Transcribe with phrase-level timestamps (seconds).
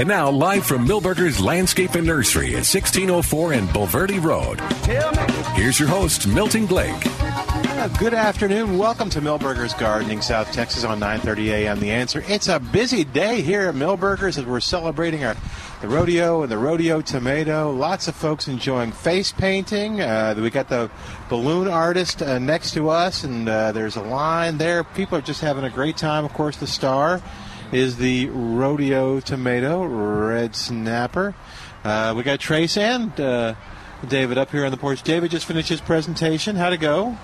[0.00, 4.58] And now, live from Milberger's Landscape and Nursery at 1604 and Bulverde Road.
[5.54, 7.02] Here's your host, Milton Blake.
[7.98, 8.78] Good afternoon.
[8.78, 11.80] Welcome to Milberger's Gardening, South Texas on 9:30 a.m.
[11.80, 12.24] The answer.
[12.28, 15.36] It's a busy day here at Milberger's as we're celebrating our
[15.82, 17.70] the rodeo and the rodeo tomato.
[17.70, 20.00] Lots of folks enjoying face painting.
[20.00, 20.90] Uh, we got the
[21.28, 24.82] balloon artist uh, next to us, and uh, there's a line there.
[24.82, 26.24] People are just having a great time.
[26.24, 27.20] Of course, the star
[27.72, 31.34] is the rodeo tomato, red snapper.
[31.84, 33.54] Uh, we got Trace and uh,
[34.08, 35.02] David up here on the porch.
[35.02, 36.56] David just finished his presentation.
[36.56, 37.16] How'd it go?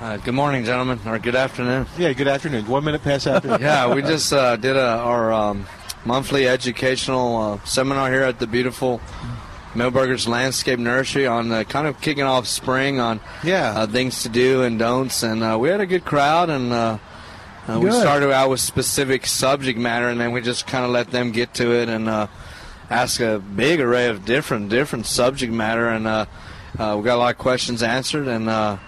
[0.00, 1.86] Uh, good morning, gentlemen, or good afternoon.
[1.98, 2.66] Yeah, good afternoon.
[2.66, 3.60] One minute past afternoon.
[3.60, 5.66] Yeah, we just uh, did a, our um,
[6.04, 9.00] monthly educational uh, seminar here at the beautiful
[9.74, 13.70] Milberger's Landscape Nursery on uh, kind of kicking off spring on Yeah.
[13.76, 16.72] uh, things to do and don'ts, and uh, we had a good crowd, and
[17.68, 21.10] uh, we started out with specific subject matter, and then we just kind of let
[21.10, 22.26] them get to it and uh,
[22.90, 26.26] ask a big array of different different subject matter, and uh,
[26.78, 28.48] uh, we got a lot of questions answered, and.
[28.48, 28.78] Uh,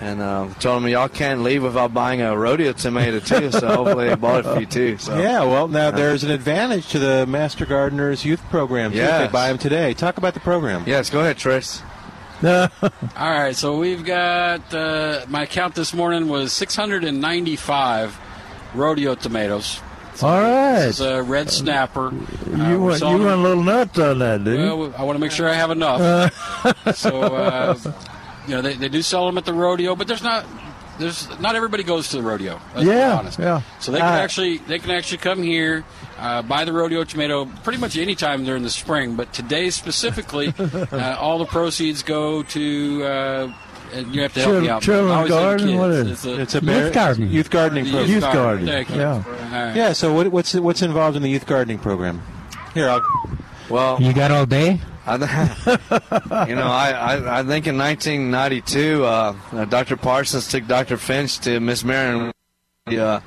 [0.00, 3.52] and uh, told them y'all can't leave without buying a rodeo tomato too.
[3.52, 4.98] So hopefully they bought a few too.
[4.98, 8.90] So Yeah, well, now there's an advantage to the Master Gardeners Youth Program.
[8.90, 9.28] too, if Yes.
[9.28, 9.94] They buy them today.
[9.94, 10.82] Talk about the program.
[10.86, 11.80] yes, go ahead, Tris.
[12.42, 18.18] All right, so we've got uh, my count this morning was 695
[18.74, 19.80] rodeo tomatoes.
[20.22, 20.86] All right.
[20.86, 22.08] This is a red snapper.
[22.08, 24.76] Uh, you we're went, you went a little nuts on that, didn't you?
[24.76, 26.94] Well, I want to make sure I have enough.
[26.96, 27.78] so, uh,
[28.46, 30.44] you know, they, they do sell them at the rodeo, but there's not
[30.98, 32.60] there's not everybody goes to the rodeo.
[32.74, 33.38] Let's be Yeah, honest.
[33.38, 33.62] yeah.
[33.80, 35.84] So they can Uh, actually they can actually come here,
[36.18, 39.16] uh, buy the rodeo tomato pretty much any time during the spring.
[39.16, 43.04] But today specifically, uh, all the proceeds go to.
[43.04, 43.52] Uh,
[43.92, 44.82] and you have to help Chil- me out.
[44.82, 45.76] children's I always say garden?
[45.78, 46.10] What is it?
[46.10, 47.30] It's a, It's a Youth bear- gardening.
[47.30, 48.10] Youth gardening program.
[48.10, 48.66] Youth gardening.
[48.66, 48.96] Thank you.
[48.96, 49.12] Yeah.
[49.12, 49.20] All
[49.52, 49.76] right.
[49.76, 49.92] Yeah.
[49.92, 52.20] So what, what's what's involved in the youth gardening program?
[52.72, 53.02] Here, I'll,
[53.74, 54.78] Well, You got all day?
[55.04, 55.28] I th-
[56.48, 59.96] you know, I, I, I think in 1992, uh, uh, Dr.
[59.96, 60.96] Parsons took Dr.
[60.96, 62.30] Finch to Miss Marion,
[62.86, 63.18] uh,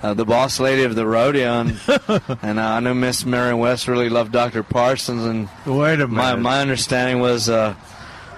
[0.00, 1.70] uh, the boss lady of the rodeo, and,
[2.40, 4.62] and uh, I know Miss Marion West really loved Dr.
[4.62, 6.10] Parsons, and Wait a minute.
[6.12, 7.74] my, my understanding was uh,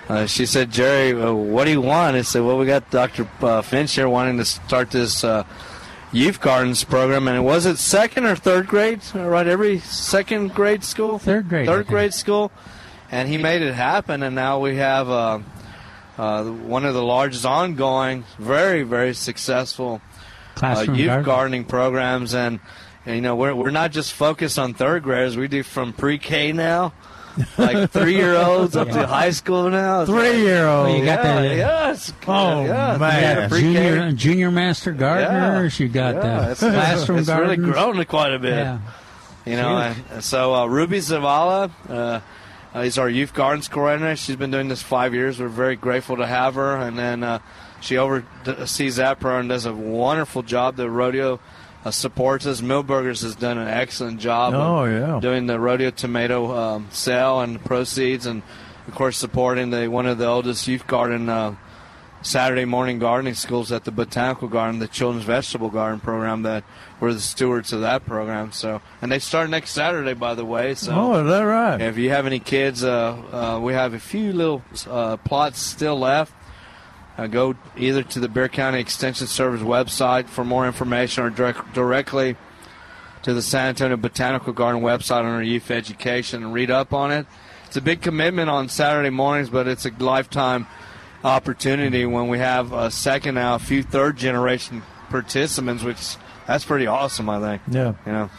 [0.08, 2.16] uh, she said, Jerry, uh, what do you want?
[2.16, 3.28] I said, well, we got Dr.
[3.42, 5.44] Uh, Finch here wanting to start this uh,
[6.12, 9.00] youth gardens program, and it was it second or third grade?
[9.14, 12.52] Uh, Right, every second grade school, Third grade, third grade school,
[13.10, 15.38] and he made it happen, and now we have uh,
[16.18, 20.00] uh, one of the largest ongoing, very very successful
[20.62, 21.24] uh, youth garden?
[21.24, 22.60] gardening programs, and,
[23.06, 25.36] and you know we're we're not just focused on third graders.
[25.36, 26.92] We do from pre-K now,
[27.58, 30.04] like three year olds up to high school now.
[30.04, 30.88] Three year old.
[30.88, 32.12] Well, you got yeah, the- yes.
[32.26, 33.22] Oh, yeah, man.
[33.22, 33.48] yeah.
[33.48, 35.78] Junior, junior master gardeners.
[35.80, 37.58] You got yeah, the it's, classroom it's gardens.
[37.58, 38.56] really grown quite a bit.
[38.56, 38.78] Yeah.
[39.44, 42.20] You know, and so uh, Ruby Zavala uh,
[42.74, 44.14] uh, is our youth gardens coordinator.
[44.14, 45.40] She's been doing this five years.
[45.40, 47.40] We're very grateful to have her, and then uh,
[47.80, 50.76] she oversees that program and does a wonderful job.
[50.76, 51.40] The rodeo
[51.84, 52.60] uh, supports us.
[52.60, 54.54] Milberger's has done an excellent job.
[54.54, 55.18] Oh, yeah.
[55.20, 58.42] doing the rodeo tomato um, sale and proceeds, and
[58.88, 61.28] of course supporting the one of the oldest youth garden.
[61.28, 61.54] Uh,
[62.24, 66.42] Saturday morning gardening schools at the Botanical Garden, the Children's Vegetable Garden program.
[66.42, 66.62] That
[67.00, 68.52] we're the stewards of that program.
[68.52, 70.76] So, and they start next Saturday, by the way.
[70.76, 71.80] So, Oh, is that right?
[71.80, 75.98] if you have any kids, uh, uh, we have a few little uh, plots still
[75.98, 76.32] left.
[77.18, 81.74] Uh, go either to the Bexar County Extension Service website for more information, or direct,
[81.74, 82.36] directly
[83.22, 87.26] to the San Antonio Botanical Garden website under youth education and read up on it.
[87.66, 90.66] It's a big commitment on Saturday mornings, but it's a lifetime
[91.24, 96.16] opportunity when we have a second now, a few third generation participants, which
[96.46, 97.28] that's pretty awesome.
[97.28, 97.62] I think.
[97.70, 97.94] Yeah.
[98.04, 98.30] You know.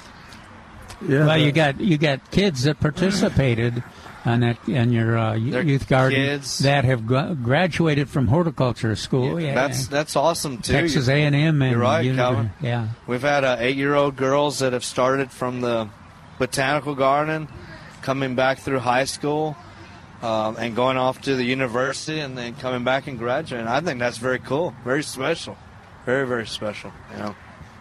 [1.08, 1.26] Yeah.
[1.26, 3.84] Well, you got you got kids that participated
[4.26, 6.60] on that in your uh, youth garden kids.
[6.60, 9.40] that have gra- graduated from horticulture school.
[9.40, 10.72] Yeah, That's that's awesome too.
[10.74, 12.52] Texas A and M and You're right, Uni- Calvin.
[12.62, 15.90] Yeah, We've had uh, eight-year-old girls that have started from the
[16.40, 17.48] botanical garden,
[18.02, 19.58] coming back through high school,
[20.22, 23.68] um, and going off to the university, and then coming back and graduating.
[23.68, 25.58] I think that's very cool, very special,
[26.06, 26.92] very very special.
[27.12, 27.36] You know,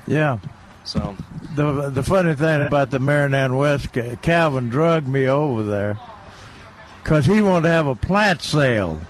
[0.08, 0.38] yeah.
[0.84, 1.16] so
[1.54, 3.90] The the funny thing about the Marinan West,
[4.22, 5.98] Calvin drugged me over there
[7.02, 9.00] because he wanted to have a plant sale.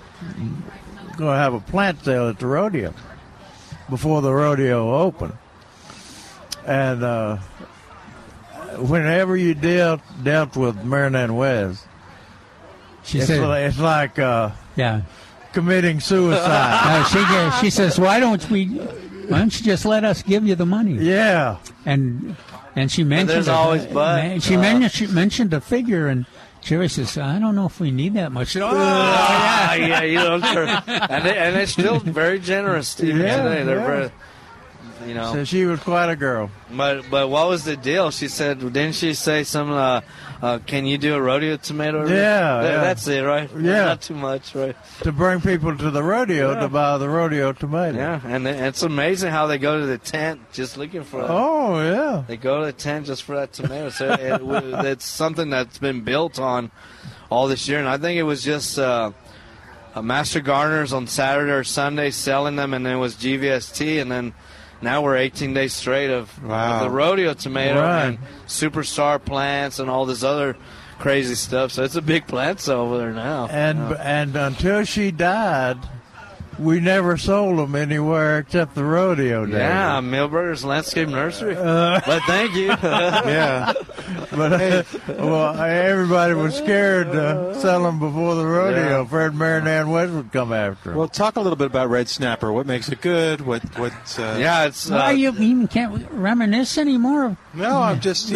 [1.16, 2.92] going to have a plant sale at the rodeo
[3.90, 5.34] before the rodeo opened.
[6.66, 7.36] And uh,
[8.78, 11.84] whenever you dealt dealt with Marianne West,
[13.04, 15.02] She it's, said, like, it's like uh, "Yeah."
[15.52, 17.02] committing suicide.
[17.04, 17.04] Uh,
[17.60, 18.66] she she says, "Why don't we?
[18.66, 21.58] Why don't you just let us give you the money?" yeah.
[21.84, 22.36] And
[22.76, 24.24] and she mentioned there's a- always but.
[24.34, 26.26] ma- She Uh, mentioned she mentioned a figure, and
[26.62, 30.40] Jerry says, "I don't know if we need that much." Oh, Ah, yeah, you know,
[30.40, 30.64] sure.
[30.66, 33.64] and they, and it's still very generous even Yeah, today.
[33.64, 33.86] They're yeah.
[33.86, 34.10] very,
[35.06, 35.32] you know.
[35.32, 36.50] So she was quite a girl.
[36.70, 38.10] But but what was the deal?
[38.10, 39.70] She said, didn't she say some?
[39.70, 40.00] Uh,
[40.40, 42.06] uh, can you do a rodeo tomato?
[42.08, 42.14] Yeah,
[42.62, 42.80] yeah.
[42.80, 43.48] that's it, right?
[43.56, 43.84] Yeah.
[43.84, 44.74] not too much, right?
[45.02, 47.96] To bring people to the rodeo to buy the rodeo tomato.
[47.96, 51.20] Yeah, and it- it's amazing how they go to the tent just looking for.
[51.22, 51.30] that.
[51.30, 52.24] Oh, yeah.
[52.26, 53.90] They go to the tent just for that tomato.
[53.90, 56.70] So it, it, it's something that's been built on
[57.30, 59.12] all this year, and I think it was just uh,
[59.94, 64.10] uh, Master Gardeners on Saturday or Sunday selling them, and then it was GVST, and
[64.10, 64.34] then
[64.82, 68.04] now we're 18 days straight of, of the rodeo tomato Right.
[68.06, 70.56] and superstar plants and all this other
[70.98, 71.72] crazy stuff.
[71.72, 73.48] So it's a big plant over there now.
[73.50, 73.96] And Yeah.
[74.00, 75.78] and until she died,
[76.58, 79.58] we never sold them anywhere except the rodeo day.
[79.58, 81.56] yeah, Milberger's Landscape Nursery.
[81.56, 82.68] Uh, but thank you.
[82.82, 83.72] Yeah.
[84.32, 89.00] but hey, well, everybody was scared to sell them before the rodeo.
[89.00, 89.04] Yeah.
[89.06, 90.96] Fred Marianne West would come after 'em.
[90.96, 92.52] Well, talk a little bit about red snapper.
[92.52, 93.40] What makes it good?
[93.42, 93.92] What what?
[94.18, 97.36] Uh, yeah, it's uh, Why you even can't reminisce anymore?
[97.54, 98.32] No, I'm just.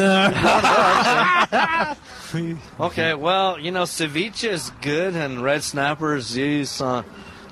[2.81, 7.03] Okay, well, you know, ceviche is good, and red snapper is used uh,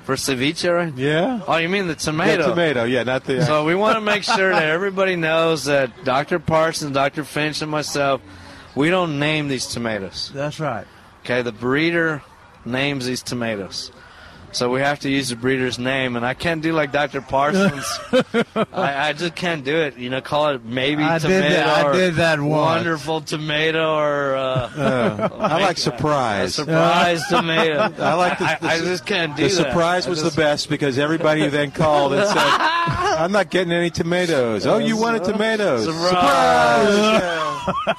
[0.05, 0.93] for ceviche, right?
[0.95, 1.41] yeah.
[1.47, 2.43] Oh, you mean the tomato?
[2.43, 2.83] Yeah, tomato.
[2.83, 3.43] Yeah, not the.
[3.43, 6.39] So we want to make sure that everybody knows that Dr.
[6.39, 7.23] Parsons, Dr.
[7.23, 8.21] Finch, and myself,
[8.75, 10.31] we don't name these tomatoes.
[10.33, 10.85] That's right.
[11.23, 12.21] Okay, the breeder
[12.65, 13.91] names these tomatoes.
[14.55, 17.19] So we have to use the breeder's name, and I can't do like Dr.
[17.19, 17.85] Parsons.
[18.71, 19.97] I, I just can't do it.
[19.97, 22.51] You know, call it maybe I did tomato that- I did that once.
[22.77, 24.41] wonderful tomato or uh,
[24.75, 26.55] Uh, I like a surprise.
[26.55, 27.79] surprise tomato.
[28.01, 29.55] I like the, I, the, I just can't do the that.
[29.55, 33.89] surprise was just- the best because everybody then called and said, "I'm not getting any
[33.89, 35.83] tomatoes." Oh, you wanted tomatoes?
[35.83, 36.87] Surprise!
[36.97, 37.41] Yeah.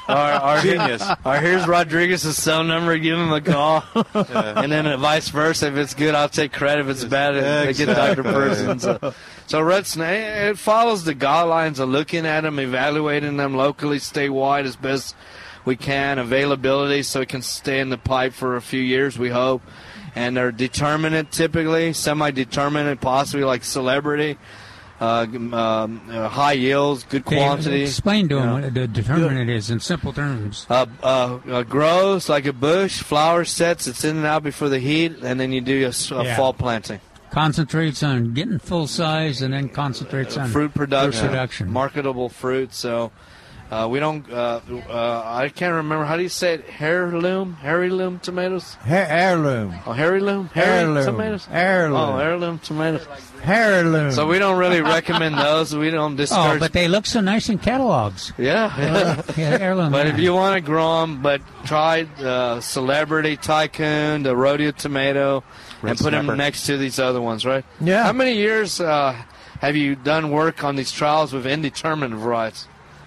[0.09, 1.03] Our, our, Genius.
[1.25, 2.97] Our here's Rodriguez's cell number.
[2.99, 3.83] Give him a call,
[4.15, 5.67] and then vice versa.
[5.69, 6.83] If it's good, I'll take credit.
[6.83, 8.23] If it's bad, they get Dr.
[8.23, 8.79] Person.
[8.87, 9.15] So,
[9.47, 14.65] so Red Snake, it follows the guidelines of looking at them, evaluating them locally, statewide
[14.65, 15.15] as best
[15.65, 19.19] we can, availability so it can stay in the pipe for a few years.
[19.19, 19.63] We hope,
[20.15, 24.39] and they're determinate typically, semi-determinate, possibly like celebrity.
[24.99, 27.83] Uh, um, uh, high yields, good Dave, quantity.
[27.83, 28.53] Explain to him Yeah.
[28.63, 30.67] what the determinant is in simple terms.
[30.71, 34.79] Uh, uh, uh, grows like a bush, flower sets, it's in and out before the
[34.79, 36.37] heat, and then you do a, s- a Yeah.
[36.37, 37.01] fall planting.
[37.31, 41.71] Concentrates on getting full size, and then concentrates on fruit production, production.
[41.71, 42.73] marketable fruit.
[42.73, 43.13] So
[43.71, 44.31] uh, we don't.
[44.31, 46.65] Uh, uh, I can't remember how do you say it.
[46.81, 48.75] Heirloom, heirloom tomatoes.
[48.75, 49.75] Ha- heirloom.
[49.87, 51.05] Oh, heirloom, Heirloom.
[51.05, 51.49] tomatoes.
[51.51, 51.99] Heirloom.
[52.01, 53.07] Oh, heirloom tomatoes.
[53.45, 54.13] Heirloom.
[54.13, 55.75] So we don't really recommend those.
[55.75, 58.33] We don't Oh, but they look so nice in catalogs.
[58.39, 59.23] yeah.
[59.37, 59.93] Yeah, heirloom.
[59.93, 60.13] But yeah.
[60.15, 65.43] if you want to grow them, but try uh, Celebrity Tycoon, the Rodeo Tomato,
[65.83, 66.27] Red and put Snapper.
[66.29, 67.65] them next to these other ones, right?
[67.81, 68.05] Yeah.
[68.05, 69.13] How many years uh,
[69.61, 72.67] have you done work on these trials with indeterminate varieties?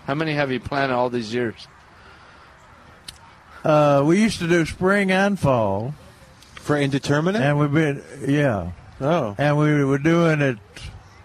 [0.10, 1.68] How many have you planted all these years?
[3.64, 5.94] uh, we used to do spring and fall,
[6.56, 7.40] For indeterminate.
[7.44, 10.58] and we've been yeah, oh, and we were doing it.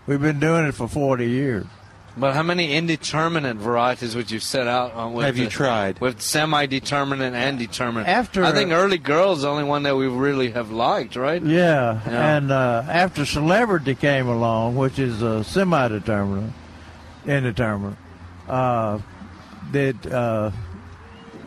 [0.06, 1.64] We've been doing it for forty years.
[2.14, 5.14] But how many indeterminate varieties would you set out on?
[5.14, 5.98] With have you the- tried?
[6.02, 8.06] With semi-determinate and determinate.
[8.06, 11.42] After- I think early girl is the only one that we really have liked, right?
[11.42, 12.36] Yeah, Yeah.
[12.36, 16.52] and uh, after celebrity came along, which is a semi-determinate,
[17.26, 17.96] indeterminate,
[18.48, 18.98] uh,
[19.72, 20.50] that uh,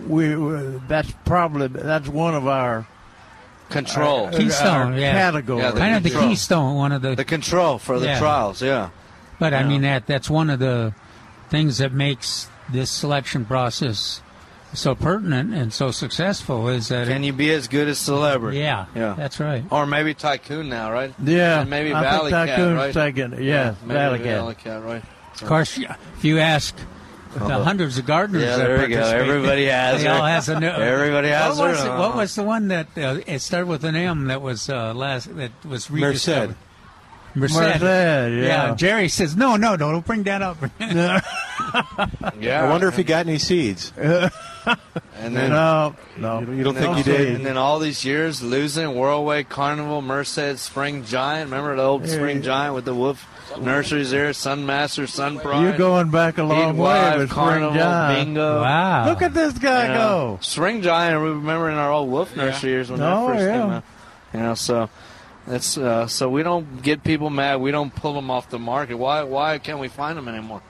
[0.08, 2.86] we we- that's probably that's one of our
[3.70, 4.27] Control.
[4.27, 5.12] uh, Keystone, our yeah.
[5.12, 5.63] categories.
[5.63, 7.16] Yeah, the kind of the keystone, one of the.
[7.16, 8.20] the control for the Yeah.
[8.20, 8.89] trials, yeah.
[9.39, 10.94] but I mean that that's one of the
[11.50, 14.22] things that makes this selection process
[14.74, 18.60] so pertinent and so successful is that Can it, you be as good as celebrity?
[18.60, 19.16] yeah, Yeah.
[19.18, 19.63] that's right.
[19.70, 21.13] Or maybe Tycoon now, right?
[21.24, 22.94] yeah, And maybe I Valley think Cat, Tycoon's right?
[22.94, 24.25] taking yeah, maybe Valley Cat.
[24.27, 25.04] Valley Cat, right?
[25.41, 26.75] Of course, if you ask
[27.34, 29.01] the hundreds of gardeners Yeah, that there we go.
[29.03, 30.67] Everybody has they all has a new.
[30.67, 31.88] Everybody has what was, it.
[31.88, 34.94] it, what was the one that uh, it started with an M that was uh,
[34.94, 36.50] last that was rediscovered?
[37.36, 37.56] Merced.
[37.56, 38.74] Merced, yeah.
[38.75, 40.58] Jerry says no, no, no, don't bring that up.
[42.39, 42.63] Yeah.
[42.63, 43.91] I wonder if he got any seeds.
[43.98, 44.32] and
[45.36, 46.39] then No, no.
[46.39, 47.36] You don't think then, you did?
[47.36, 51.51] And then all these years losing Worldway, Carnival, Merced, Spring Giant.
[51.51, 52.41] Remember the old Yeah, Spring.
[52.41, 53.27] Giant with the wolf
[53.62, 55.62] nurseries there, Sun Master, Sun Pride.
[55.64, 58.26] You're going back a long Heat way Wife, with Spring Carnival, Giant.
[58.28, 58.62] Bingo.
[58.62, 59.06] Wow.
[59.08, 60.40] Look at this guy You know, go.
[60.42, 61.22] Spring Giant.
[61.22, 63.62] We remember in our old Wolf Nursery years when Oh, that first yeah.
[63.62, 63.84] came out.
[64.34, 64.90] You know, so
[65.48, 67.62] that's uh, so we don't get people mad.
[67.62, 68.96] We don't pull them off the market.
[68.98, 69.24] Why?
[69.24, 70.62] Why can't we find them anymore?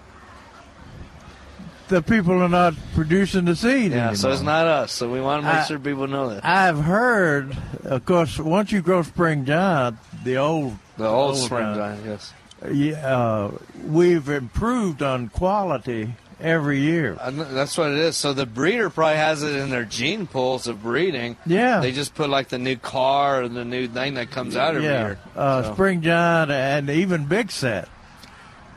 [1.88, 4.16] The people are not producing the seed Yeah, anymore.
[4.16, 4.92] so it's not us.
[4.92, 6.44] So we want to make I- sure people know that.
[6.46, 11.64] I've heard, of course, once you grow Spring Giant, the old, The old old Spring
[11.76, 11.78] Giant.
[11.78, 12.34] Giant, yes.
[12.72, 13.52] Yeah, uh,
[13.86, 17.16] we've improved on quality every year.
[17.16, 18.16] Kn- That's what it is.
[18.18, 21.36] So the breeder probably has it in their gene pools of breeding.
[21.46, 21.80] Yeah.
[21.80, 24.88] They just put like the new car or the new thing that comes out every
[24.88, 25.20] yeah, year.
[25.36, 27.88] uh, So- Spring Giant and even Big Set,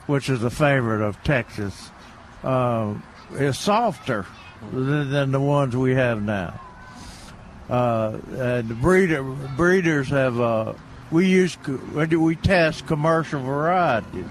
[0.07, 1.91] which is a favorite of Texas,
[2.45, 2.95] uh,
[3.35, 4.25] is softer
[4.73, 6.59] than, than the ones we have now.
[7.69, 10.73] Uh, and the breeder breeders have uh,
[11.11, 11.57] we use
[11.95, 14.27] we test commercial varieties,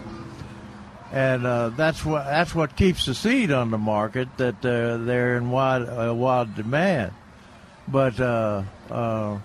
[1.12, 5.38] and uh, that's what that's what keeps the seed on the market that uh, they're
[5.38, 7.14] in wide uh, wide demand.
[7.88, 9.40] But uh, uh,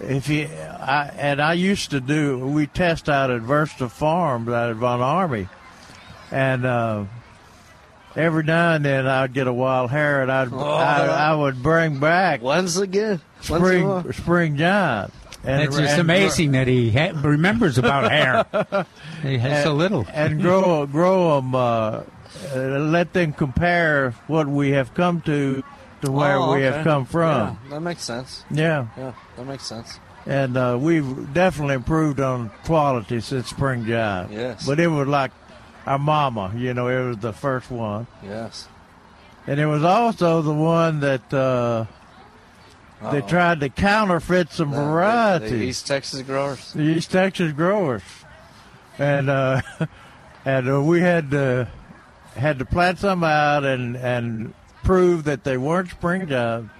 [0.00, 4.70] if you I, and I used to do we test out at Versta Farms out
[4.70, 5.48] at Von Ormy,
[6.30, 7.04] and uh,
[8.16, 11.98] every now and then I'd get a wild hare, and I'd I, I would bring
[12.00, 13.20] back once again?
[13.38, 15.12] The spring spring giant.
[15.46, 18.46] And, It's just and- amazing that he ha- remembers about hair.
[19.22, 20.06] he has so little.
[20.12, 21.54] and grow grow them.
[21.54, 22.00] Uh,
[22.54, 25.62] uh, let them compare what we have come to
[26.02, 27.58] to where Oh, we have come from.
[27.64, 28.44] Yeah, that makes sense.
[28.50, 29.98] Yeah, Yeah, that makes sense.
[30.26, 34.32] and uh, we've definitely improved on quality since Spring Giant.
[34.32, 34.66] Yes.
[34.66, 35.30] but it was like
[35.86, 36.52] our mama.
[36.56, 38.66] You know, it was the first one, Yes.
[39.46, 41.84] and it was also the one that uh,
[43.12, 43.28] they Uh-oh.
[43.28, 45.50] tried to counterfeit some The- the- varieties.
[45.50, 46.72] The East Texas growers.
[46.72, 48.02] the East Texas growers,
[48.98, 49.60] and uh,
[50.44, 51.68] and uh, we had to
[52.36, 56.70] had to plant some out and and prove that they weren't spring giant.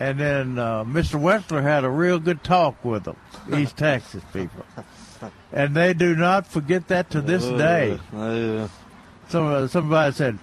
[0.00, 1.20] And then uh, Mr.
[1.20, 3.16] Wessler had a real good talk with them,
[3.52, 4.64] East Texas people,
[5.52, 7.98] and they do not forget that to this day.
[8.14, 8.68] Uh,
[9.28, 10.38] Some uh, somebody said,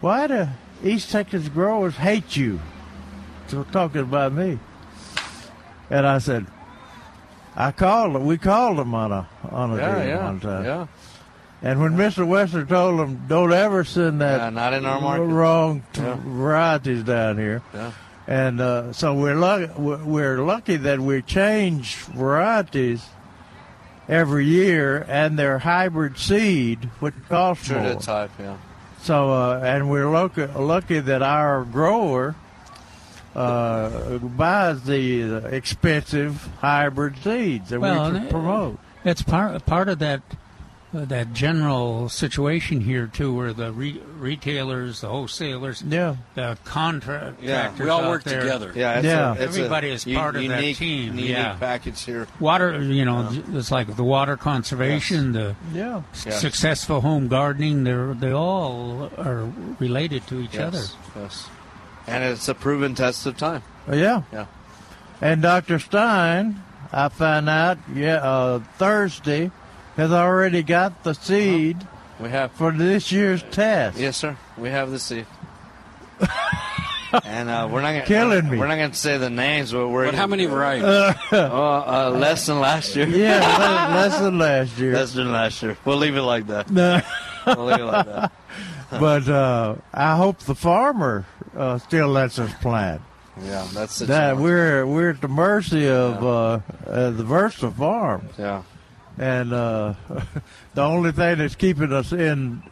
[0.00, 0.48] "Why do
[0.84, 2.60] East Texas growers hate you?"
[3.72, 4.58] Talking about me,
[5.90, 6.46] and I said,
[7.56, 8.26] "I called them.
[8.26, 10.86] We called them on a on a yeah, deal yeah, one time." yeah.
[11.62, 12.26] And when Mr.
[12.26, 15.24] Wester told them, "Don't ever send that Yeah, not in our market.
[15.24, 16.16] wrong t- Yeah.
[16.24, 17.90] varieties down here," Yeah.
[18.28, 19.68] and uh, so we're lucky.
[19.76, 23.04] We're lucky that we change varieties
[24.08, 27.94] every year, and they're hybrid seed, which costs True more.
[27.94, 28.56] to type, yeah.
[29.02, 32.34] So, uh, and we're lucky, lucky that our grower
[33.34, 38.78] uh, buys the expensive hybrid seeds that Well, we and- promote.
[39.04, 40.20] It's part part of that
[40.92, 46.16] uh, that general situation here too, where the re- retailers, the wholesalers, Yeah.
[46.34, 48.72] the contractors, Yeah, We all out work there, together.
[48.74, 49.28] Yeah, it's Yeah.
[49.28, 51.54] A, it's Everybody a is part of that team, Unique yeah.
[51.60, 52.26] package here.
[52.40, 56.02] Water, you know, it's like the water conservation, the Yeah.
[56.12, 56.40] s- Yes.
[56.40, 57.84] successful home gardening.
[57.84, 59.44] They're they all are
[59.78, 60.78] related to each other.
[60.78, 61.48] Yes, yes.
[62.06, 63.62] And it's a proven test of time.
[63.88, 64.22] Uh, Yeah.
[64.32, 64.46] Yeah.
[65.20, 65.78] And Dr.
[65.78, 69.50] Stein, I found out, yeah, uh, Thursday,
[69.96, 71.76] has already got the seed
[72.18, 72.52] We have.
[72.52, 73.98] for this year's test.
[73.98, 74.36] Yes, sir.
[74.56, 75.26] We have the seed.
[77.24, 78.58] and uh, we're not gonna, Killing me.
[78.58, 80.06] We're not going to say the names, but we're.
[80.06, 80.84] But how many varieties?
[80.84, 83.06] Uh, uh, less than last year.
[83.08, 84.94] Yeah, le- less than last year.
[84.94, 85.76] less than last year.
[85.84, 86.70] We'll leave it like that.
[86.70, 87.00] No.
[87.46, 88.32] We'll leave it like that.
[88.90, 91.26] but uh, I hope the farmer
[91.56, 93.00] uh, still lets us plant.
[93.42, 94.40] Yeah, that's the That challenge.
[94.42, 98.62] we're we're at the mercy of uh, uh, the Versa Farms, Yeah.
[99.18, 99.94] and uh,
[100.74, 102.62] the only thing that's keeping us in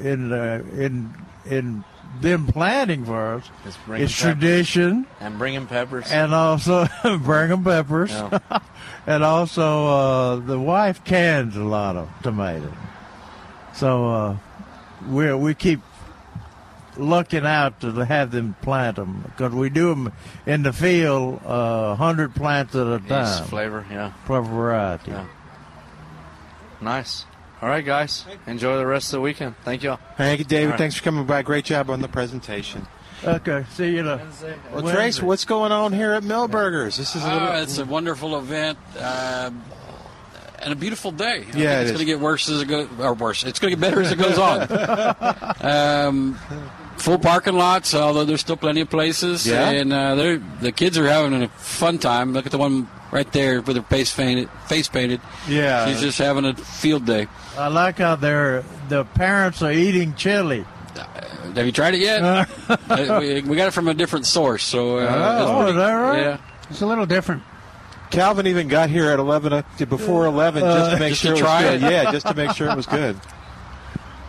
[0.00, 1.12] in uh, in
[1.46, 1.84] in
[2.20, 4.16] them planting for us is peppers.
[4.16, 6.10] tradition, And bringing peppers.
[6.12, 6.86] and also
[7.24, 8.38] bring peppers, Yeah.
[9.06, 12.70] and also uh, the wife cans a lot of tomatoes.
[13.74, 14.36] So uh,
[15.08, 15.80] we we keep
[16.96, 20.12] looking out to have them plant them because we do them
[20.46, 24.12] in the field, uh, hundred plants at a Each time flavor, yeah.
[24.26, 25.10] per variety.
[25.12, 25.26] Yeah.
[26.80, 27.24] Nice.
[27.60, 28.24] All right, guys.
[28.46, 29.54] Enjoy the rest of the weekend.
[29.64, 30.00] Thank you all.
[30.16, 30.64] Thank you, David.
[30.66, 30.78] All right.
[30.78, 31.42] Thanks for coming by.
[31.42, 32.86] Great job on the presentation.
[33.24, 34.02] Okay, see you.
[34.02, 34.28] Later.
[34.72, 34.92] Well, Wednesday.
[34.94, 36.96] Trace, what's going on here at Milberger's?
[36.96, 37.48] This is a little.
[37.48, 39.52] Oh, it's a wonderful event uh,
[40.60, 41.24] and a beautiful day.
[41.24, 43.44] I Yeah, think it it's going to get worse as it goes, or worse.
[43.44, 44.66] It's going to get better as it goes on.
[45.60, 46.38] um,
[46.96, 49.46] full parking lots, although there's still plenty of places.
[49.46, 49.70] Yeah?
[49.70, 52.32] And uh, they're, the kids are having a fun time.
[52.32, 54.48] Look at the one right there with her face painted.
[54.68, 55.20] Face painted.
[55.48, 55.86] Yeah.
[55.88, 57.26] She's just having a field day.
[57.56, 60.64] I like how they're the parents are eating chili.
[61.54, 62.48] Have you tried it yet?
[62.92, 65.92] Uh, we, we got it from a different source, so uh, Oh, pretty- is that
[65.92, 66.20] right?
[66.20, 66.38] Yeah.
[66.70, 67.42] It's a little different.
[68.10, 71.42] Calvin even got here at eleven before 11 just to make Just sure to it
[71.44, 71.82] was good.
[71.82, 71.90] it?
[71.90, 73.16] Yeah, just to make sure it was good.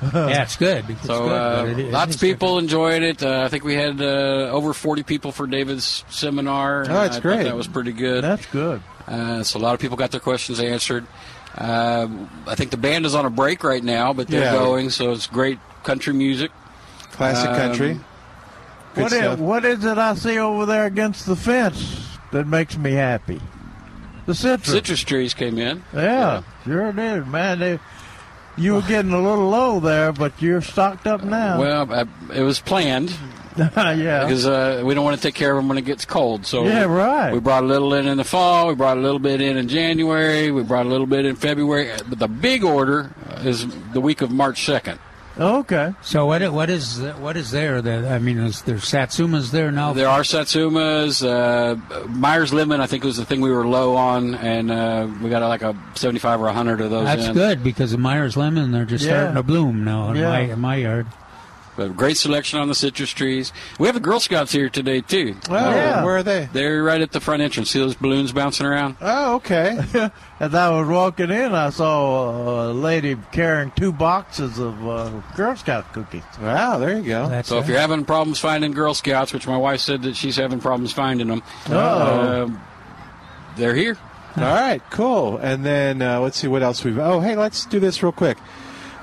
[0.13, 0.85] yeah, it's good.
[0.89, 3.23] It's So good, uh, but lots of people enjoyed it.
[3.23, 6.81] Uh, I think we had uh, over 40 people for David's seminar.
[6.81, 7.43] Oh, that's I great.
[7.43, 8.23] That was pretty good.
[8.23, 8.81] That's good.
[9.07, 11.05] Uh, so a lot of people got their questions answered.
[11.55, 14.53] Um I think the band is on a break right now, but they're Yeah.
[14.53, 16.51] going, so it's great country music.
[17.11, 17.99] Classic Um, country.
[18.95, 22.75] Good what is, what is it I see over there against the fence that makes
[22.77, 23.39] me happy?
[24.25, 24.71] The citrus.
[24.71, 25.83] Citrus trees came in.
[25.93, 27.59] Yeah, sure did, man.
[27.59, 27.79] They,
[28.57, 31.59] you were getting a little low there, but you're stocked up now.
[31.59, 33.15] Well, I, it was planned
[33.57, 34.25] yeah.
[34.25, 36.45] because uh, we don't want to take care of them when it gets cold.
[36.45, 37.31] So Yeah, right.
[37.31, 38.67] We brought a little in in the fall.
[38.67, 40.51] We brought a little bit in in January.
[40.51, 41.91] We brought a little bit in February.
[42.07, 44.99] But the big order is the week of March second.
[45.37, 45.93] Okay.
[46.03, 46.41] So what?
[46.53, 47.81] What is what is there?
[47.81, 49.91] That I mean, is there satsumas there now?
[49.93, 51.25] There are satsumas.
[51.25, 51.75] Uh,
[52.07, 55.41] Myers lemon, I think, was the thing we were low on, and uh, we got
[55.47, 57.05] like a seventy-five or hundred of those.
[57.05, 57.33] That's in.
[57.33, 59.11] good because the Myers lemon they're just Yeah.
[59.13, 60.29] starting to bloom now in Yeah.
[60.29, 61.07] my in my yard.
[61.75, 63.51] We have a great selection on the citrus trees.
[63.79, 65.35] We have the Girl Scouts here today too.
[65.49, 66.03] Well, Yeah.
[66.03, 66.47] where are they?
[66.53, 67.71] They're right at the front entrance.
[67.71, 68.97] See those balloons bouncing around?
[69.01, 69.79] Oh, okay.
[70.39, 75.55] As I was walking in, I saw a lady carrying two boxes of uh, Girl
[75.55, 76.21] Scout cookies.
[76.39, 77.27] wow, there you go.
[77.29, 80.35] That's So if you're having problems finding Girl Scouts, which my wife said that she's
[80.35, 82.43] having problems finding them, Oh.
[82.43, 82.61] um,
[83.57, 83.97] they're here.
[84.35, 85.37] All right, cool.
[85.37, 86.97] And then uh, let's see what else we've.
[86.97, 88.37] Oh, hey, let's do this real quick.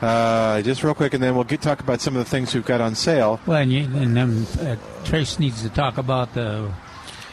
[0.01, 2.65] Uh, just real quick, and then we'll get talk about some of the things we've
[2.65, 3.41] got on sale.
[3.47, 6.73] Well, and, you, and then uh, Trace needs to talk about the.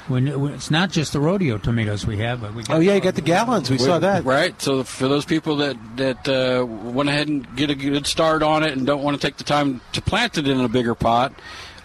[0.07, 2.63] When, when it's not just the rodeo tomatoes we have, but we.
[2.63, 3.69] Got Oh yeah, you got the gallons.
[3.69, 4.24] We saw that.
[4.24, 4.59] Right.
[4.62, 8.63] So for those people that that uh, went ahead and get a good start on
[8.63, 11.33] it and don't want to take the time to plant it in a bigger pot,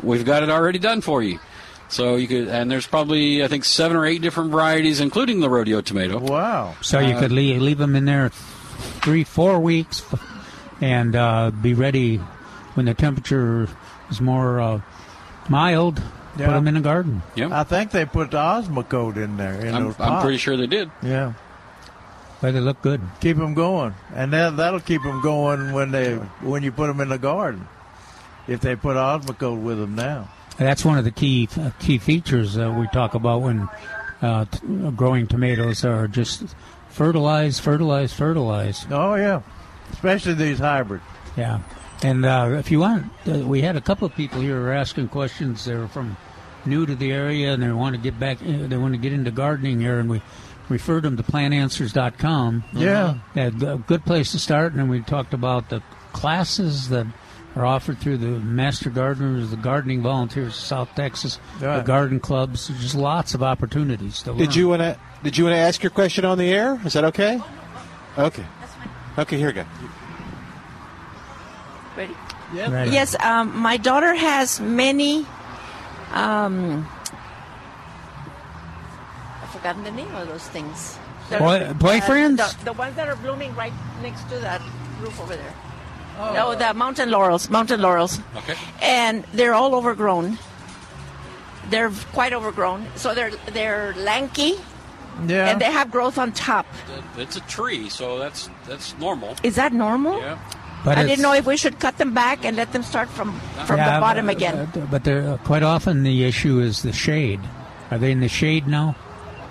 [0.02, 1.40] we've got it already done for you.
[1.88, 5.50] So you could, and there's probably I think seven or eight different varieties, including the
[5.50, 6.18] rodeo tomato.
[6.18, 6.74] Wow.
[6.80, 8.30] So you could leave, leave them in there
[9.02, 10.00] three, four weeks,
[10.82, 12.16] and uh, be ready
[12.74, 13.68] when the temperature
[14.10, 14.80] is more uh,
[15.48, 16.02] mild.
[16.32, 17.22] Put them in the garden.
[17.34, 19.54] Yeah, I think they put the Osmocote in there.
[19.66, 20.90] In I'm, those I'm pretty sure they did.
[21.02, 21.34] Yeah.
[22.40, 23.02] But they look good.
[23.20, 27.00] Keep them going, and then that'll keep them going when they when you put them
[27.00, 27.68] in the garden.
[28.48, 30.28] If they put Osmocote with them now.
[30.56, 33.68] That's one of the key uh, key features that we talk about when
[34.22, 34.58] uh, t-
[34.96, 36.54] growing tomatoes are just
[36.88, 38.86] fertilize, fertilize, fertilize.
[38.90, 39.42] Oh yeah,
[39.92, 41.04] especially these hybrids.
[41.36, 41.60] Yeah.
[42.02, 44.72] And uh, if you want, uh, we had a couple of people here who were
[44.72, 45.64] asking questions.
[45.64, 46.16] They're from
[46.64, 48.38] new to the area and they want to get back.
[48.42, 50.20] uh, They want to get into gardening here, and we
[50.68, 52.64] referred them to plantanswers.com.
[52.72, 53.18] Yeah.
[53.34, 54.72] Yeah, a good place to start.
[54.72, 57.06] And then we talked about the classes that
[57.54, 62.68] are offered through the Master Gardeners, the Gardening Volunteers of South Texas, the garden clubs.
[62.68, 64.38] There's just lots of opportunities to learn.
[64.38, 64.98] Did you want to?
[65.22, 66.80] Did you want to ask your question on the air?
[66.84, 67.40] Is that okay?
[68.18, 68.44] Okay.
[69.18, 69.64] Okay, here we go.
[71.96, 72.16] Ready?
[72.54, 72.88] Right.
[72.88, 75.26] Yes, um, my daughter has many.
[76.12, 76.86] Um,
[79.42, 80.98] I've forgotten the name of those things.
[81.30, 82.40] They're- Boy- boyfriends?
[82.40, 83.72] Uh, the, the ones that are blooming right
[84.02, 84.60] next to that
[85.00, 85.54] roof over there.
[86.18, 86.32] Oh.
[86.34, 87.48] No, the mountain laurels.
[87.48, 88.18] Mountain laurels.
[88.36, 88.54] Okay.
[88.82, 90.38] And they're all overgrown.
[91.70, 92.86] They're quite overgrown.
[92.96, 94.56] So they're they're lanky
[95.26, 95.48] Yeah.
[95.50, 96.66] and they have growth on top.
[97.16, 99.36] It's a tree, so that's that's normal.
[99.42, 100.18] Is that normal?
[100.18, 100.38] Yeah.
[100.84, 103.38] But I didn't know if we should cut them back and let them start from
[103.66, 104.68] from Yeah, the bottom but- again.
[104.74, 107.40] But, but they're, uh, quite often the issue is the shade.
[107.90, 108.96] Are they in the shade now?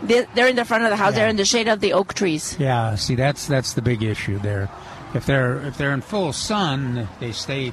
[0.03, 1.13] They- They're in the front of the house.
[1.13, 1.19] Yeah.
[1.19, 2.57] They're in the shade of the oak trees.
[2.59, 2.95] Yeah.
[2.95, 4.67] See, that's that's the big issue there.
[5.13, 7.71] If they're if they're in full sun, they stay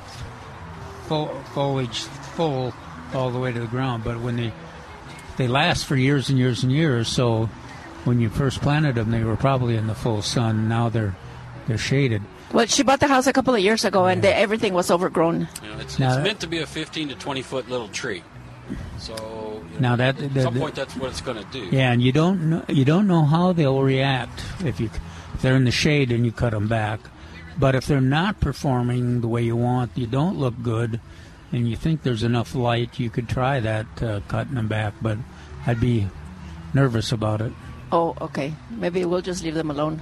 [1.08, 2.00] full foliage
[2.36, 2.72] full
[3.14, 4.04] all the way to the ground.
[4.04, 4.52] But when they
[5.36, 7.48] they last for years and years and years, so
[8.08, 10.66] when you first planted them, they were probably in the full sun.
[10.68, 11.14] Now they're
[11.66, 12.22] they're shaded.
[12.52, 15.46] Well, she bought the house a couple of years ago, and the, everything was overgrown.
[15.62, 18.22] You know, it's, Now- it's meant to be a 15 to 20 foot little tree.
[18.98, 21.68] So you Now that- at the- some the- point that's what it's going to do.
[21.70, 24.88] Yeah, and you don't know, you don't know how they'll react if you
[25.34, 27.00] if they're in the shade and you cut them back.
[27.58, 31.00] But if they're not performing the way you want, you don't look good,
[31.52, 34.94] and you think there's enough light, you could try that uh, cutting them back.
[35.02, 35.18] But
[35.66, 36.08] I'd be
[36.72, 37.52] nervous about it.
[37.90, 38.54] Oh, okay.
[38.70, 40.00] Maybe we'll just leave them alone.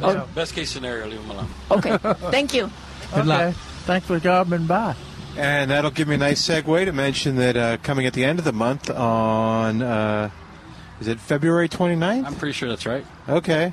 [0.00, 1.48] Best, best case scenario, leave them alone.
[1.70, 1.98] Okay.
[2.30, 2.70] Thank you.
[3.10, 3.46] Good okay.
[3.46, 3.54] luck.
[3.84, 4.94] Thanks for dropping by.
[5.36, 8.38] And that'll give me a nice segue to mention that uh, coming at the end
[8.38, 10.30] of the month on, uh,
[11.00, 12.26] is it February 29th?
[12.26, 13.04] I'm pretty sure that's right.
[13.28, 13.72] Okay.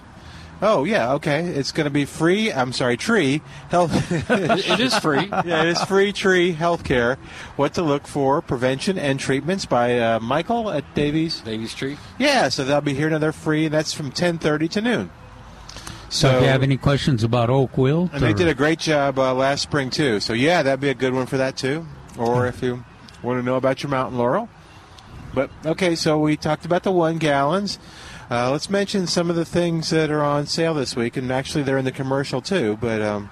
[0.61, 1.45] Oh, yeah, okay.
[1.45, 3.91] It's going to be free, I'm sorry, tree health.
[4.11, 5.27] it is free.
[5.27, 7.17] yeah, it is free tree healthcare.
[7.55, 11.41] What to look for, prevention and treatments by uh, Michael at Davies.
[11.41, 11.97] Davies Tree.
[12.17, 15.09] Yeah, so they'll be here and they're free, and that's from 10.30 to noon.
[16.09, 19.19] So, if you have any questions about oak wilt, And they did a great job
[19.19, 20.21] uh, last spring too.
[20.21, 21.85] So yeah, that'd be a good one for that too.
[22.17, 22.85] Or if you
[23.21, 24.47] want to know about your mountain laurel.
[25.33, 27.79] But okay, so we talked about the one gallons.
[28.29, 31.63] Uh, let's mention some of the things that are on sale this week, and actually
[31.63, 32.77] they're in the commercial too.
[32.81, 33.29] But um,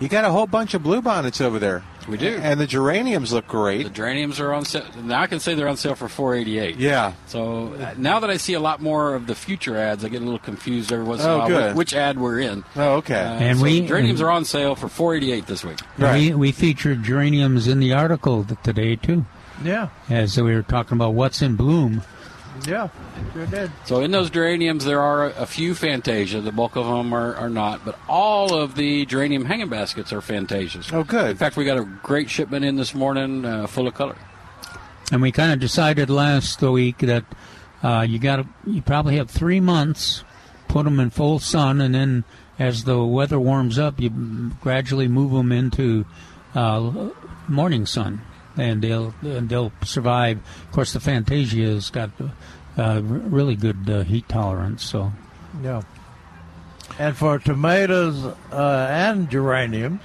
[0.00, 1.82] you got a whole bunch of blue bonnets over there.
[2.08, 2.38] We do.
[2.42, 3.82] and the geraniums look great.
[3.82, 4.86] The geraniums are on sale.
[5.02, 6.76] Now I can say they're on sale for 488.
[6.76, 7.12] Yeah.
[7.26, 10.22] So uh, now that I see a lot more of the future ads, I get
[10.22, 12.64] a little confused every once in Oh, a while which, which ad we're in.
[12.76, 13.14] Oh, okay.
[13.20, 15.78] Uh, And so we- geraniums and- are on sale for 488 this week.
[15.98, 19.26] we, we featured geraniums in the article today too,
[19.62, 22.02] Yeah, as we were talking about what's in bloom.
[22.66, 22.88] Yeah,
[23.32, 23.70] sure did.
[23.84, 26.40] So in those geraniums, there are a few Fantasia.
[26.40, 30.20] The bulk of them are, are not, but all of the geranium hanging baskets are
[30.20, 30.92] Fantasias.
[30.92, 31.30] Oh, good.
[31.30, 34.16] In fact, we got a great shipment in this morning, uh, full of color.
[35.10, 37.24] And we kind of decided last week that
[37.82, 40.24] uh, you got to you probably have three months,
[40.68, 42.24] put them in full sun, and then
[42.58, 44.10] as the weather warms up, you
[44.60, 46.04] gradually move them into
[46.54, 47.10] uh,
[47.46, 48.20] morning sun,
[48.58, 50.38] and they'll and they'll survive.
[50.66, 52.10] Of course, the Fantasia has got
[52.76, 55.12] uh, really good uh, heat tolerance, so.
[55.62, 55.82] Yeah.
[56.98, 60.00] And for tomatoes uh, and geraniums,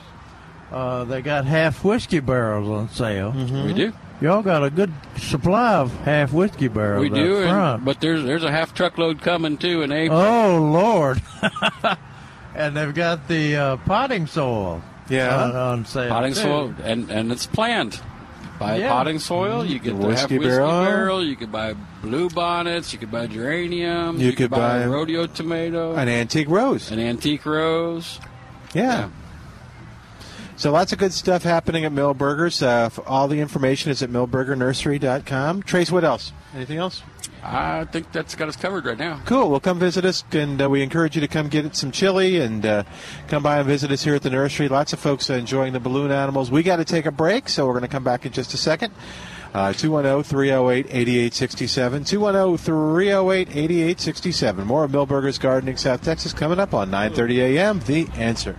[0.72, 3.32] uh, they got half whiskey barrels on sale.
[3.32, 3.94] We do.
[4.22, 7.02] Y'all got a good supply of half whiskey barrels.
[7.02, 10.20] We do, up and, but there's there's a half truckload coming too in April.
[10.20, 11.22] Oh Lord!
[12.56, 14.82] and they've got the uh, potting soil.
[15.10, 15.44] Yeah.
[15.44, 16.10] on, on sale.
[16.10, 16.40] potting too.
[16.40, 18.00] soil, and and it's planned.
[18.60, 18.90] Buy Yeah.
[18.90, 20.70] potting soil, you get The the, half whiskey barrel.
[20.70, 21.26] barrel.
[21.26, 22.94] You could buy blue bonnets.
[22.94, 24.20] You could buy geraniums.
[24.22, 26.92] You You, could could, buy, a rodeo tomato, An antique rose.
[26.92, 28.20] an antique rose.
[28.74, 29.10] Yeah.
[30.56, 32.62] So lots of good stuff happening at Milberger's.
[32.62, 35.64] Uh, all the information is at milbergernursery.com.
[35.64, 36.32] Trace, what else?
[36.56, 37.02] Anything else?
[37.44, 39.20] I think that's got us covered right now.
[39.26, 39.50] Cool.
[39.50, 42.66] Well, come visit us, and uh, we encourage you to come get some chili and
[42.66, 42.84] uh,
[43.28, 44.70] come by and visit us here at the nursery.
[44.70, 46.52] Lots of folks are enjoying the balloon animals.
[46.52, 48.58] We got to take a break, so we're going to come back in just a
[48.58, 48.94] second.
[49.54, 52.04] Uh, 210 308 8867.
[52.06, 54.66] 210 308 8867.
[54.66, 57.80] More of Milberger's Gardening South Texas coming up on 9:30 a.m.
[57.82, 58.56] The answer.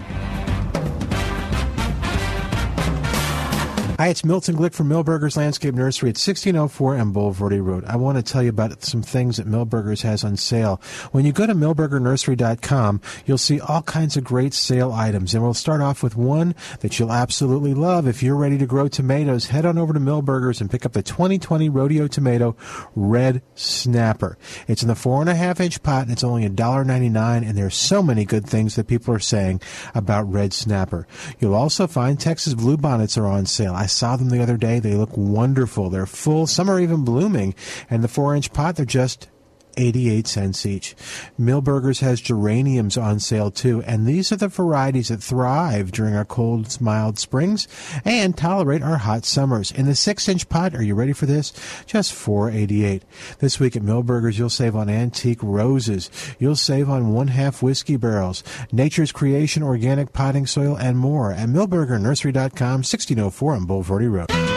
[3.96, 7.84] Hi, it's Milton Glick from Milberger's Landscape Nursery at 1604 and Bulverde Road.
[7.84, 10.80] I want to tell you about some things that Milberger's has on sale.
[11.12, 15.32] When you go to milbergernursery.com, you'll see all kinds of great sale items.
[15.32, 18.08] And we'll start off with one that you'll absolutely love.
[18.08, 21.02] If you're ready to grow tomatoes, head on over to Milberger's and pick up the
[21.04, 22.56] 2020 Rodeo Tomato
[22.96, 24.36] Red Snapper.
[24.66, 27.76] It's in the four and a half inch pot and it's only $1.99 and there's
[27.76, 29.60] so many good things that people are saying
[29.94, 31.06] about Red Snapper.
[31.38, 33.83] You'll also find Texas Blue Bonnets are on sale.
[33.84, 34.78] I saw them the other day.
[34.78, 35.90] They look wonderful.
[35.90, 36.46] They're full.
[36.46, 37.54] Some are even blooming.
[37.90, 39.28] And the four inch pot, they're just
[39.76, 40.94] 88 cents each.
[41.38, 46.24] Milberger's has geraniums on sale too, and these are the varieties that thrive during our
[46.24, 47.68] cold, mild springs
[48.04, 49.70] and tolerate our hot summers.
[49.70, 51.52] In the six inch pot, are you ready for this?
[51.86, 53.02] Just 488.
[53.38, 56.10] This week at Milberger's, you'll save on antique roses.
[56.38, 61.48] You'll save on one half whiskey barrels, nature's creation, organic potting soil, and more at
[61.48, 64.53] milbergernursery.com, 1604 on Bulverde Road.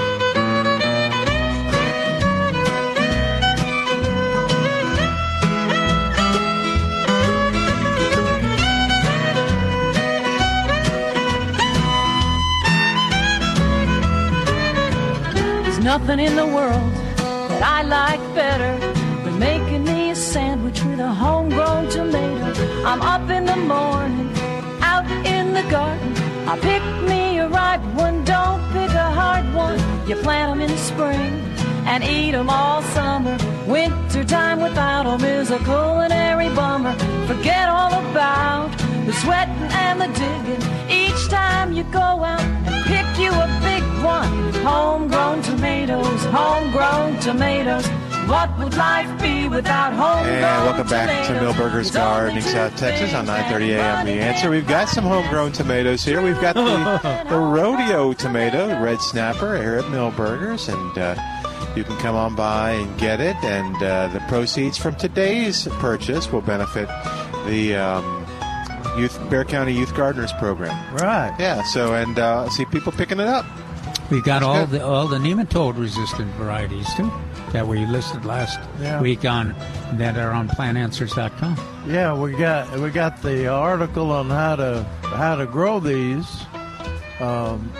[15.87, 16.91] Nothing in the world
[17.47, 18.73] that I like better
[19.23, 22.49] than making me a sandwich with a homegrown tomato.
[22.89, 24.29] I'm up in the morning,
[24.81, 26.11] out in the garden.
[26.45, 29.79] I pick me a ripe one, don't pick a hard one.
[30.09, 31.33] You plant 'em in the spring
[31.91, 33.37] and eat 'em all summer.
[33.65, 36.95] Winter time without 'em is a culinary bummer.
[37.31, 38.69] Forget all about
[39.07, 40.63] the sweating and the digging.
[41.01, 43.76] Each time you go out and pick you a big
[44.07, 44.53] one.
[44.63, 47.85] Homegrown tomatoes, homegrown tomatoes.
[48.27, 51.55] What would life be without homegrown And welcome back to tomatoes?
[51.55, 54.05] Milberger's It's only Gardening, South Texas on 9:30 a.m.
[54.05, 54.49] The answer.
[54.49, 56.21] We've got some homegrown tomatoes here.
[56.21, 61.15] We've got the, the rodeo tomato, the red snapper, here at Milberger's, and uh,
[61.75, 63.35] you can come on by and get it.
[63.43, 66.87] And uh, the proceeds from today's purchase will benefit
[67.45, 68.25] the um,
[68.97, 70.75] Youth Bexar County Youth Gardeners Program.
[70.95, 71.35] Right.
[71.39, 71.63] Yeah.
[71.63, 73.45] So and uh, see people picking it up.
[74.09, 74.79] We got all good.
[74.79, 77.11] the all the nematode resistant varieties too
[77.51, 79.01] that we listed last Yeah.
[79.01, 79.55] week on
[79.93, 81.57] that are on plantanswers.com.
[81.87, 86.27] Yeah, we got we got the article on how to how to grow these
[87.19, 87.71] um,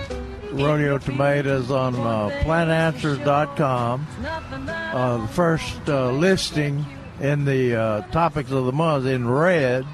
[0.54, 4.08] rodeo tomatoes on uh, plantanswers.com.
[4.26, 6.86] Uh, the first uh, listing
[7.20, 9.86] in the uh, topics of the month in red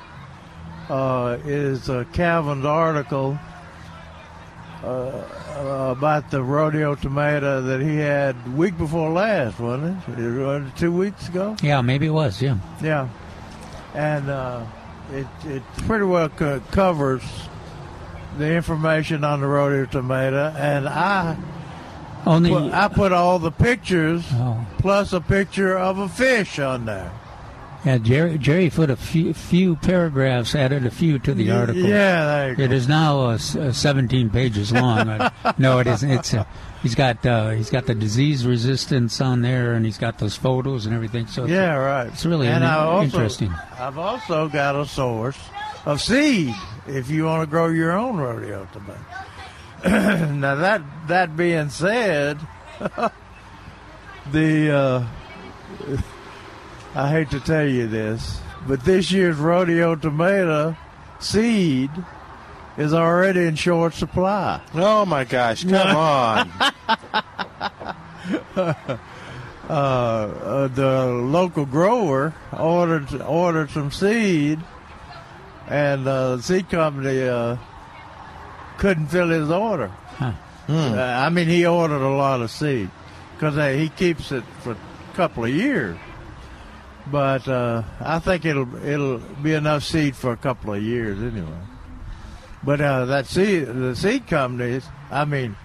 [0.89, 3.37] uh, is uh, Calvin's article
[4.83, 10.19] uh, uh, about the rodeo tomato that he had week before last, wasn't it?
[10.19, 11.55] It was two weeks ago.
[11.61, 12.41] Yeah, maybe it was.
[12.41, 12.57] Yeah.
[12.81, 13.07] Yeah,
[13.93, 14.65] and uh,
[15.11, 17.23] it it pretty well co- covers
[18.37, 21.37] the information on the rodeo tomato, and I
[22.25, 24.65] Only put, I put all the pictures Oh.
[24.79, 27.11] plus a picture of a fish on there.
[27.85, 31.81] Yeah, Jerry Jerry put a few few paragraphs, added a few to the article.
[31.81, 32.63] Yeah, there you go.
[32.63, 35.09] It is now uh, uh, 17 pages long.
[35.09, 36.09] Uh, no, it isn't.
[36.09, 36.45] It's uh,
[36.81, 40.85] he's got uh, he's got the disease resistance on there, and he's got those photos
[40.85, 41.27] and everything.
[41.27, 42.07] So Yeah, right.
[42.07, 43.53] it's really and I also, interesting.
[43.77, 45.37] I've also got a source
[45.85, 46.53] of seed
[46.87, 48.99] if you want to grow your own rodeo tomato.
[50.35, 52.39] now that that being said,
[54.31, 55.07] the uh,
[56.95, 60.75] I hate to tell you this, but this year's rodeo tomato
[61.19, 61.89] seed
[62.77, 64.61] is already in short supply.
[64.75, 65.63] Oh my gosh!
[65.63, 66.51] Come on.
[68.55, 68.73] uh,
[69.69, 74.59] uh, the local grower ordered ordered some seed,
[75.67, 77.57] and uh, the seed company uh,
[78.77, 79.87] couldn't fill his order.
[80.17, 80.33] Huh.
[80.69, 82.89] Uh, I mean, he ordered a lot of seed
[83.35, 85.97] because uh, he keeps it for a couple of years.
[87.11, 91.57] But uh, I think it'll it'll be enough seed for a couple of years anyway.
[92.63, 95.57] But uh, that seed, the seed companies, I mean,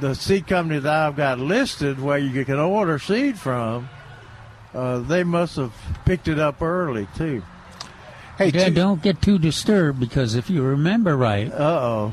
[0.00, 3.88] the seed company that I've got listed where you can order seed from,
[4.72, 5.72] uh, they must have
[6.04, 7.42] picked it up early too.
[8.38, 12.12] Hey, Yeah, two- don't get too disturbed because if you remember right, Uh oh.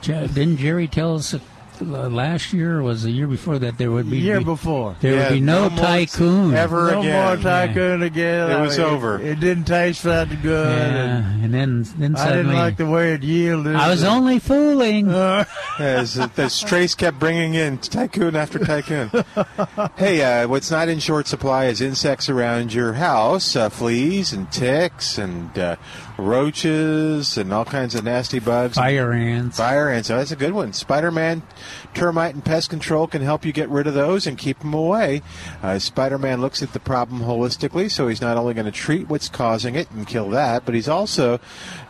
[0.00, 1.34] Didn't Jerry tell us
[1.80, 4.96] last year or was the year before that there would be Year be- before.
[5.00, 7.26] there Yeah, would be no, no more tycoon ever no again.
[7.26, 8.50] more tycoon again.
[8.50, 9.20] It I was mean, over.
[9.20, 10.68] It, didn't taste that good.
[10.68, 13.76] Yeah, and and then then I didn't like the way it yielded.
[13.76, 15.08] I was only fooling.
[15.78, 19.10] As, as Trace kept bringing in tycoon after tycoon.
[19.96, 24.50] hey, uh, what's not in short supply is insects around your house, uh, fleas and
[24.50, 25.76] ticks and uh,
[26.18, 28.76] roaches and all kinds of nasty bugs.
[28.76, 29.56] Fire ants.
[29.56, 30.10] Fire ants.
[30.10, 30.72] Oh, that's a good one.
[30.72, 31.42] Spider-Man
[31.94, 35.22] termite and pest control can help you get rid of those and keep them away.
[35.62, 39.28] Uh, Spider-Man looks at the problem holistically, so he's not only going to treat what's
[39.28, 41.40] causing it and kill that, but he's also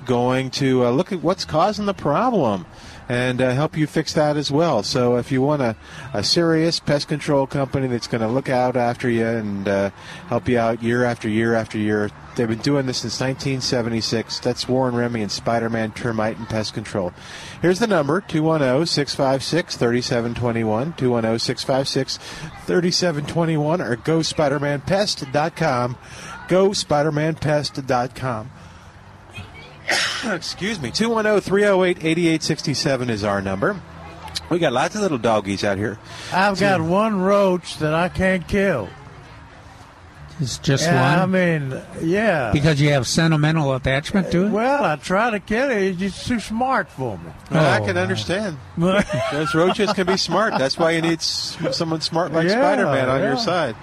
[0.05, 2.67] going to uh, look at what's causing the problem
[3.09, 4.83] and uh, help you fix that as well.
[4.83, 5.75] So if you want a,
[6.13, 9.89] a serious pest control company that's going to look out after you and uh,
[10.29, 14.41] help you out year after year after year, they've been doing this since 1976.
[14.41, 17.15] That's Warren Remy and Spider-Man Termite and Pest Control.
[17.63, 25.97] Here's the number, 210-656-3721, 210-656-3721, or go spidermanpest.com,
[26.49, 28.51] go spidermanpest.com.
[30.25, 30.91] Excuse me.
[30.91, 33.81] 210 308 8867 is our number.
[34.51, 35.99] We got lots of little doggies out here.
[36.33, 38.89] I've got one roach that I can't kill.
[40.41, 42.53] It's just Yeah, I mean, yeah.
[42.53, 44.51] because you have sentimental attachment to it.
[44.51, 45.79] well, I try to kill it.
[45.83, 47.31] It's just too smart for me.
[47.51, 48.03] Well, I Oh, can wow.
[48.03, 48.57] understand.
[49.33, 50.55] Those roaches can be smart.
[50.57, 53.27] That's why you need someone smart like Yeah, Spider Man on yeah.
[53.29, 53.75] your side.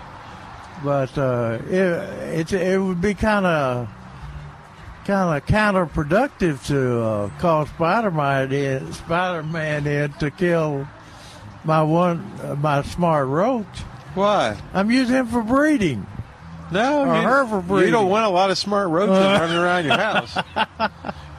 [0.81, 3.89] but uh, it, it it would be kind of
[5.05, 10.87] kind of counterproductive to uh, call Spider-Man in, Spider-Man in to kill
[11.63, 13.65] my one uh, my smart roach.
[14.13, 14.57] Why?
[14.73, 16.05] I'm using him for breeding.
[16.71, 17.87] No, Or you, her for breeding.
[17.87, 19.37] you don't want a lot of smart roaches Uh.
[19.41, 20.35] running around your house.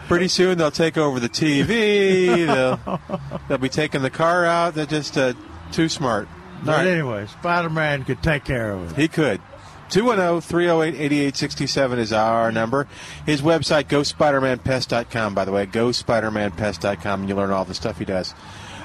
[0.07, 2.47] Pretty soon they'll take over the TV.
[2.47, 3.01] They'll,
[3.49, 4.75] they'll be taking the car out.
[4.75, 5.33] They're just uh,
[5.73, 6.29] too smart.
[6.61, 6.87] All But right.
[6.87, 8.97] anyway, Spider-Man could take care of it.
[9.01, 9.41] He could.
[9.87, 12.87] Oh, 210 308 8867 is our number.
[13.25, 15.67] His website, gospidermanpest.com, by the way.
[15.67, 18.35] Gospidermanpest.com, and you learn all the stuff he does.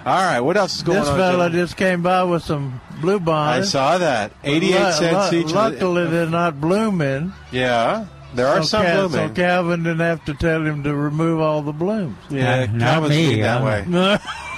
[0.06, 1.16] All right, what else is going This on?
[1.18, 1.52] fella gentlemen?
[1.54, 3.68] just came by with some blue bonds.
[3.68, 4.32] I saw that.
[4.44, 5.52] 88 cents each.
[5.54, 7.34] Luckily, they're not blooming.
[7.52, 9.28] Yeah, there are so some Cal- blooming.
[9.30, 12.18] So Calvin didn't have to tell him to remove all the blooms.
[12.32, 13.66] yeah, Not- not Calvin's me, mean that huh?
[13.66, 14.18] way.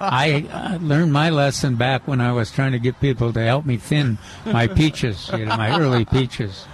[0.00, 3.66] I uh, learned my lesson back when I was trying to get people to help
[3.66, 6.66] me thin my peaches, you know, my early peaches.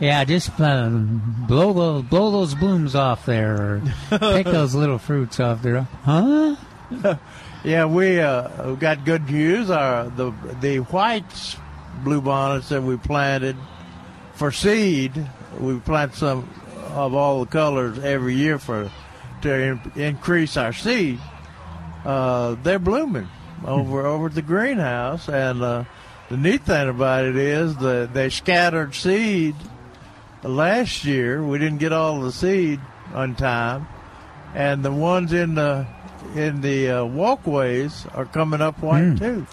[0.00, 3.82] Yeah, just uh, blow those blow those blooms off there, or
[4.18, 5.82] take those little fruits off there.
[6.04, 6.56] Huh?
[7.64, 9.68] Yeah, we uh, got good views.
[9.68, 11.56] Our the the white
[12.04, 13.56] bluebonnets that we planted
[14.34, 16.48] for seed, we plant some
[16.94, 18.90] of all the colors every year for
[19.42, 21.18] to in, increase our seed.
[22.04, 23.28] Uh, they're blooming
[23.64, 25.84] over over at the greenhouse, and uh,
[26.28, 29.54] the neat thing about it is that they scattered seed
[30.42, 31.44] last year.
[31.44, 32.80] We didn't get all the seed
[33.12, 33.88] on time,
[34.54, 35.86] and the ones in the
[36.34, 39.46] in the uh, walkways are coming up white too.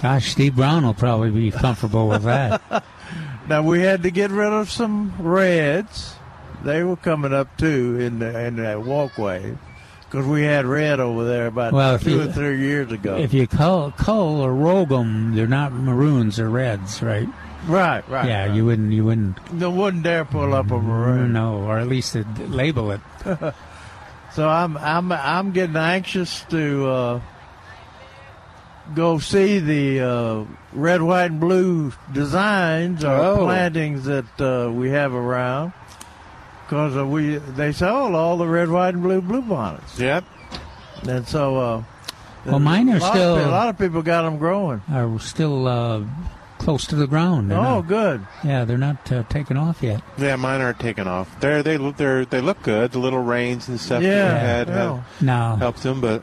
[0.00, 2.84] Gosh, Steve Brown will probably be comfortable with that.
[3.48, 6.16] Now we had to get rid of some reds.
[6.62, 9.56] They were coming up too in the in that walkway
[10.12, 13.16] because we had red over there about Well, two you- or three years ago.
[13.16, 17.26] If you cull, cull or rogue them, they're not maroons or reds, right?
[17.66, 18.28] right, right.
[18.28, 18.54] yeah, right.
[18.54, 21.32] you wouldn't, you wouldn't, They wouldn't dare pull up a maroon.
[21.32, 22.14] no, or at least
[22.48, 23.00] label it.
[24.34, 27.20] So I'm I'm I'm getting anxious to uh,
[28.94, 33.36] go see the uh, red, white, and blue designs or Oh.
[33.44, 35.74] plantings that uh, we have around.
[36.72, 40.24] Because uh, we they sold all the red, white, and blue bluebonnets, Yep.
[41.06, 41.82] and so uh,
[42.46, 44.80] Well, mine are a lot of still- a lot of people got them growing.
[44.90, 46.00] Are still uh,
[46.56, 47.50] close to the ground.
[47.50, 48.26] They're Oh, not- good.
[48.42, 50.00] yeah, they're not uh, taken off yet.
[50.16, 51.38] Yeah, mine aren't taken off.
[51.40, 52.92] They're they look they're they look good.
[52.92, 54.74] The little rains and stuff Yeah, that had yeah.
[54.94, 56.22] have Now, helped them, but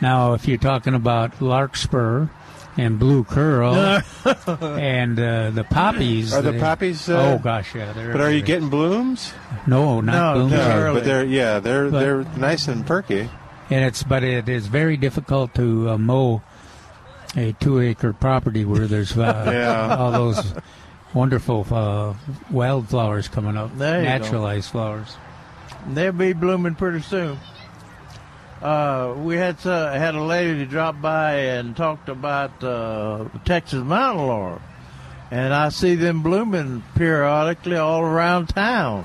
[0.00, 2.28] now, if you're talking about larkspur
[2.76, 3.74] and blue curl
[4.24, 7.08] and uh, the poppies, are the they- poppies?
[7.08, 8.12] Uh, oh gosh, yeah, they're.
[8.12, 9.32] But are you getting blooms?
[9.66, 10.52] No, not No, blooms.
[10.52, 10.68] no.
[10.68, 10.94] No, early.
[11.00, 13.28] but they're yeah they're But- they're nice and perky.
[13.70, 16.42] And it's but it is very difficult to uh, mow
[17.36, 19.96] a two-acre property where there's uh, Yeah.
[19.96, 20.54] all those
[21.14, 22.14] wonderful uh,
[22.50, 24.08] wildflowers coming up, There you go.
[24.10, 25.16] naturalized flowers.
[25.88, 27.38] They'll be blooming pretty soon.
[28.62, 34.26] Uh, we had uh, had a lady drop by and talked about uh, Texas mountain
[34.26, 34.60] laurel,
[35.32, 39.04] and I see them blooming periodically all around town.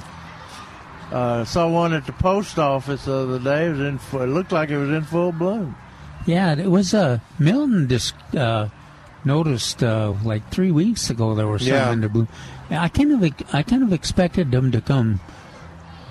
[1.12, 3.66] Uh, saw one at the post office the other day.
[3.66, 3.96] It was in.
[4.22, 5.76] It looked like it was in full bloom.
[6.28, 8.68] Yeah, it was uh, Milton just uh,
[9.26, 11.92] noticed uh, like three weeks ago there were some Yeah.
[11.94, 12.28] in the bloom.
[12.70, 15.20] I kind of I kind of expected them to come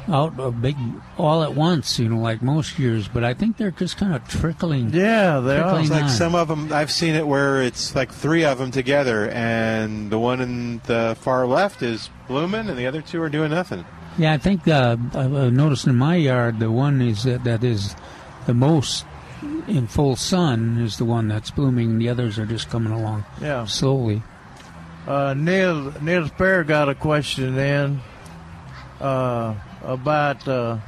[0.09, 0.77] out a big
[1.19, 4.27] all at once, you know, like most years, but I think they're just kind of
[4.29, 4.91] trickling.
[4.93, 5.81] Yeah, they are.
[5.81, 6.09] It's like on.
[6.11, 6.73] some of them.
[6.73, 11.17] I've seen it where it's like three of them together, and the one in the
[11.21, 13.85] far left is blooming, and the other two are doing nothing.
[14.19, 17.63] Yeah, I think uh, I've uh, noticed in my yard the one is that, that
[17.63, 17.95] is
[18.47, 19.05] the most
[19.69, 21.99] in full sun is the one that's blooming.
[21.99, 23.67] The others are just coming along Yeah.
[23.67, 24.23] slowly.
[25.07, 28.01] Uh, Neil Neil Sperry got a question in
[29.01, 29.55] uh,
[29.87, 30.79] about uh,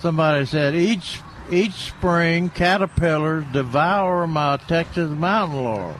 [0.00, 1.20] somebody said each
[1.50, 5.96] each spring caterpillars devour my Texas mountain laurel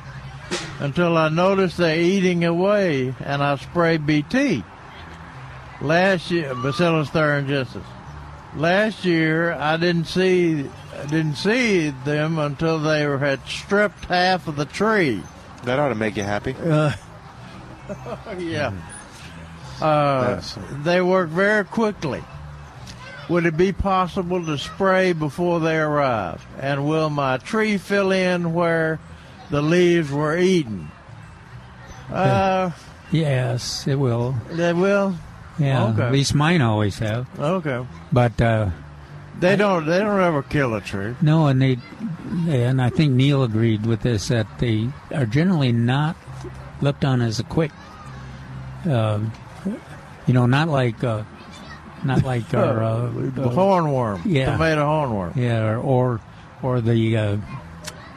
[0.81, 4.65] until I notice they're eating away and I spray BT.
[5.81, 7.85] Last year, Bacillus thuringiensis.
[8.57, 10.69] Last year, I didn't see
[11.09, 15.23] didn't see them until they were, had stripped half of the tree.
[15.65, 16.55] That ought to make you happy.
[18.39, 18.73] Yeah.
[19.81, 20.41] Uh,
[20.83, 22.23] they work very quickly.
[23.29, 26.45] Would it be possible to spray before they arrive?
[26.61, 29.01] And will my tree fill in where
[29.51, 30.89] the leaves were eaten?
[32.13, 32.71] Uh,
[33.11, 34.35] Yes, it will.
[34.51, 35.17] they will.
[35.59, 36.03] Yeah, Okay.
[36.03, 37.27] at least mine always have.
[37.39, 37.85] Okay.
[38.13, 38.71] But uh,
[39.41, 39.87] They don't.
[39.87, 41.15] They don't ever kill a tree.
[41.21, 41.79] no, and they
[42.49, 46.17] and I think Neil agreed with this that they are generally not
[46.81, 47.71] looked on as a quick.
[48.89, 49.21] Uh,
[50.27, 51.23] you know, not like uh,
[52.05, 54.23] not like our uh, the uh, hornworm.
[54.25, 54.53] yeah.
[54.53, 55.37] Tomato hornworm.
[55.37, 56.21] Yeah, or or,
[56.63, 57.37] or the uh,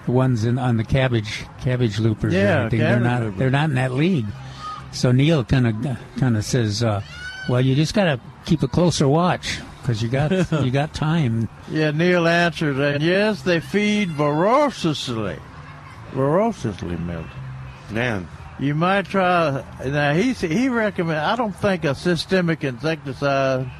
[0.05, 2.33] the ones in on the cabbage cabbage loopers.
[2.33, 2.79] or Yeah, anything.
[2.79, 3.39] they're not loopers.
[3.39, 4.25] they're not in that league.
[4.91, 7.01] So Neil kind of kind of says, uh,
[7.47, 10.31] "Well, you just got to keep a closer watch because you got
[10.63, 11.91] you got time." Yeah.
[11.91, 15.37] Neil answered and Yes, they feed voraciously.
[16.13, 17.29] Voraciously, Milton.
[17.91, 18.27] Man,
[18.59, 19.63] You might try.
[19.85, 21.19] Now he he recommend.
[21.19, 23.71] I don't think a systemic insecticide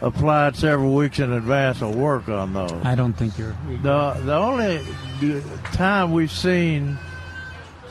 [0.00, 2.72] applied several weeks in advance will work on those.
[2.84, 3.56] I don't think you're.
[3.82, 4.84] The the only
[5.72, 6.98] time we've seen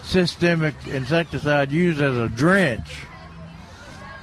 [0.03, 2.87] systemic insecticide used as a drench,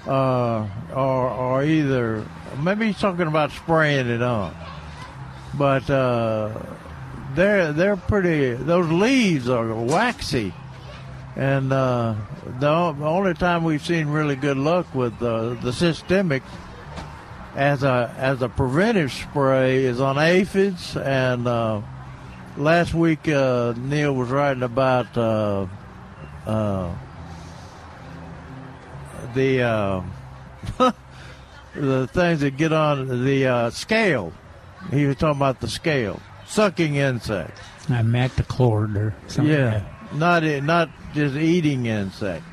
[0.06, 2.26] uh, or or either
[2.58, 4.54] maybe he's talking about spraying it on,
[5.54, 6.50] but uh,
[7.34, 8.52] they're they're pretty.
[8.52, 10.52] Those leaves are waxy,
[11.36, 12.14] and uh,
[12.58, 16.42] the only time we've seen really good luck with uh, the systemic
[17.54, 20.96] as a as a preventive spray is on aphids.
[20.96, 21.82] And uh,
[22.56, 25.66] last week uh, Neil was writing about uh,
[26.46, 26.94] uh,
[29.34, 30.02] the uh,
[31.74, 34.32] the things that get on the uh, scale.
[34.90, 37.60] He was talking about the scale, sucking insects.
[37.88, 39.52] I Mactachlord or something.
[39.54, 42.44] Yeah, like not not just eating insect.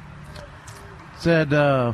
[1.20, 1.93] Said uh.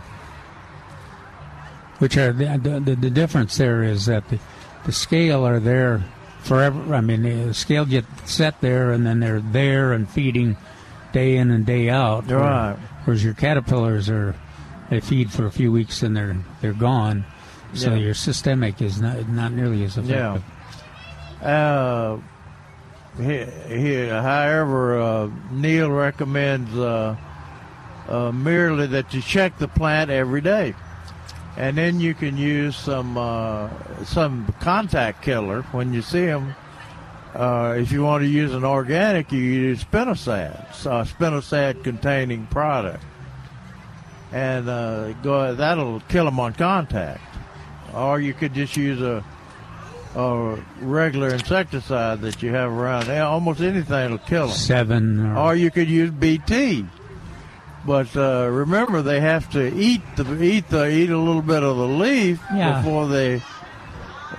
[1.99, 4.39] Which are the, the the difference there is that the
[4.85, 6.03] the scale are there
[6.43, 6.93] forever.
[6.93, 10.57] I mean, the scale get set there and then they're there and feeding
[11.13, 12.27] day in and day out.
[12.27, 12.75] where- Right.
[13.05, 14.35] Whereas your caterpillars are
[14.89, 17.23] they feed for a few weeks and they're they're gone.
[17.73, 17.97] So Yeah.
[17.97, 20.43] your systemic is not not nearly as effective.
[21.41, 21.47] yeah.
[21.47, 22.17] Uh,
[23.17, 27.15] he, he, however, uh, Neil recommends uh,
[28.07, 30.75] uh, merely that you check the plant every day,
[31.57, 33.69] and then you can use some uh,
[34.03, 36.55] some contact killer when you see them.
[37.33, 43.03] Uh, if you want to use an organic, you use spinosad, a spinosad containing product,
[44.31, 47.21] and uh, go that'll kill them on contact.
[47.93, 49.23] Or you could just use a
[50.15, 53.09] a regular insecticide that you have around.
[53.09, 54.55] Almost anything will kill them.
[54.55, 56.85] Seven or, Or you could use BT.
[57.85, 61.77] But uh, remember, they have to eat the eat the eat a little bit of
[61.77, 62.81] the leaf Yeah.
[62.81, 63.43] before they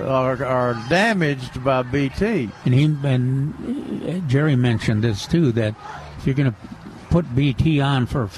[0.01, 2.51] are, are damaged by BT.
[2.65, 5.75] And he and uh, Jerry mentioned this too that
[6.19, 6.57] if you're going to
[7.11, 8.29] put BT on for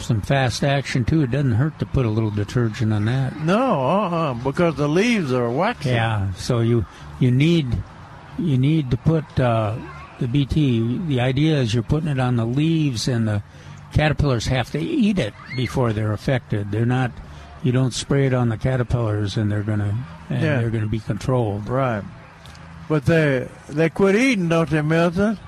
[0.00, 3.38] some fast action too, it doesn't hurt to put a little detergent on that.
[3.40, 5.90] No, uh-uh, because the leaves are waxy.
[5.90, 6.84] Yeah, so you
[7.20, 7.66] you need
[8.38, 9.76] you need to put uh,
[10.20, 10.98] the BT.
[11.06, 13.42] The idea is you're putting it on the leaves, and the
[13.92, 16.70] caterpillars have to eat it before they're affected.
[16.72, 17.12] They're not.
[17.62, 19.96] You don't spray it on the caterpillars, and they're gonna
[20.28, 20.60] and Yeah.
[20.60, 21.68] they're gonna be controlled.
[21.68, 22.02] Right.
[22.88, 25.38] But they they quit eating, don't they, Milton?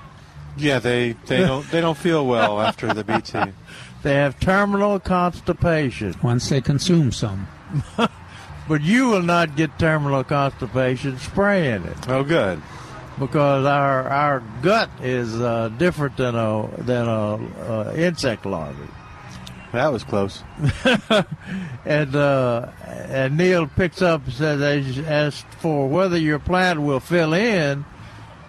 [0.59, 3.37] Yeah, they, they don't they don't feel well after the BT.
[4.03, 6.15] They have terminal constipation.
[6.23, 7.47] Once they consume some.
[8.69, 12.61] But you will not get terminal constipation spraying it Oh, good.
[13.17, 18.77] because our our gut is uh, different than a than a uh, insect larvae.
[19.71, 20.43] That was close.
[21.85, 26.99] And uh, and Neil picks up and says, as, as for whether your plant will
[26.99, 27.85] fill in,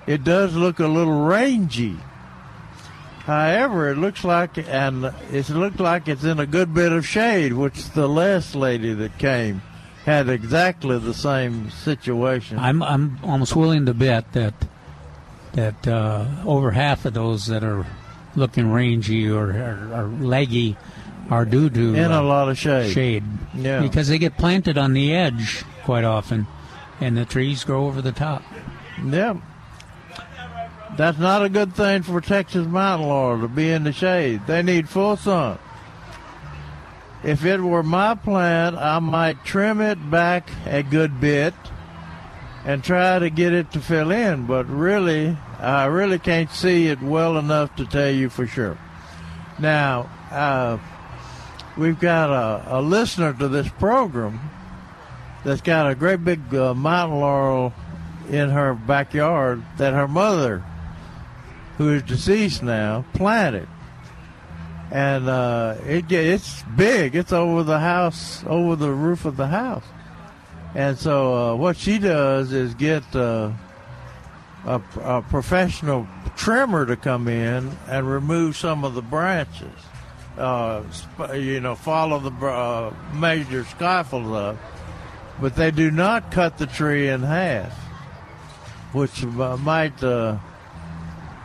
[0.09, 1.97] it does look a little rangy.
[3.29, 7.53] However, it looks like and it looked like it's in a good bit of shade,
[7.53, 9.61] which the last lady that came
[10.07, 12.59] had exactly the same situation.
[12.59, 14.55] I'm I'm almost willing to bet that
[15.53, 17.85] that uh, over half of those that are
[18.35, 20.79] looking rangy or or, or leggy
[21.29, 22.95] are due to in uh, a lot of shade.
[22.95, 23.25] shade.
[23.55, 23.83] Yeah.
[23.83, 26.47] Because they get planted on the edge quite often,
[26.99, 28.43] and the trees grow over the top.
[29.05, 29.37] Yep.
[30.99, 34.49] That's not a good thing for Texas mountain laurel to be in the shade.
[34.49, 35.61] They need full sun.
[37.23, 41.55] If it were my plant, I might trim it back a good bit
[42.65, 47.01] and try to get it to fill in, but really, I really can't see it
[47.01, 48.77] well enough to tell you for sure.
[49.61, 50.79] Now, uh,
[51.77, 54.41] we've got a, a listener to this program
[55.45, 57.73] that's got a great big uh, mountain laurel
[58.29, 60.65] in her backyard that her mother,
[61.79, 63.69] who is deceased now, planted.
[64.91, 67.15] And uh, it it's big.
[67.15, 69.85] It's over the house, over the roof of the house.
[70.75, 73.53] And so uh, what she does is get uh,
[74.67, 76.07] a, a professional
[76.37, 79.73] trimmer to come in and remove some of the branches.
[80.37, 80.83] Uh,
[81.35, 84.57] you know, follow the uh, major scaffold up,
[85.41, 87.73] but they do not cut the tree in half,
[88.93, 90.39] which uh, might uh,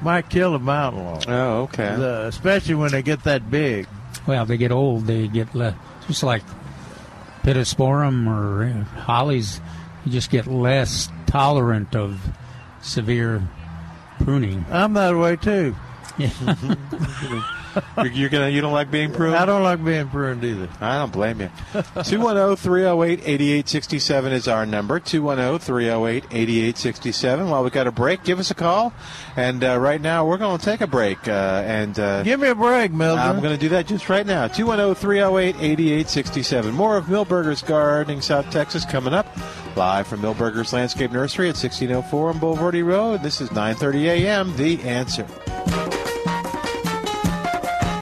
[0.04, 1.96] might kill a mountain laurel, Oh, okay.
[1.96, 3.88] The- especially when they get that big.
[4.28, 5.76] Well, they get old, they get le-
[6.08, 6.44] just like
[7.44, 9.60] pittosporum or uh, hollies.
[10.06, 12.20] You just get less tolerant of
[12.82, 13.42] severe
[14.22, 14.66] pruning.
[14.70, 15.76] I'm that way too.
[17.98, 19.36] you're, you're gonna you don't like being pruned.
[19.36, 20.70] I don't like being pruned either.
[20.82, 21.50] I don't blame you.
[22.04, 25.00] 210 308 8867 is our number.
[25.00, 27.50] 210 308 8867.
[27.50, 28.94] While we got a break, give us a call.
[29.36, 31.28] And uh, right now, we're going to take a break.
[31.28, 33.26] Uh, and uh, Give me a break, Mildred.
[33.26, 34.48] I'm going to do that just right now.
[34.48, 36.74] 210 308 8867.
[36.74, 39.28] More of Milberger's Gardening, South Texas, coming up.
[39.76, 43.24] Live from Milberger's Landscape Nursery at 1604 on Bulverde Road.
[43.24, 44.56] This is 9:30 a.m.
[44.56, 45.26] The Answer.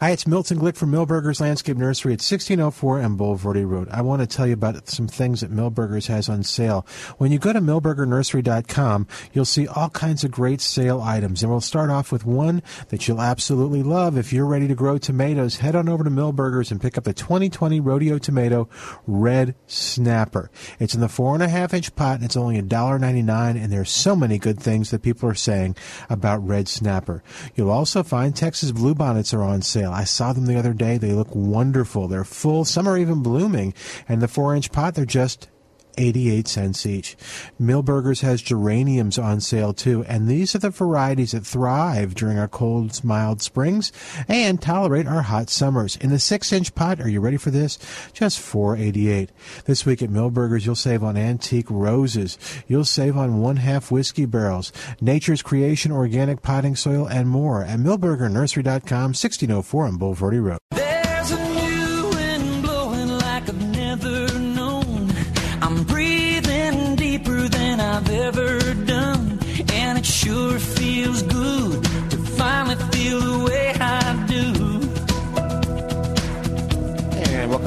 [0.03, 3.87] Hi, it's Milton Glick from Milberger's Landscape Nursery at 1604 and Bulverde Road.
[3.91, 6.87] I want to tell you about some things that Milberger's has on sale.
[7.19, 11.43] When you go to milbergernursery.com, you'll see all kinds of great sale items.
[11.43, 14.17] And we'll start off with one that you'll absolutely love.
[14.17, 17.13] If you're ready to grow tomatoes, head on over to Milberger's and pick up the
[17.13, 18.69] 2020 Rodeo Tomato
[19.05, 20.49] Red Snapper.
[20.79, 23.91] It's in the four and a half inch pot and it's only $1.99 and there's
[23.91, 25.75] so many good things that people are saying
[26.09, 27.21] about Red Snapper.
[27.53, 29.90] You'll also find Texas Bluebonnets are on sale.
[29.91, 30.97] I saw them the other day.
[30.97, 32.07] They look wonderful.
[32.07, 32.65] They're full.
[32.65, 33.73] Some are even blooming.
[34.07, 35.49] And the four inch pot, they're just
[35.97, 37.17] 88 cents each.
[37.59, 42.47] Milberger's has geraniums on sale too, and these are the varieties that thrive during our
[42.47, 43.91] cold, mild springs
[44.27, 45.95] and tolerate our hot summers.
[45.97, 47.77] In the six inch pot, are you ready for this?
[48.13, 49.29] Just 488.
[49.65, 52.37] This week at Milberger's, you'll save on antique roses.
[52.67, 57.79] You'll save on one half whiskey barrels, nature's creation organic potting soil, and more at
[57.79, 60.90] milbergernursery.com, 1604 on Bulverde Road.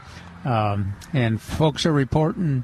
[0.46, 2.64] um, and folks are reporting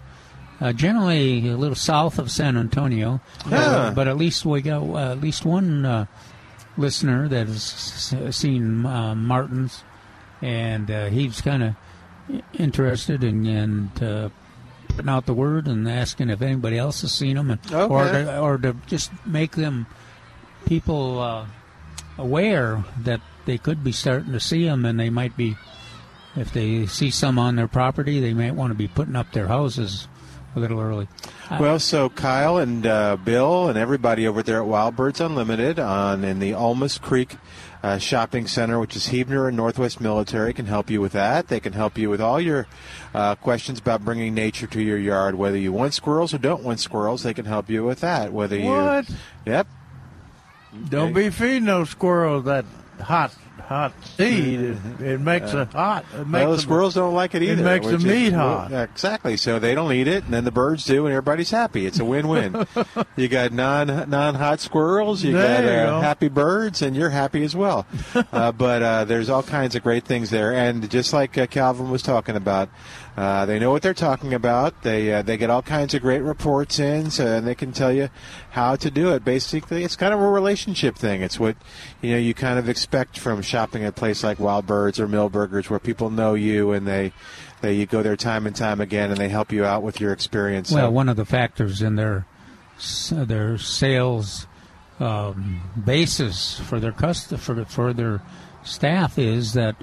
[0.59, 3.57] uh, generally a little south of San Antonio, Yeah.
[3.59, 6.05] Uh, but at least we got uh, at least one uh,
[6.77, 9.83] listener that has seen uh, Martins,
[10.41, 11.75] and uh, he's kind of
[12.53, 14.29] interested in and uh,
[14.89, 18.39] putting out the word and asking if anybody else has seen them, and, or to,
[18.39, 19.87] or to just make them
[20.65, 21.45] people uh,
[22.17, 25.55] aware that they could be starting to see them, and they might be,
[26.35, 29.47] if they see some on their property, they might want to be putting up their
[29.47, 30.07] houses
[30.57, 31.07] a little early.
[31.59, 36.23] Well, so Kyle and uh, Bill and everybody over there at Wild Birds Unlimited on
[36.23, 37.35] in the Almas Creek
[37.83, 41.47] uh, Shopping Center, which is Huebner and Northwest Military, can help you with that.
[41.47, 42.67] They can help you with all your
[43.13, 45.35] uh, questions about bringing nature to your yard.
[45.35, 48.33] Whether you want squirrels or don't want squirrels, they can help you with that.
[48.33, 49.07] Whether What?
[49.09, 49.67] you, yep,
[50.89, 52.65] Don't be feeding those squirrels that
[52.99, 53.33] hot,
[53.67, 54.59] hot seed.
[54.61, 56.05] It, it makes it hot.
[56.13, 57.53] It makes well, the them- squirrels don't like it either.
[57.53, 57.63] it either.
[57.63, 58.71] makes the which is- meat well, hot.
[58.89, 59.37] exactly.
[59.37, 61.85] So they don't eat it, and then the birds do, and everybody's happy.
[61.85, 62.65] It's a win-win.
[63.15, 66.01] you got non non hot squirrels, you There got you uh, go.
[66.01, 67.85] happy birds, and you're happy as well.
[68.31, 71.91] uh, but uh, there's all kinds of great things there, and just like uh, Calvin
[71.91, 72.69] was talking about.
[73.17, 74.83] Uh, they know what they're talking about.
[74.83, 77.91] They uh, they get all kinds of great reports in, so, and they can tell
[77.91, 78.09] you
[78.51, 79.25] how to do it.
[79.25, 81.23] Basically, it's kind of a relationship thing.
[81.23, 81.57] It's what
[81.99, 85.07] you know you kind of expect from shopping at a place like Wild Birds or
[85.07, 87.11] Milberger's, where people know you and they
[87.61, 90.13] they you go there time and time again, and they help you out with your
[90.13, 90.71] experience.
[90.71, 92.25] Well, So- one of the factors in their
[93.11, 94.45] their sales
[94.99, 98.21] um, basis for their cust- for for their
[98.63, 99.75] staff is that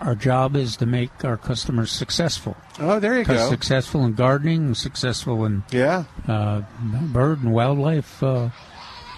[0.00, 2.56] our job is to make our customers successful.
[2.80, 3.48] oh, there you go.
[3.48, 6.04] Successful in gardening, successful in Yeah.
[6.28, 6.60] uh,
[7.12, 8.50] bird and wildlife uh,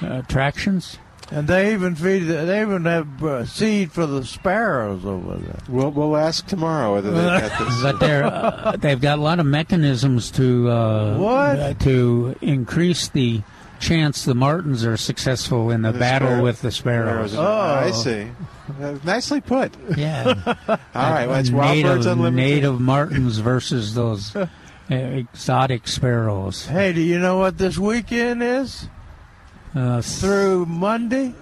[0.02, 0.98] attractions.
[1.30, 2.20] And they even feed.
[2.20, 5.58] They even have uh, seed for the sparrows over there.
[5.68, 7.82] We'll we'll ask tomorrow whether they've got this.
[7.82, 11.80] But they're uh, they've got a lot of mechanisms to uh, What?
[11.80, 13.42] to increase the
[13.80, 17.34] chance the martins are successful in the, The battle sparrow- with the sparrows.
[17.34, 18.28] Oh, I see.
[18.80, 19.74] Uh, nicely put.
[19.96, 20.32] Yeah.
[20.68, 22.36] All right, well, it's Wild native, Birds Unlimited.
[22.54, 24.46] native martins versus those uh,
[24.90, 26.66] exotic sparrows.
[26.66, 28.88] Hey, do you know what this weekend is?
[29.76, 31.34] Uh, Through Monday,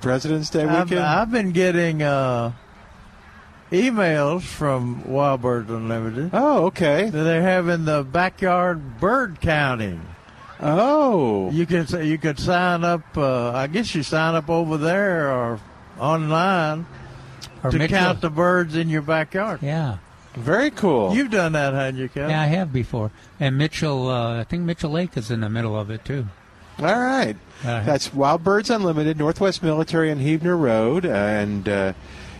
[0.00, 1.04] President's Day I've, weekend.
[1.04, 2.52] I've been getting uh,
[3.72, 6.30] emails from Wild Birds Unlimited.
[6.32, 7.10] Oh, okay.
[7.10, 10.00] that They're having the backyard bird counting.
[10.60, 13.02] Oh, You can say you could sign up.
[13.16, 15.58] Uh, I guess you sign up over there or
[15.98, 16.86] online
[17.64, 19.58] Or to Mitchell- count the birds in your backyard.
[19.62, 19.96] Yeah.
[20.36, 21.12] very cool.
[21.16, 22.30] You've done that, haven't you, Cal?
[22.30, 23.10] Yeah, I have before.
[23.40, 26.28] And Mitchell, uh, I think Mitchell Lake is in the middle of it too.
[26.78, 27.36] All right.
[27.64, 31.04] Uh, That's Wild Birds Unlimited, Northwest Military and Huebner Road.
[31.04, 31.92] And uh,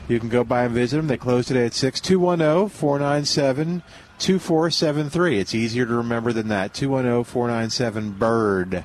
[0.09, 1.07] you can go by and visit them.
[1.07, 3.83] They close today at 6 210 497
[4.19, 5.39] 2473.
[5.39, 6.75] It's easier to remember than that.
[6.75, 8.85] 210 497 BIRD.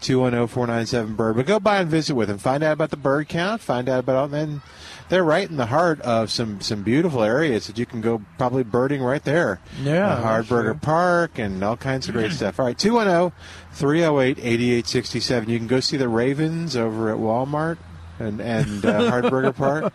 [0.00, 1.36] 210 497 BIRD.
[1.36, 2.38] But go by and visit with them.
[2.38, 3.60] Find out about the bird count.
[3.60, 4.62] Find out about then
[5.08, 8.62] they're right in the heart of some, some beautiful areas that you can go probably
[8.64, 9.60] birding right there.
[9.82, 10.74] Yeah, Uh, Hardberger true.
[10.74, 12.58] Park and all kinds of great stuff.
[12.58, 13.32] All right, 210
[13.72, 15.48] 308 8867.
[15.50, 17.78] You can go see the Ravens over at Walmart
[18.18, 19.92] and, and uh, Hardberger Park.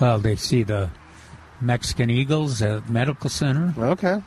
[0.00, 0.90] Well, they see the
[1.60, 3.72] Mexican Eagles at Medical Center.
[3.78, 4.20] Okay.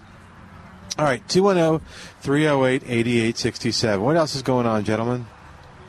[0.98, 1.86] All right, 210
[2.22, 4.02] 308 8867.
[4.04, 5.26] What else is going on, gentlemen?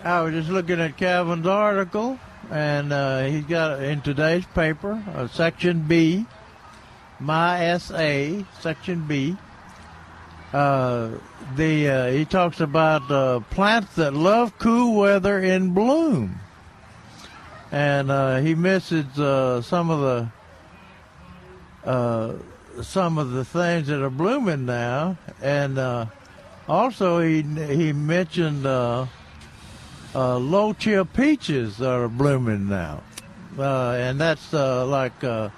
[0.02, 2.18] I was just looking at Calvin's article,
[2.50, 6.26] and uh, he's got in today's paper, uh, section B,
[7.18, 9.36] my SA, section B.
[10.52, 11.10] Uh,
[11.56, 16.38] the uh, he talks about plants that love cool weather in bloom,
[17.72, 20.30] and uh, he misses uh, some of
[21.84, 22.40] the
[22.82, 26.08] some of the things that are blooming now, and
[26.68, 28.66] also he he mentioned.
[30.16, 33.02] Uh, low chill peaches are blooming now,
[33.58, 35.50] uh, and that's uh, like uh,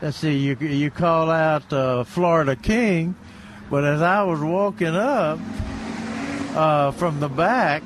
[0.00, 3.16] let's see, you you call out uh, Florida King,
[3.68, 5.40] but as I was walking up
[6.54, 7.82] uh, from the back,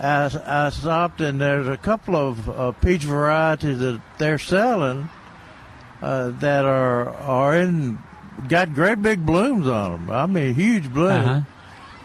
[0.00, 5.08] I, I stopped and there's a couple of peach varieties that they're selling
[6.00, 7.98] that are are in
[8.46, 10.10] got great big blooms on them.
[10.10, 11.26] I mean, huge blooms.
[11.26, 11.40] Uh-huh.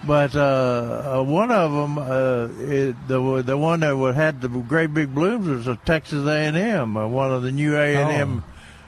[0.03, 4.93] But uh, uh, one of them, uh, it, the the one that had the great
[4.93, 8.11] big blooms was a Texas A and M, uh, one of the new A and
[8.11, 8.43] M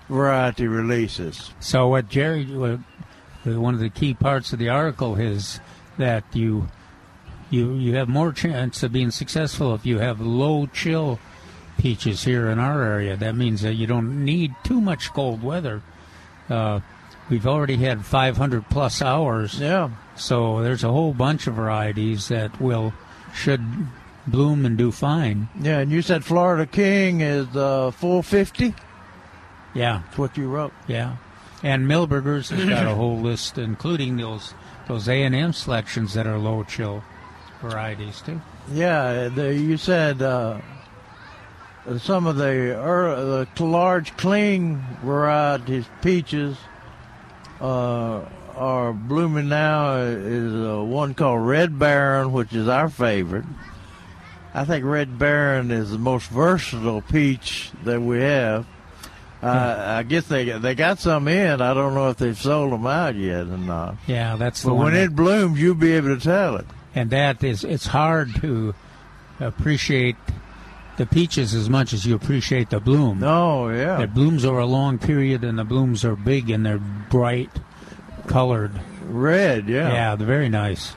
[0.09, 1.51] variety releases.
[1.59, 2.83] So what Jerry, one
[3.45, 5.59] of the key parts of the article is
[5.97, 6.67] that you
[7.51, 11.19] you you have more chance of being successful if you have low chill
[11.77, 13.15] peaches here in our area.
[13.15, 15.83] That means that you don't need too much cold weather.
[16.49, 16.79] Uh,
[17.29, 22.59] we've already had 500 plus hours, Yeah, so there's a whole bunch of varieties that
[22.61, 22.93] will
[23.33, 23.61] should
[24.27, 25.49] bloom and do fine.
[25.59, 25.79] yeah.
[25.79, 28.73] And you said Florida King is uh, full fifty.
[29.73, 30.71] Yeah, That's what you wrote.
[30.87, 31.15] Yeah,
[31.63, 34.53] and Milberger's has got a whole list, including those
[34.87, 37.03] those A and M selections that are low chill
[37.61, 38.39] varieties too.
[38.71, 40.59] Yeah, the, you said uh,
[41.97, 46.57] some of the, er, the large, clean varieties, peaches,
[47.59, 48.21] uh,
[48.55, 49.97] are blooming now.
[49.97, 53.45] Is uh, one called Red Baron, which is our favorite.
[54.53, 58.65] I think Red Baron is the most versatile peach that we have.
[59.41, 61.59] Uh, I guess they they got some in.
[61.61, 63.95] I don't know if they've sold them out yet or not.
[64.07, 64.83] Yeah, that's the But one.
[64.85, 66.65] when that- it blooms, you'll be able to tell it.
[66.95, 68.73] and that is it's hard to
[69.39, 70.15] appreciate
[70.97, 73.23] the peaches as much as you appreciate the bloom.
[73.23, 73.99] Oh yeah.
[73.99, 76.77] It blooms over a long period, and the blooms are big and they're
[77.09, 77.49] bright
[78.27, 78.71] colored.
[79.05, 79.91] Red, yeah.
[79.93, 80.93] Yeah, they're very nice.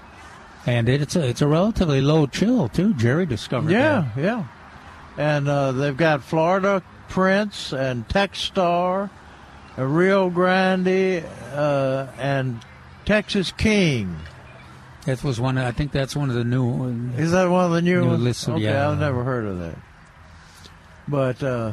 [0.67, 2.93] And it's a it's a relatively low chill too.
[2.95, 4.21] Jerry discovered Yeah, that.
[4.23, 4.45] yeah.
[5.17, 9.09] And uh, they've got Florida Prince and TexStar,
[9.79, 11.25] uh, Rio Grande,
[11.55, 12.61] uh, and
[13.05, 14.17] Texas King.
[15.05, 15.57] That was one.
[15.57, 16.65] I think that's one of the new.
[16.65, 17.19] ones.
[17.19, 18.23] Is that one of the new, New ones?
[18.25, 18.91] lists okay, yeah.
[18.91, 19.77] I've never heard of that.
[21.07, 21.73] But uh,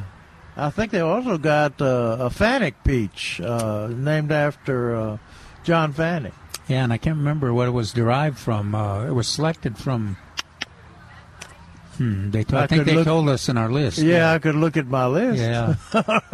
[0.56, 5.18] I think they also got uh, a Fanick peach uh, named after uh,
[5.64, 6.34] John Fanick.
[6.68, 8.74] Yeah, and I can't remember what it was derived from.
[8.74, 10.18] Uh, it was selected from.
[11.98, 12.44] Hmm, they.
[12.46, 14.00] To- I I, think they look- told us in our list.
[14.00, 15.40] Yeah, I could look at my list.
[15.42, 15.76] Yeah.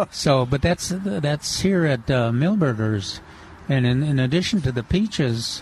[0.12, 3.20] so, but that's that's here at uh, Milberger's,
[3.68, 5.62] and in, in addition to the peaches,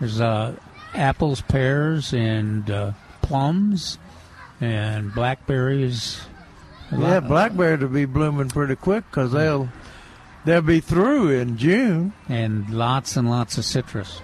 [0.00, 0.54] there's uh,
[0.94, 2.92] apples, pears, and uh,
[3.22, 3.98] plums,
[4.60, 6.20] and blackberries.
[6.90, 9.68] Yeah, blackberry to be blooming pretty quick because they'll
[10.48, 12.12] they'll be through in June.
[12.28, 14.20] and lots and lots of citrus.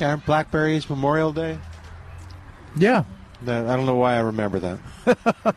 [0.00, 1.58] Aren't Blackberries Memorial Day?
[2.76, 3.04] Yeah,
[3.42, 4.78] That- I don't know why I remember that.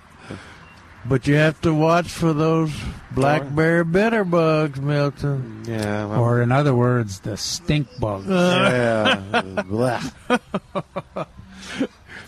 [1.06, 2.72] but you have to watch for those
[3.12, 5.64] blackberry bitter bugs, Milton.
[5.68, 6.06] Yeah.
[6.08, 8.28] well, Or, in other words, the stink bugs.
[8.30, 9.22] Uh.
[9.32, 10.38] yeah.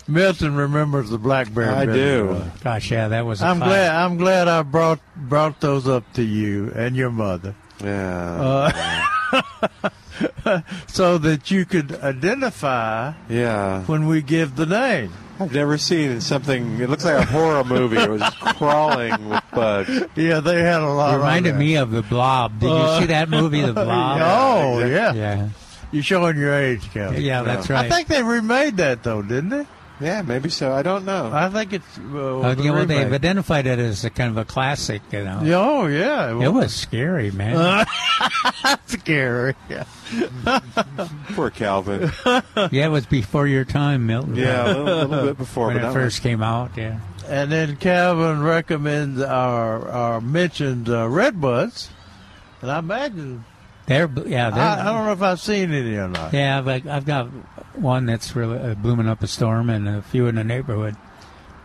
[0.08, 0.14] Blech.
[0.14, 1.68] Milton remembers the blackberry.
[1.68, 2.26] I bitter do.
[2.34, 2.60] bug.
[2.64, 3.42] Gosh, yeah, that was.
[3.42, 3.66] a I'm fight.
[3.66, 3.94] glad.
[3.94, 8.72] I'm glad I brought brought those up to you and your mother Yeah.
[10.44, 13.82] uh, so that you could identify yeah.
[13.84, 15.12] when we give the name.
[15.40, 16.80] I've never seen something.
[16.80, 17.96] It looks like a horror movie.
[17.96, 19.88] It was crawling with bugs.
[20.16, 21.10] Yeah, they had a lot.
[21.14, 22.58] Of It reminded on me of the Blob.
[22.58, 24.20] Did Uh, you see that movie, The Blob?
[24.20, 25.12] Oh yeah.
[25.12, 25.48] Yeah.
[25.92, 27.22] You're showing your age, Kevin.
[27.22, 27.86] Yeah, that's right.
[27.86, 29.66] I think they remade that though, didn't they?
[30.00, 30.72] Yeah, maybe so.
[30.72, 31.30] I don't know.
[31.32, 31.98] I think it's.
[31.98, 35.02] Uh, Uh, the you know, they've identified it as a kind of a classic.
[35.10, 37.84] You know, Yeah, oh yeah, it was scary, man.
[38.86, 39.54] scary.
[39.68, 39.84] Yeah.
[41.34, 42.10] Poor Calvin.
[42.24, 44.36] yeah, it was before your time, Milton.
[44.36, 45.66] Yeah, a little, little bit before.
[45.68, 46.70] when but it not first came out.
[46.76, 47.00] Yeah.
[47.26, 51.88] And then Calvin recommends our our mentioned uh, redbuds,
[52.62, 53.44] and I imagine
[53.88, 56.34] They're yeah, they're, I, I don't know if I've seen any or not.
[56.34, 56.60] yeah.
[56.60, 57.28] But I've got
[57.74, 60.94] one that's really uh, blooming up a storm, and a few in the neighborhood.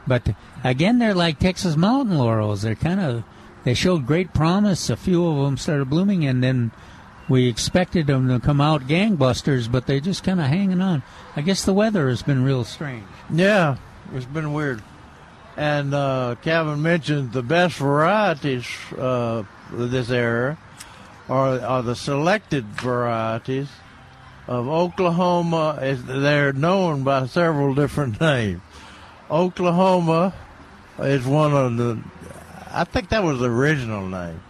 [0.08, 2.62] But again, they're like Texas mountain laurels.
[2.62, 3.24] They're kind of
[3.66, 4.90] they showed great promise.
[4.90, 6.72] A few of them started blooming, and then
[7.28, 11.04] we expected them to come out gangbusters, but they're just kind of hanging on.
[11.36, 13.06] I guess the weather has been real strange.
[13.34, 13.76] Yeah,
[14.14, 14.82] it's been weird.
[15.58, 18.66] And uh, Calvin mentioned the best varieties
[18.98, 19.44] uh,
[19.74, 20.58] of this era
[21.30, 23.70] are, are the selected varieties
[24.48, 25.78] of Oklahoma.
[25.82, 28.62] They're known by several different names.
[29.30, 30.34] Oklahoma
[31.00, 32.00] is one of the,
[32.72, 34.42] I think that was the original name.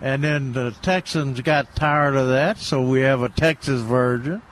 [0.00, 4.42] And then the Texans got tired of that, so we have a Texas version.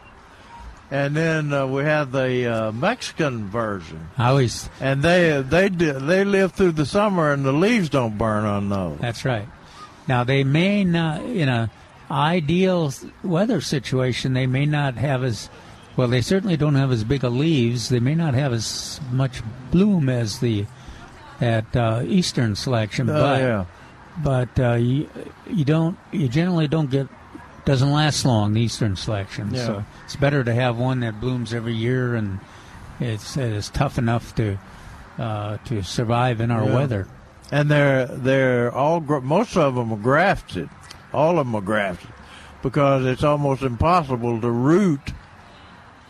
[0.91, 5.95] And then uh, we have the uh, Mexican version, I always and they they do,
[5.95, 8.99] they live through the summer, and the leaves don't burn on those.
[8.99, 9.49] That's right.
[10.09, 11.71] Now they may not, in a
[12.11, 12.93] ideal
[13.23, 15.49] weather situation, they may not have as
[15.97, 16.09] well.
[16.09, 17.89] They certainly don't have as big a leaves.
[17.89, 20.67] They may not have as much bloom as the
[21.41, 23.65] at uh, Eastern selection, Oh, but yeah.
[24.23, 25.09] but uh, you,
[25.51, 27.09] you don't you generally don't get
[27.65, 29.55] doesn't last long the Eastern selection.
[29.55, 29.67] Yeah.
[29.67, 32.41] So it's better to have one that blooms every year and
[33.01, 34.59] it's it's tough enough to
[35.19, 36.75] uh, to survive in our Yeah.
[36.75, 37.09] weather.
[37.53, 40.69] And they're they're all most of them are grafted,
[41.13, 42.11] all of them are grafted,
[42.63, 45.13] because it's almost impossible to root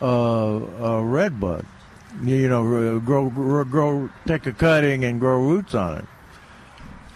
[0.01, 1.66] uh, a red bud.
[2.22, 6.05] You know, grow, grow, grow, take a cutting and grow roots on it.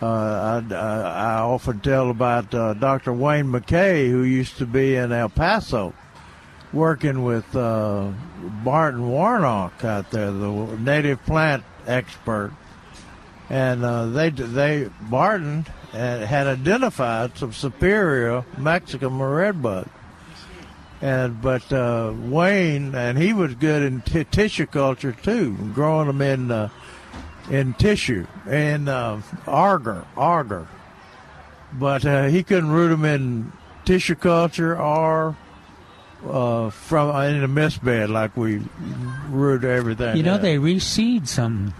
[0.00, 3.12] Uh, I, I, often tell about uh, Dr.
[3.12, 5.94] Wayne McKay, who used to be in El Paso,
[6.72, 8.10] working with uh,
[8.64, 12.52] Barton Warnock out there, the native plant expert
[13.48, 19.88] and uh, they they Barton uh, had identified some superior Mexican redbud,
[21.00, 26.22] and but uh, Wayne and he was good in t- tissue culture too, growing them
[26.22, 26.68] in uh,
[27.50, 30.66] in tissue and uh, agar agar,
[31.72, 33.52] but uh, he couldn't root them in
[33.84, 35.36] tissue culture or.
[36.26, 38.60] Uh, from in a mist bed like we
[39.28, 40.16] root everything.
[40.16, 40.42] You know, in.
[40.42, 41.72] they reseed some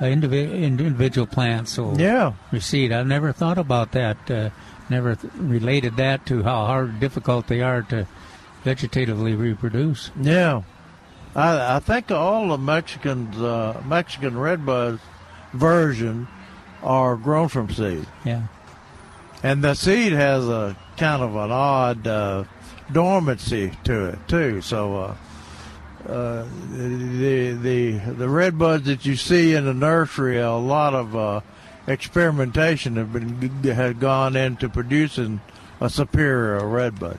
[0.00, 1.76] uh, indivi- individual plants.
[1.78, 2.32] Will Yeah.
[2.52, 2.92] reseed.
[2.92, 4.30] I've never thought about that.
[4.30, 4.50] Uh,
[4.88, 8.06] never th- related that to how hard, difficult they are to
[8.64, 10.10] vegetatively reproduce.
[10.20, 10.62] Yeah,
[11.34, 15.00] I, I think all the Mexican uh, Mexican redbud
[15.52, 16.28] version,
[16.82, 18.42] are grown from seed, Yeah.
[19.42, 22.44] and the seed has a kind of an odd uh,
[22.92, 24.60] dormancy to it too.
[24.60, 25.16] So,
[26.08, 31.40] uh, the the the redbuds that you see in the nursery, a lot of uh,
[31.86, 35.40] experimentation have been had gone into producing
[35.80, 37.18] a superior redbud.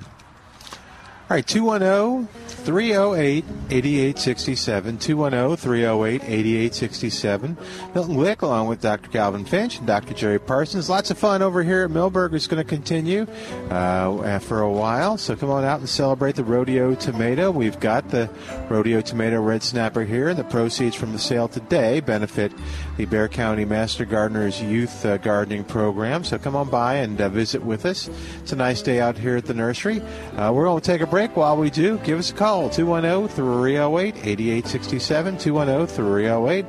[1.29, 4.97] All right, 210 308 8867.
[4.97, 7.57] 210 308 8867.
[7.95, 9.09] Milton Glick, along with Dr.
[9.09, 10.13] Calvin Finch and Dr.
[10.13, 10.89] Jerry Parsons.
[10.89, 12.34] Lots of fun over here at Millburg.
[12.34, 13.26] It's going to continue
[13.70, 15.18] uh, for a while.
[15.18, 17.51] So come on out and celebrate the Rodeo Tomato.
[17.51, 18.30] We've got the
[18.68, 22.51] Rodeo Tomato Red Snapper here, and the proceeds from the sale today benefit
[22.97, 26.26] the Bexar County Master Gardeners Youth uh, Gardening Program.
[26.26, 28.09] So come on by and uh, visit with us.
[28.41, 30.01] It's a nice day out here at the nursery.
[30.36, 31.38] Uh, we're going to take a break.
[31.38, 35.38] While we do, give us a call 210 308 8867.
[35.38, 36.66] 210 308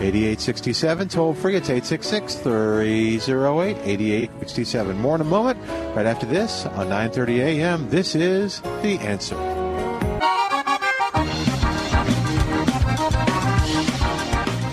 [0.00, 1.08] 8867.
[1.08, 4.98] Toll free, it's 866 308 8867.
[4.98, 5.58] More in a moment.
[5.94, 7.90] Right after this on 9:30 a.m.
[7.90, 9.61] This is The Answer.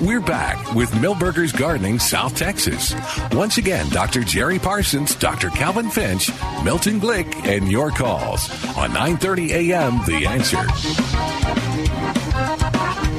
[0.01, 2.95] We're back with Milberger's Gardening South Texas.
[3.33, 4.23] Once again, Dr.
[4.23, 5.49] Jerry Parsons, Dr.
[5.49, 6.31] Calvin Finch,
[6.63, 9.99] Milton Glick, and your calls on 9:30 a.m.
[10.05, 10.65] The Answer.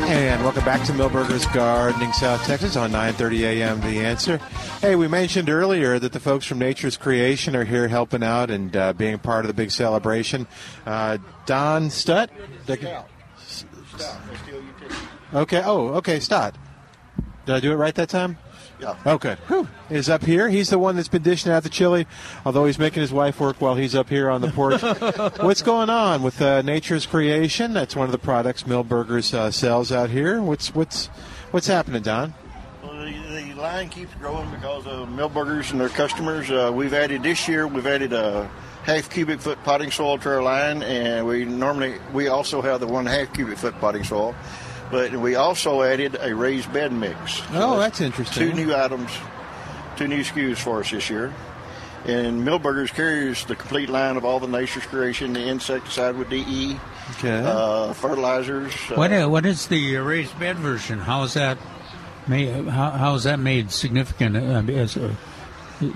[0.07, 3.81] And And welcome back to Milberger's Gardening, South Texas on 9:30 a.m.
[3.83, 4.39] The Answer.
[4.81, 8.75] Hey, we mentioned earlier that the folks from Nature's Creation are here helping out and
[8.75, 10.47] uh, being part of the big celebration.
[10.87, 12.31] Uh, Don Stutt.
[15.35, 15.63] Okay.
[15.63, 16.21] Oh, okay.
[16.21, 16.57] Stott.
[17.51, 18.39] Did I do it right that time?
[18.81, 18.97] Yeah.
[19.05, 19.37] Okay.
[19.49, 19.67] Whew.
[19.91, 20.49] Is up here.
[20.49, 22.07] He's the one that's been dishing out the chili,
[22.47, 24.81] although he's making his wife work while he's up here on the porch.
[25.41, 27.73] What's going on with uh, Nature's Creation?
[27.73, 30.41] That's one of the products Milberger's uh, sells out here.
[30.41, 31.07] What's what's
[31.51, 32.35] what's happening, Don?
[32.85, 36.53] Well, the, the line keeps growing because of Milberger's and their customers.
[36.53, 37.67] Uh, we've added this year.
[37.67, 38.49] We've added a
[38.85, 42.87] half cubic foot potting soil to our line, and we normally we also have the
[42.87, 44.37] one half cubic foot potting soil.
[44.91, 47.43] But we also added a raised bed mix.
[47.53, 48.51] Oh, that's interesting.
[48.51, 49.11] Two new items,
[49.97, 51.33] two new SKUs for us this year.
[52.07, 56.79] And Milberger's carries the complete line of all the Nature's Creation, the insecticide with DE,
[57.19, 57.43] Okay.
[57.45, 58.73] uh, fertilizers.
[58.91, 60.99] uh, What uh, what is the raised bed version?
[60.99, 61.59] How is that
[62.27, 62.67] made?
[62.69, 64.37] How, how is that made significant?
[64.37, 65.15] Uh, as a,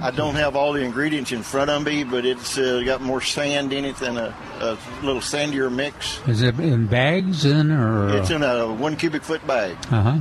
[0.01, 3.21] I don't have all the ingredients in front of me, but it's uh, got more
[3.21, 6.19] sand in it than a, a little sandier mix.
[6.27, 9.77] is it in bags then, or It's in a one cubic foot bag.
[9.91, 10.19] uh huh?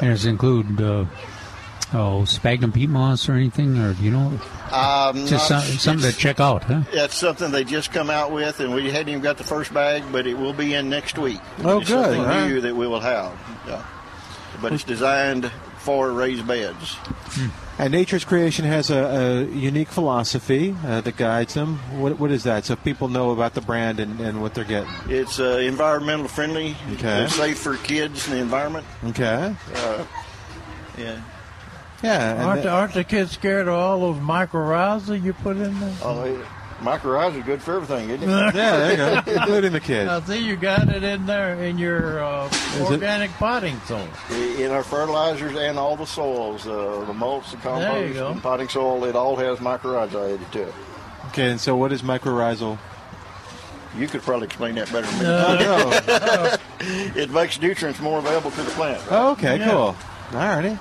[0.00, 1.06] And does it include uh,
[1.94, 4.38] oh sphagnum peat moss or anything, or do you know?
[4.70, 6.82] Um, Just some, something to check out, huh?
[6.92, 10.04] That's something they just come out with, and we hadn't even got the first bag,
[10.12, 11.40] but it will be in next week.
[11.64, 12.04] Oh, it's good.
[12.04, 12.46] Something right.
[12.48, 13.32] new that we will have.
[13.66, 13.82] Yeah.
[14.60, 16.96] But it's designed for raised beds.
[17.80, 21.76] And Nature's Creation has a, a unique philosophy uh, that guides them.
[22.00, 22.64] What, what is that?
[22.64, 24.90] So people know about the brand and, and what they're getting.
[25.08, 27.22] It's uh, environmental friendly, Okay.
[27.24, 28.84] it's safe for kids and the environment.
[29.04, 29.54] Okay.
[29.74, 30.04] Uh,
[30.98, 31.20] yeah.
[32.02, 32.44] Yeah.
[32.46, 35.94] Aren't, that- aren't the kids scared of all those mycorrhiza you put in there?
[36.02, 36.46] Oh, it,
[36.80, 38.26] mycorrhiza is good for everything, isn't it?
[38.54, 39.32] yeah, there you go.
[39.40, 40.08] Including the kid.
[40.08, 42.90] I see you got it in there in your uh, it?
[42.90, 44.08] organic potting soil.
[44.30, 48.30] In our fertilizers and all the soils, uh, the mulch, the compost, go.
[48.30, 50.74] and potting soil, it all has mycorrhiza added to it.
[51.28, 52.78] Okay, and so what is mycorrhizal?
[53.96, 55.24] You could probably explain that better than me.
[55.26, 56.56] Oh,
[57.20, 59.02] it makes nutrients more available to the plant.
[59.10, 59.70] Oh, okay, Yeah.
[59.70, 59.78] cool.
[59.78, 59.94] All
[60.32, 60.78] righty.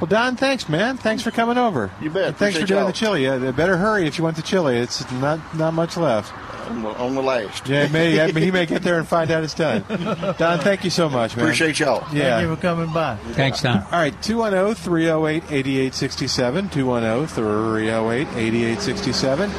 [0.00, 0.96] Well, Don, thanks, man.
[0.96, 1.90] Thanks for coming over.
[2.00, 2.28] You bet.
[2.28, 2.86] And thanks for doing y'all.
[2.86, 3.26] the chili.
[3.26, 4.76] Uh, better hurry if you want the chili.
[4.76, 6.32] It's not not much left.
[6.68, 7.66] On the, on the last.
[7.66, 9.84] Yeah, he may, yeah, he may get there and find out it's done.
[9.88, 11.46] Don, thank you so much, man.
[11.46, 12.06] Appreciate y'all.
[12.14, 12.36] Yeah.
[12.36, 13.16] Thank you for coming by.
[13.32, 13.82] Thanks, Don.
[13.84, 16.68] All right, 210 308 8867.
[16.68, 19.50] 210 308 8867.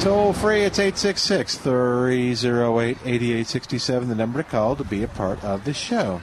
[0.00, 5.64] Toll free, it's 866 308 8867, the number to call to be a part of
[5.64, 6.20] the show.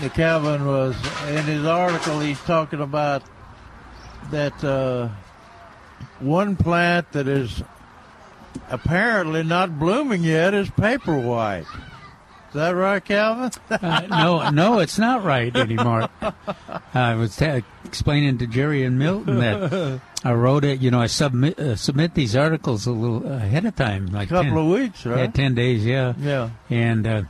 [0.00, 0.94] The Calvin was
[1.28, 2.20] in his article.
[2.20, 3.22] He's talking about
[4.30, 5.08] that uh,
[6.20, 7.62] one plant that is
[8.70, 11.66] apparently not blooming yet is paper white.
[12.48, 13.50] Is that right, Calvin?
[13.70, 16.08] Uh, no, no, it's not right anymore.
[16.94, 20.80] I was ta explaining to Jerry and Milton that I wrote it.
[20.80, 24.34] You know, I submit uh, submit these articles a little ahead of time, like A
[24.34, 25.18] couple 10, of weeks, right?
[25.18, 26.50] yeah, ten days, yeah, Yeah.
[26.70, 27.22] and uh,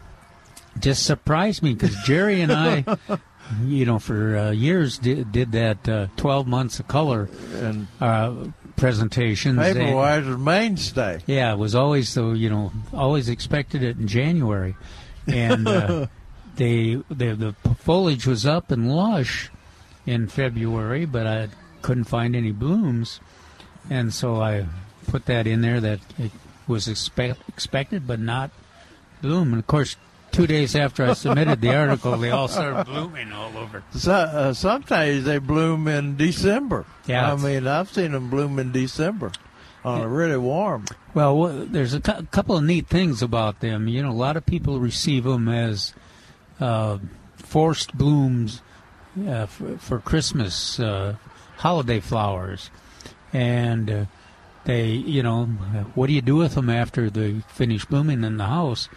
[0.81, 2.85] just surprised me because Jerry and I,
[3.65, 8.35] you know, for uh, years did, did that uh, twelve months of color And uh,
[8.77, 9.59] presentations.
[9.59, 11.21] paper and- white mainstay.
[11.27, 14.77] yeah, it was always the you know always expected it in January,
[15.27, 16.07] and uh,
[16.57, 19.51] they the the foliage was up and lush
[20.07, 21.49] in February, but I
[21.83, 23.21] couldn't find any blooms,
[23.91, 24.67] and so I
[25.07, 26.33] put that in there that it
[26.67, 28.51] was expect, expected but not
[29.23, 29.53] bloom.
[29.53, 29.97] And of course,
[30.33, 33.83] two days after I submitted the article, they all started blooming all over.
[33.91, 36.87] So, uh, sometimes they bloom in December.
[37.07, 39.33] Yeah, I mean, I've seen them bloom in December
[39.85, 40.85] on a really warm.
[41.15, 43.89] Well, there's a cou- couple of neat things about them.
[43.89, 45.95] You know, a lot of people receive them as
[46.61, 46.99] uh,
[47.37, 48.63] forced blooms
[49.27, 51.17] uh, for, for Christmas, uh,
[51.57, 52.71] holiday flowers,
[53.33, 54.05] and uh,
[54.65, 55.47] they, you know,
[55.95, 58.89] what do you do with them after they finish blooming in the house?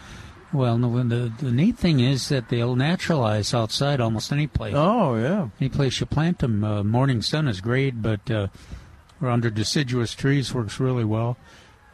[0.52, 4.74] Well, no, the the neat thing is that they'll naturalize outside almost any place.
[4.76, 8.48] Oh yeah, Any place you plant them, uh, morning sun is great, but uh,
[9.22, 11.38] under deciduous trees works really well.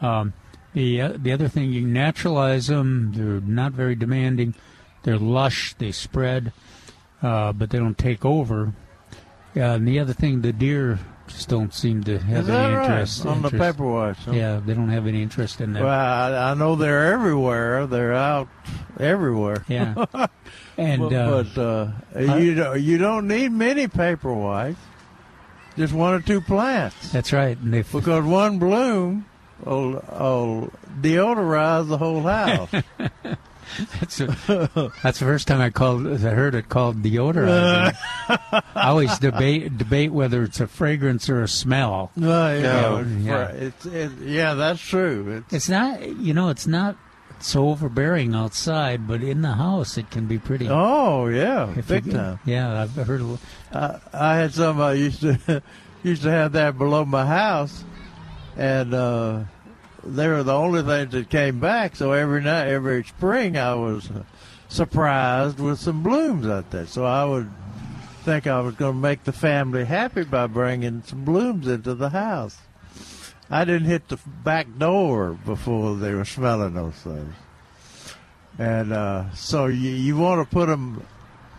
[0.00, 0.32] Um,
[0.74, 3.12] the uh, the other thing, you naturalize them.
[3.14, 4.54] They're not very demanding.
[5.04, 5.74] They're lush.
[5.74, 6.52] They spread,
[7.22, 8.72] uh, but they don't take over.
[9.56, 10.98] Uh, and the other thing, the deer
[11.28, 12.82] just don't seem to have is any right?
[12.90, 14.24] interest on the interest- paper whites?
[14.24, 14.32] huh?
[14.32, 15.82] Yeah, they don't have any interest in that.
[15.82, 15.90] Well,
[16.34, 17.86] I, I know they're everywhere.
[17.86, 18.48] They're out
[18.98, 19.64] everywhere.
[19.68, 19.94] Yeah.
[20.76, 24.78] and but, uh, but uh, you don't, you don't need many paper whites.
[25.76, 27.12] Just one or two plants.
[27.12, 27.56] that's right.
[27.56, 29.26] And they Because one bloom
[29.64, 32.70] will, will deodorize the whole house.
[34.00, 34.26] That's, a,
[35.02, 36.06] that's the first time I called.
[36.06, 37.94] I heard it called deodorant.
[38.28, 42.10] I always debate debate whether it's a fragrance or a smell.
[42.16, 43.48] No, you know, yeah.
[43.48, 45.42] it's, it, yeah, that's true.
[45.46, 46.02] It's, It's not.
[46.18, 46.96] You know, it's not
[47.40, 50.66] so overbearing outside, but in the house it can be pretty.
[50.68, 52.40] oh yeah, big you- time.
[52.44, 53.20] Yeah, I've heard.
[53.20, 53.38] A, little-
[53.72, 55.62] I, I had somebody used to
[56.02, 57.84] used to have that below my house,
[58.56, 59.44] and uh,
[60.14, 61.96] they were the only things that came back.
[61.96, 64.11] So every night, every spring, I was
[64.68, 66.86] surprised with some blooms out there.
[66.86, 67.50] So I would
[68.24, 72.11] think I was going to make the family happy by bringing some blooms into the
[72.11, 72.59] house.
[73.50, 77.34] I didn't hit the back door before they were smelling those things.
[78.59, 81.06] And uh, so you, you want to put them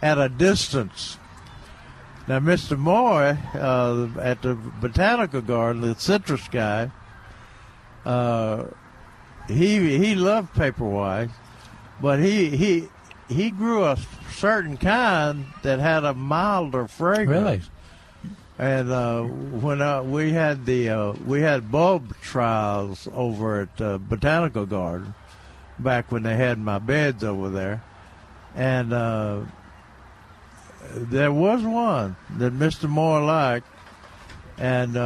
[0.01, 1.17] at a distance.
[2.27, 2.77] Now, Mr.
[2.77, 6.91] Moore uh, at the botanical garden, the citrus guy,
[8.09, 8.65] uh,
[9.47, 11.29] he he loved paper white,
[12.01, 12.87] but he he
[13.27, 13.97] he grew a
[14.31, 17.29] certain kind that had a milder fragrance.
[17.29, 17.61] Really?
[18.57, 23.99] And uh, when uh, we had the uh, we had bulb trials over at uh,
[23.99, 25.13] Botanical Garden
[25.77, 27.83] back when they had my beds over there,
[28.55, 29.41] and uh,
[30.95, 32.89] there was one that Mr.
[32.89, 33.67] Moore liked,
[34.57, 34.97] and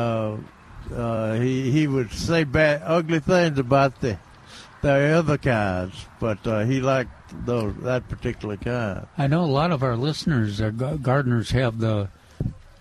[0.91, 4.17] uh, uh, he he would say bad, ugly things about the
[4.81, 7.11] the other kinds, but uh, he liked
[7.45, 9.07] those that particular kind.
[9.17, 12.09] I know a lot of our listeners, our gardeners, have the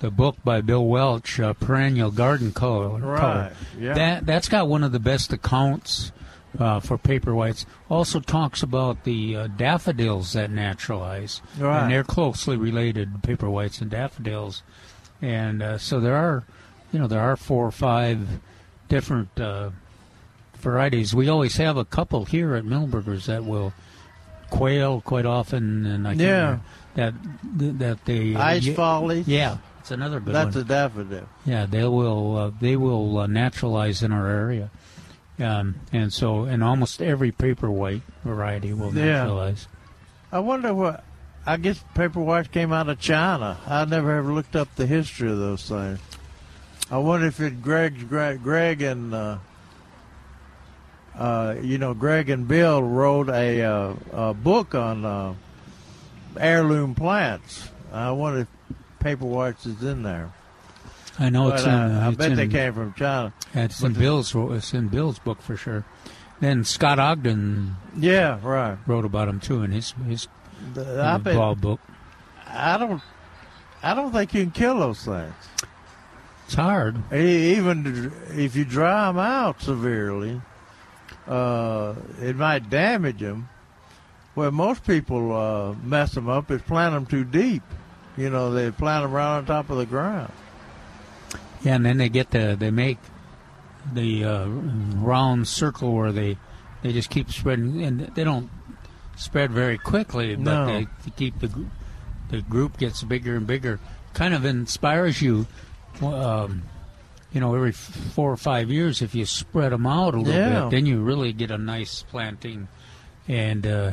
[0.01, 2.99] the book by Bill Welch, uh, Perennial Garden Color.
[2.99, 3.53] Right, Color.
[3.79, 3.95] yeah.
[3.95, 6.11] That that's got one of the best accounts
[6.59, 7.65] uh, for paper whites.
[7.89, 11.83] Also talks about the uh, daffodils that naturalize, Right.
[11.85, 14.63] and they're closely related, paper whites and daffodils.
[15.23, 16.43] And uh, so there are,
[16.93, 18.29] you know, there are four or five
[18.89, 19.71] different uh,
[20.57, 21.15] varieties.
[21.15, 23.73] We always have a couple here at Milberger's that will
[24.51, 26.59] quail quite often, and I Yeah.
[26.95, 27.15] that
[27.57, 29.27] that they Ice yeah, follies.
[29.27, 30.65] Yeah, it's another good That's one.
[30.65, 31.29] a daffodil.
[31.47, 34.71] Yeah, they will uh, they will uh, naturalize in our area,
[35.41, 39.05] um, and so and almost every paper white variety will Yeah.
[39.23, 39.69] naturalize.
[40.31, 41.05] I wonder what.
[41.45, 43.57] I guess paper whites came out of China.
[43.67, 45.99] I never ever looked up the history of those things.
[46.93, 49.39] I wonder if it Greg's Greg, Greg and uh,
[51.17, 55.35] uh, you know Greg and Bill wrote a, uh, a book on uh,
[56.39, 57.71] heirloom plants.
[57.93, 58.49] I wonder if
[58.99, 60.33] paper whites is in there.
[61.19, 61.71] I know But, it's in.
[61.73, 63.33] uh, I it's bet they came from China.
[63.55, 64.35] yeah, It's in But- Bill's.
[64.35, 65.85] It's in Bill's book for sure.
[66.41, 68.77] Then Scott Ogden Yeah, right.
[68.87, 70.29] wrote about him too in his his
[70.75, 71.81] The- I bet, book.
[72.49, 73.01] I don't.
[73.83, 75.33] I don't think you can kill those things.
[76.53, 77.11] It's hard.
[77.15, 80.39] Even if you dry them out severely,
[81.27, 83.49] uh, it might damage them.
[84.35, 87.63] Where most people uh, mess them up is plant them too deep.
[88.19, 90.31] You know, they plant them right on top of the ground.
[91.63, 92.99] Yeah, and then they get the they make
[93.91, 96.37] the uh, round circle where they
[96.83, 98.51] they just keep spreading, and they don't
[99.17, 100.67] spread very quickly, but No.
[100.67, 101.65] they, they keep the
[102.29, 103.81] the group gets bigger and bigger.
[104.13, 105.47] Kind of inspires you,
[106.01, 106.63] um,
[107.33, 110.61] you know, every four or five years if you spread them out a little Yeah.
[110.63, 112.69] bit, then you really get a nice planting,
[113.29, 113.91] and uh,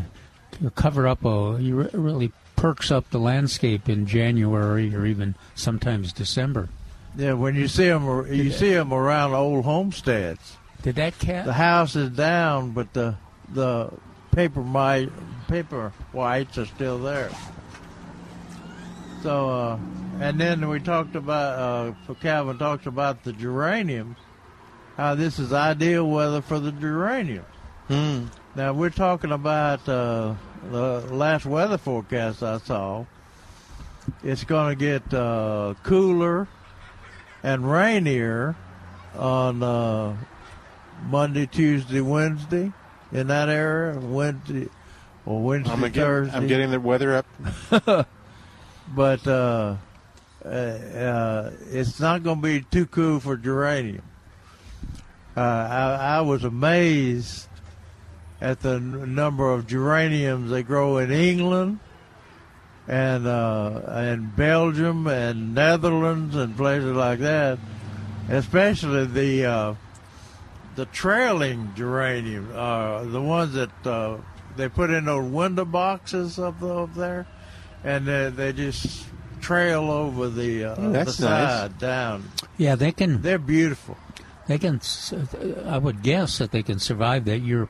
[0.62, 5.36] you cover up a you re- really perks up the landscape in January or even
[5.56, 6.68] sometimes December.
[7.18, 10.58] Yeah, when you see them, you see them around old homesteads.
[10.84, 11.45] Did that cat?
[11.45, 13.16] The house is down, but the
[13.54, 13.91] the
[14.32, 15.10] paper mi-
[15.47, 17.30] paper whites are still there.
[19.24, 19.78] So, uh,
[20.20, 24.17] and then we talked about, uh, for Calvin talks about the geraniums,
[24.97, 27.45] how this is ideal weather for the geraniums.
[27.88, 28.26] Hmm.
[28.55, 30.36] Now we're talking about uh,
[30.70, 33.05] the last weather forecast I saw.
[34.24, 36.47] It's going to get uh, cooler
[37.43, 38.55] and rainier
[39.15, 40.17] on uh,
[41.05, 42.72] Monday, Tuesday, Wednesday
[43.11, 43.99] in that area.
[43.99, 44.70] Wednesday
[45.26, 46.38] or Wednesday, I'm, getting, Thursday.
[46.38, 47.26] I'm getting the weather up.
[48.95, 49.28] but
[50.45, 54.03] uh, uh, it's not going to be too cool for geranium.
[55.35, 57.47] Uh, I, I was amazed
[58.41, 61.79] at the n- number of geraniums they grow in England
[62.87, 67.59] and uh, Belgium and Netherlands and places like that,
[68.29, 69.75] especially the uh,
[70.75, 74.17] the trailing geranium, uh, the ones that uh,
[74.55, 77.27] they put in those window boxes up, up there,
[77.83, 79.05] and they, they just
[79.39, 81.49] trail over the uh, Oh, that's the nice.
[81.49, 82.23] side down.
[82.57, 83.21] Yeah, they can.
[83.21, 83.97] They're beautiful.
[84.47, 84.81] They can.
[85.65, 87.69] I would guess that they can survive that Europe,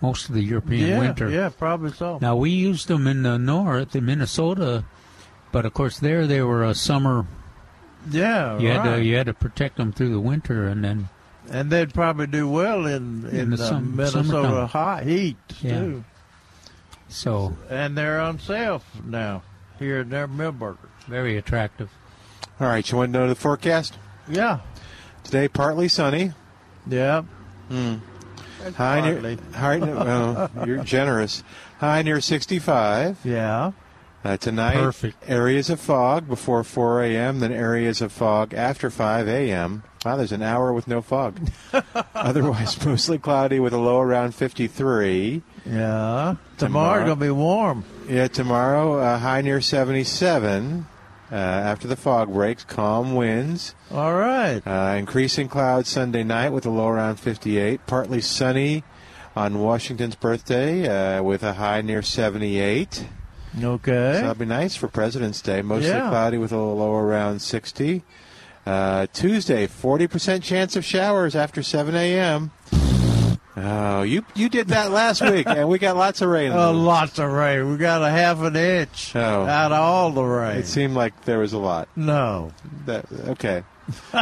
[0.00, 1.28] most of the European yeah, winter.
[1.28, 2.18] yeah, probably so.
[2.20, 4.84] Now we used them in the north, in Minnesota,
[5.52, 7.26] but of course there they were a summer.
[8.10, 8.96] yeah, You had right.
[8.96, 11.08] to you had to protect them through the winter, and then
[11.50, 15.78] and they'd probably do well in in, In the the sum- Minnesota hot heat Yeah.
[15.80, 16.04] too.
[17.08, 19.42] so And they're on sale now
[19.80, 20.78] here in their Milberger's.
[21.10, 21.90] Very attractive.
[22.60, 23.98] All right, you want to know the forecast?
[24.28, 24.60] Yeah,
[25.24, 26.32] Today, partly sunny.
[26.86, 27.22] yeah.
[27.68, 27.96] Hmm.
[28.76, 31.42] High near, high, well, you're generous.
[31.78, 33.18] High near 65.
[33.24, 33.72] Yeah.
[34.22, 35.16] Uh, tonight, Perfect.
[35.26, 39.82] areas of fog before 4 a.m., then areas of fog after 5 a.m.
[40.04, 41.40] Wow, there's an hour with no fog.
[42.14, 45.42] Otherwise, mostly cloudy with a low around 53.
[45.64, 45.72] Yeah.
[45.72, 46.36] Tomorrow.
[46.58, 47.84] Tomorrow's gonna be warm.
[48.08, 50.86] Yeah, tomorrow, uh, high near 77.
[51.32, 53.74] Uh, after the fog breaks, calm winds.
[53.92, 54.60] All right.
[54.66, 57.86] Uh, increasing clouds Sunday night with a low around 58.
[57.86, 58.82] Partly sunny
[59.36, 63.06] on Washington's birthday uh, with a high near 78.
[63.62, 63.90] Okay.
[63.92, 65.62] So that'll be nice for President's Day.
[65.62, 66.08] Mostly Yeah.
[66.08, 68.02] cloudy with a low around 60.
[68.66, 72.50] Uh, Tuesday, 40% chance of showers after 7 a.m.
[73.56, 76.52] Oh, you you did that last week, and we got lots of rain.
[76.54, 77.70] Oh, lots of rain.
[77.70, 79.44] We got a half an inch Oh.
[79.44, 80.58] out of all the rain.
[80.58, 81.88] It seemed like there was a lot.
[81.96, 82.52] no.
[82.86, 83.64] That okay.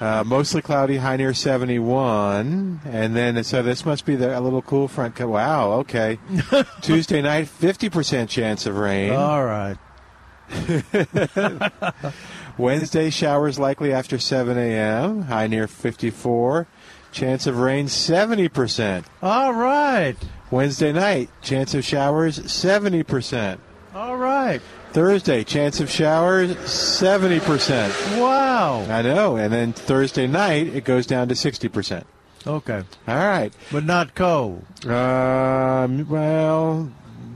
[0.00, 4.62] uh, mostly cloudy, high near 71, and then so this must be the, a little
[4.62, 5.18] cool front.
[5.18, 6.20] Wow, okay.
[6.82, 9.10] Tuesday night, 50% chance of rain.
[9.12, 9.76] All right.
[12.56, 15.22] Wednesday, showers likely after 7 a.m.
[15.22, 16.66] High near 54.
[17.12, 19.04] Chance of rain 70%.
[19.22, 20.16] All right.
[20.50, 23.58] Wednesday night, chance of showers 70%.
[23.94, 24.60] All right.
[24.92, 28.20] Thursday, chance of showers 70%.
[28.20, 28.86] Wow.
[28.88, 29.36] I know.
[29.36, 32.04] And then Thursday night, it goes down to 60%.
[32.46, 32.82] Okay.
[33.06, 33.52] All right.
[33.70, 34.64] But not cold.
[34.86, 36.90] Um, well,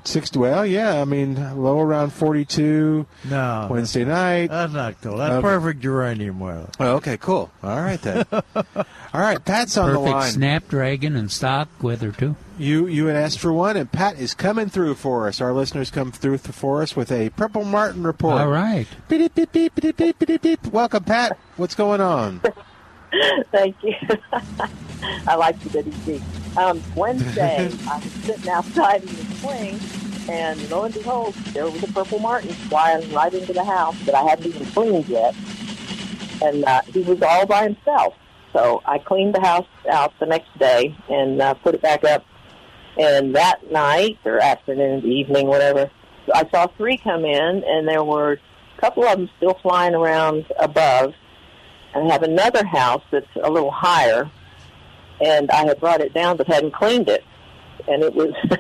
[0.04, 0.34] six.
[0.36, 1.00] Well, yeah.
[1.00, 3.68] I mean, low around 42 No.
[3.70, 4.48] Wednesday night.
[4.50, 5.16] That's not cool.
[5.18, 5.42] That's Okay.
[5.42, 6.68] perfect geranium weather.
[6.80, 7.50] Oh, okay, cool.
[7.62, 8.24] All right then.
[8.32, 10.30] All right, Pat's on the Perfect line.
[10.32, 12.36] snapdragon and stock weather too.
[12.58, 15.40] You you had asked for one, and Pat is coming through for us.
[15.40, 18.40] Our listeners come through for us with a Purple Martin report.
[18.40, 18.86] All right.
[19.08, 20.66] Beep, beep, beep, beep, beep, beep, beep, beep.
[20.66, 21.36] Welcome, Pat.
[21.56, 22.40] What's going on?
[23.52, 23.94] Thank you.
[25.26, 26.22] I like the WC.
[26.56, 29.80] Um, Wednesday, I was sitting outside in the swing,
[30.28, 34.14] and lo and behold, there was a purple martin flying right into the house that
[34.14, 35.34] I hadn't even cleaned yet.
[36.42, 38.14] And uh, he was all by himself.
[38.52, 42.24] So I cleaned the house out the next day and uh, put it back up.
[42.98, 45.90] And that night, or afternoon, evening, whatever,
[46.34, 48.32] I saw three come in, and there were
[48.76, 51.14] a couple of them still flying around above
[51.94, 54.30] and I have another house that's a little higher,
[55.22, 57.24] and I had brought it down but hadn't cleaned it,
[57.88, 58.34] and it was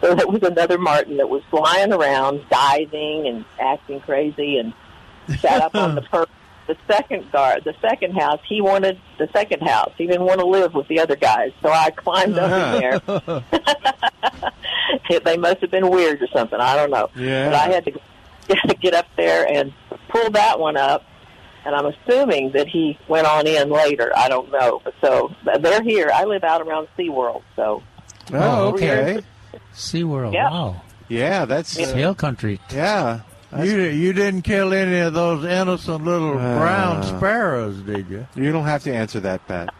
[0.00, 4.72] so it was another martin that was flying around, diving and acting crazy, and
[5.38, 6.26] sat up on the per-
[6.66, 8.40] the second guard, the second house.
[8.46, 9.92] He wanted the second house.
[9.98, 13.00] He didn't want to live with the other guys, so I climbed up in there.
[15.24, 16.58] they must have been weird or something.
[16.58, 17.10] I don't know.
[17.16, 17.50] Yeah.
[17.50, 19.72] But I had to get up there and
[20.08, 21.04] pull that one up
[21.64, 24.12] and I'm assuming that he went on in later.
[24.16, 26.10] I don't know, but so they're here.
[26.14, 27.82] I live out around SeaWorld, so
[28.32, 29.20] Oh, okay.
[29.74, 30.32] SeaWorld.
[30.34, 30.50] Yeah.
[30.50, 30.82] Wow.
[31.08, 32.60] Yeah, that's uh, Sail country.
[32.72, 33.20] yeah.
[33.56, 37.02] You you didn't kill any of those innocent little brown Uh.
[37.18, 38.26] sparrows, did you?
[38.34, 39.72] You don't have to answer that, Pat.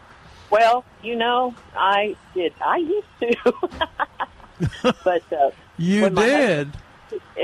[0.49, 2.53] well, you know, I did.
[2.65, 3.53] I used to,
[5.03, 6.69] but uh, You When my did.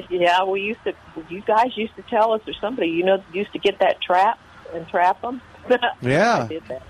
[0.09, 0.93] Yeah, we used to.
[1.29, 4.39] You guys used to tell us, or somebody you know used to get that trap
[4.73, 5.41] and trap them.
[6.01, 6.43] Yeah.
[6.43, 6.81] I did that.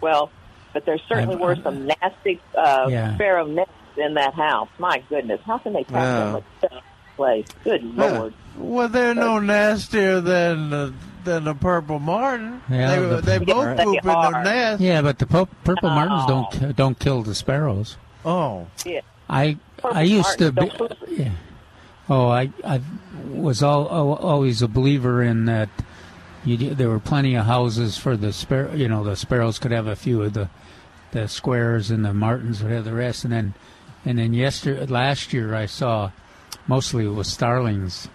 [0.00, 0.30] Well,
[0.72, 3.14] but there certainly I've- were some nasty uh, Yeah.
[3.14, 4.68] sparrow nests in that house.
[4.78, 6.24] My goodness, how can they pack Yeah.
[6.24, 6.80] that much stuff in
[7.16, 7.46] place?
[7.64, 8.18] Good Yeah.
[8.18, 8.34] lord.
[8.58, 10.90] Well, they're no nastier than uh,
[11.24, 12.60] than the purple martin.
[12.70, 14.80] Yeah, they, the- they both They poop in their nest.
[14.82, 15.94] Yeah, but the pu- purple Oh.
[15.94, 17.96] martins don't don't kill the sparrows.
[18.24, 19.00] Oh, Yeah.
[19.30, 20.70] I Purple I used to be.
[21.08, 21.30] Yeah.
[22.08, 22.80] Oh, I I
[23.32, 25.68] was all, always a believer in that.
[26.44, 28.74] You, there were plenty of houses for the sparrow.
[28.74, 30.50] You know, the sparrows could have a few of the
[31.12, 33.24] the squares, and the martins would have the rest.
[33.24, 33.54] And then
[34.04, 36.10] and then yesterday, last year, I saw
[36.66, 38.08] mostly it was starlings.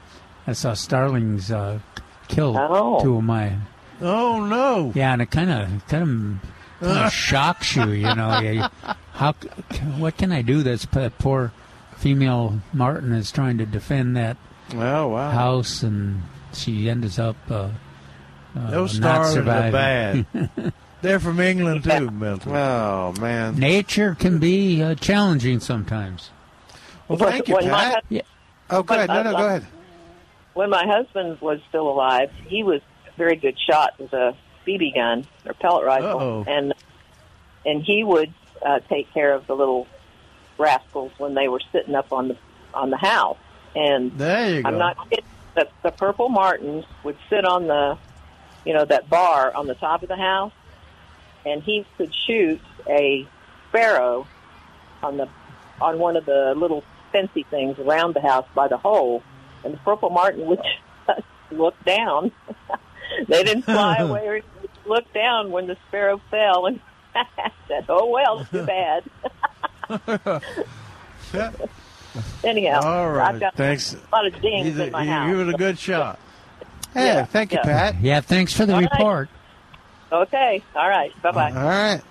[0.46, 1.80] I saw starlings uh,
[2.28, 3.02] kill Oh.
[3.02, 3.54] two of my
[4.02, 4.92] oh no!
[4.96, 6.40] yeah, and it kind of kind
[6.82, 8.40] of shocks you, you know.
[8.40, 8.66] You-
[9.14, 9.34] How
[9.98, 10.62] what can I do?
[10.62, 11.52] That's poor
[12.00, 14.38] female Martin is trying to defend that
[14.74, 15.32] Oh wow.
[15.32, 16.22] house, and
[16.54, 17.70] she ends up uh,
[18.56, 20.26] uh, Those not stars are surviving.
[20.34, 20.74] bad.
[21.02, 22.52] They're from England too, Milton.
[22.56, 23.58] Oh man.
[23.58, 26.30] Nature can be uh, challenging sometimes.
[27.08, 28.04] Well, thank you, When my Pat.
[28.12, 28.22] hus-
[28.72, 29.10] Oh, go ahead.
[29.10, 29.66] No, no, go ahead.
[30.54, 34.36] When my husband was still alive, he was a very good shot with a
[34.68, 36.46] BB gun or pellet rifle, Uh-oh.
[36.48, 36.74] and
[37.66, 38.32] and he would
[38.64, 39.88] uh, take care of the little
[40.60, 42.38] rascals when they were sitting up on the
[42.74, 43.38] on the house.
[43.76, 44.70] And There you go.
[44.70, 45.26] I'm not kidding.
[45.56, 47.98] The, the purple martins would sit on the,
[48.66, 50.54] you know, that bar on the top of the house,
[51.46, 53.28] and he could shoot a
[53.70, 54.28] sparrow
[55.02, 55.28] on the
[55.82, 59.24] on one of the little fancy things around the house by the hole,
[59.64, 60.60] and the purple martin would
[61.08, 61.22] just
[61.52, 62.32] look down.
[63.28, 64.52] they didn't fly away or anything.
[64.62, 66.80] They just looked down when the sparrow fell and
[67.68, 69.04] said, "Oh well, too bad."
[72.44, 73.34] Anyhow, All right.
[73.34, 73.94] I've got Thanks.
[73.94, 75.30] a lot of dings He's in my he- house.
[75.30, 76.20] he was a good shot.
[76.94, 77.92] Hey, Yeah, thank you, yeah.
[77.92, 78.02] Pat.
[78.02, 78.90] Yeah, thanks for the All right.
[78.92, 79.30] report.
[80.12, 81.52] Okay, all right, bye bye.
[81.52, 82.02] All right.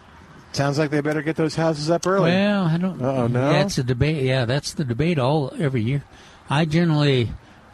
[0.52, 2.30] Sounds like they better get those houses up early.
[2.30, 3.02] Well, I don't.
[3.02, 3.52] Uh-oh, no?
[3.52, 4.22] That's a debate.
[4.22, 6.04] Yeah, that's the debate all every year.
[6.48, 7.32] I generally,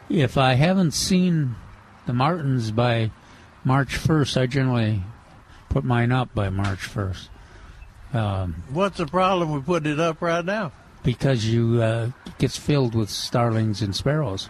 [0.09, 1.55] if I haven't seen
[2.07, 3.11] the Martins by
[3.63, 5.03] March first, I generally
[5.69, 7.29] put mine up by March first.
[8.15, 10.71] Um, What's the problem with putting it up right now?
[11.03, 12.09] because you uh,
[12.39, 14.49] gets filled with starlings and sparrows,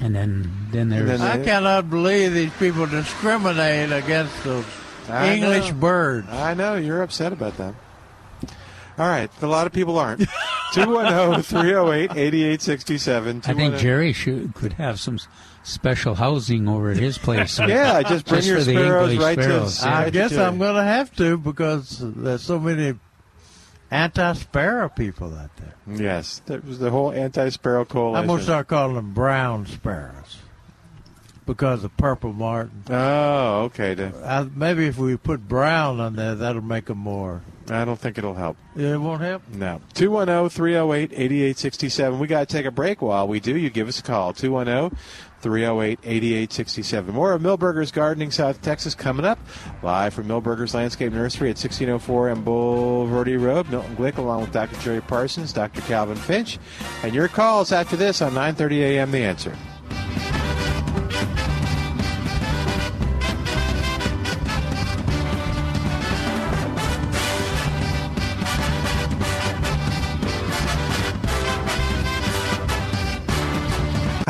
[0.00, 4.64] and then then there's then I cannot believe these people discriminate against the
[5.08, 5.74] I English know.
[5.74, 6.28] bird.
[6.28, 7.74] I know you're upset about that.
[8.98, 10.22] All right, a lot of people aren't.
[10.28, 13.42] oh, 210 308 8867.
[13.46, 15.26] I think Jerry should could have some s-
[15.62, 17.58] special housing over at his place.
[17.66, 19.82] Yeah, just bring your for the sparrows English right to- sparrows.
[19.82, 20.44] I guess Jerry.
[20.44, 22.98] I'm going to have to because there's so many
[23.90, 25.74] anti-sparrow people out there.
[25.86, 28.16] Yes, that was the whole anti-sparrow coalition.
[28.22, 28.28] I'm coalition.
[28.28, 30.38] going to start calling them brown sparrows
[31.46, 32.82] because of purple martin.
[32.88, 33.94] Oh, okay.
[33.94, 34.14] then.
[34.24, 37.42] I, maybe if we put brown on there, that'll make them more.
[37.68, 38.56] I don't think it'll help.
[38.76, 39.42] It won't help.
[39.48, 39.80] No.
[39.94, 42.18] 210 308 8867.
[42.18, 43.02] We got to take a break.
[43.02, 44.32] While we do, you give us a call.
[44.32, 44.96] 210
[45.42, 47.14] 308 8867.
[47.14, 49.38] More of Milberger's Gardening South Texas coming up.
[49.82, 53.68] Live from Milberger's Landscape Nursery at 1604 and Bulverde Road.
[53.68, 54.76] Milton Glick along with Dr.
[54.80, 55.80] Jerry Parsons, Dr.
[55.82, 56.58] Calvin Finch.
[57.02, 59.10] And your calls after this on 930 a.m.
[59.10, 59.56] The Answer.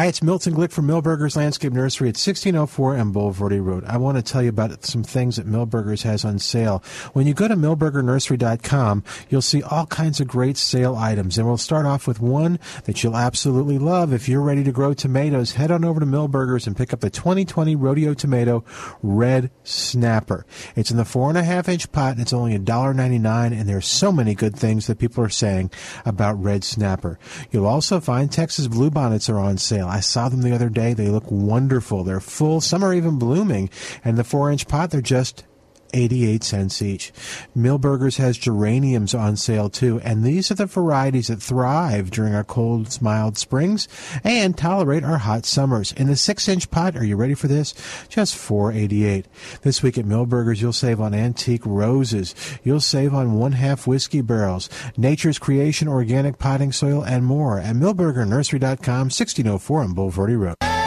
[0.02, 3.84] Hi, it's Milton Glick from Milberger's Landscape Nursery at 1604 and Bulverde Road.
[3.84, 6.82] I want to tell you about some things that Milberger's has on sale.
[7.12, 11.38] When you go to milbergernursery.com, you'll see all kinds of great sale items.
[11.38, 14.12] And we'll start off with one that you'll absolutely love.
[14.12, 17.08] If you're ready to grow tomatoes, head on over to Milberger's and pick up the
[17.08, 18.64] 2020 Rodeo Tomato
[19.04, 20.44] Red Snapper.
[20.74, 23.86] It's in the four and a half inch pot and it's only $1.99 and there's
[23.86, 25.70] so many good things that people are saying
[26.04, 27.20] about Red Snapper.
[27.52, 29.91] You'll also find Texas Bluebonnets are on sale.
[29.93, 30.94] I saw them the other day.
[30.94, 32.02] They look wonderful.
[32.02, 32.62] They're full.
[32.62, 33.69] Some are even blooming.
[34.02, 35.44] And the four inch pot, they're just
[35.93, 37.12] 88 cents each.
[37.56, 42.44] Milberger's has geraniums on sale too, and these are the varieties that thrive during our
[42.44, 43.89] cold, mild springs
[44.24, 45.93] and tolerate our hot summers.
[45.93, 47.74] In the six inch pot, are you ready for this?
[48.09, 49.27] Just 488.
[49.62, 52.35] This week at Milberger's, you'll save on antique roses.
[52.64, 57.77] You'll save on one half whiskey barrels, nature's creation, organic potting soil, and more at
[57.77, 60.81] milbergernursery.com, 1604 on Bulverde Road.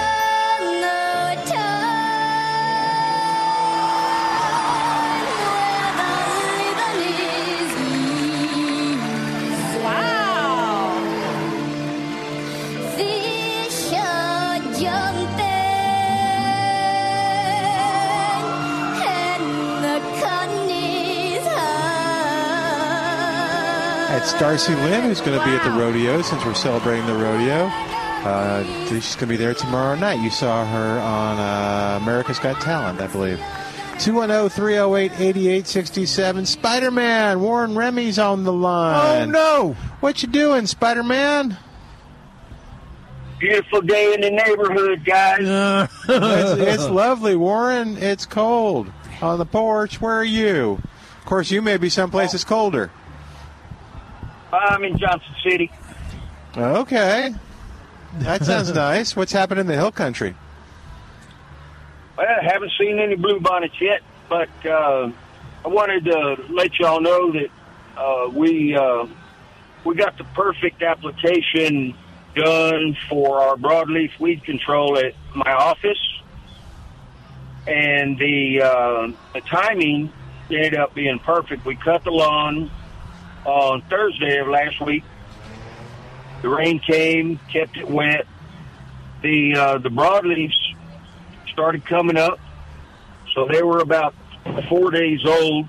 [24.37, 27.67] Darci Lynne, who's going to be at the rodeo since we're celebrating the rodeo.
[28.25, 30.19] Uh, she's going to be there tomorrow night.
[30.19, 33.37] You saw her on uh, America's Got Talent, I believe.
[33.99, 36.45] 210 308 8867.
[36.47, 39.29] Spider Man, Warren Remy's on the line.
[39.29, 39.73] Oh, no.
[40.01, 41.57] What you doing, Spider Man?
[43.39, 45.89] Beautiful day in the neighborhood, guys.
[46.09, 47.97] it's, it's lovely, Warren.
[47.97, 48.91] It's cold.
[49.21, 50.81] On the porch, where are you?
[51.19, 52.91] Of course, you may be someplace that's colder.
[54.57, 55.71] I'm in Johnson City.
[56.57, 57.33] Okay.
[58.19, 59.15] That sounds nice.
[59.15, 60.35] What's happening in the hill country?
[62.17, 65.11] Well, I haven't seen any blue bonnets yet, but uh,
[65.63, 67.49] I wanted to let y'all know that
[67.97, 69.05] uh, we uh,
[69.83, 71.93] we got the perfect application
[72.35, 75.99] done for our broadleaf weed control at my office.
[77.67, 80.11] and the uh, the timing
[80.49, 81.65] ended up being perfect.
[81.65, 82.69] We cut the lawn
[83.45, 85.03] on Thursday of last week.
[86.41, 88.27] The rain came, kept it wet.
[89.21, 90.53] The uh, the broadleaves
[91.51, 92.39] started coming up,
[93.33, 94.13] so they were about
[94.69, 95.67] four days old.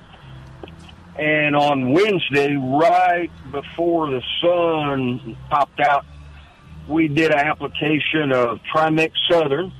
[1.19, 6.05] And on Wednesday, right before the sun popped out,
[6.89, 9.73] we did an application of Trimec Southern.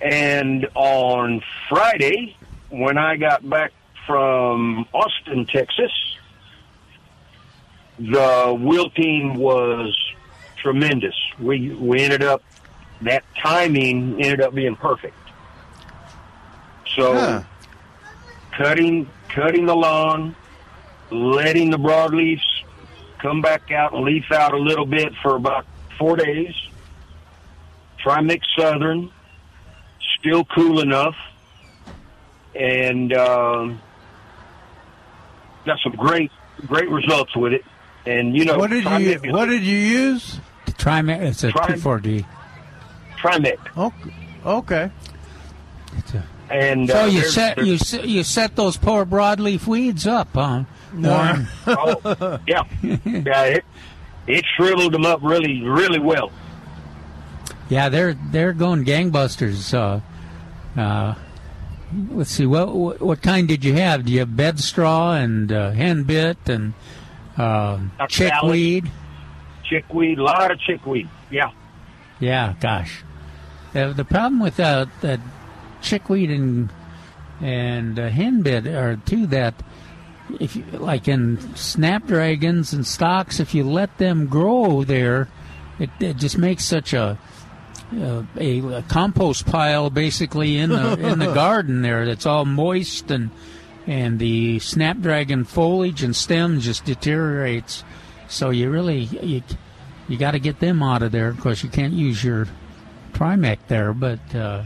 [0.00, 2.36] And on Friday,
[2.70, 3.72] when I got back
[4.06, 5.90] from Austin, Texas,
[7.98, 9.96] the wilting was
[10.62, 11.14] tremendous.
[11.40, 12.42] We we ended up
[13.02, 15.14] that timing ended up being perfect.
[16.96, 17.42] So Huh.
[18.56, 20.34] cutting cutting the lawn,
[21.10, 22.42] letting the broadleaves
[23.20, 25.66] come back out and leaf out a little bit for about
[25.98, 26.54] four days.
[28.04, 29.10] Trimec Southern,
[30.18, 31.16] still cool enough,
[32.54, 33.80] and um,
[35.66, 36.30] got some great
[36.66, 37.64] great results with it.
[38.08, 40.40] And you know, what did you Trimec is- What did you use?
[40.66, 41.20] Trimec.
[41.20, 42.24] It's a Trim- T4D.
[43.18, 43.58] Trimec.
[43.76, 44.12] Okay.
[44.46, 44.90] Okay.
[46.50, 50.28] And So uh, you set there's- you set, you set those poor broadleaf weeds up,
[50.34, 50.64] huh?
[50.94, 51.46] Warren?
[51.66, 53.42] oh, yeah, yeah.
[53.44, 53.64] It,
[54.26, 56.32] it shriveled them up really, really well.
[57.68, 59.74] Yeah, they're they're going gangbusters.
[59.74, 60.00] Uh,
[60.80, 61.14] uh,
[62.12, 64.06] let's see, what, what what kind did you have?
[64.06, 66.72] Do you have bed straw and uh, hen bit and
[67.38, 68.08] uh, Dr.
[68.08, 68.90] chickweed?
[69.64, 71.08] Chickweed, a lot of chickweed.
[71.30, 71.50] Yeah.
[72.20, 73.04] Yeah, gosh.
[73.74, 75.20] Uh, the problem with uh, that
[75.80, 76.70] chickweed and
[77.40, 79.54] and uh, hen bit are too that
[80.40, 85.28] if you, like in snapdragons and stocks, if you let them grow there,
[85.78, 87.18] it, it just makes such a
[87.94, 93.10] uh, a, a compost pile basically in the in the garden there that's all moist
[93.10, 93.30] and
[93.88, 97.82] and the snapdragon foliage and stem just deteriorates.
[98.28, 99.42] So you really you
[100.08, 101.28] you got to get them out of there.
[101.28, 102.46] Of course, you can't use your
[103.14, 104.64] Trimec there, but uh,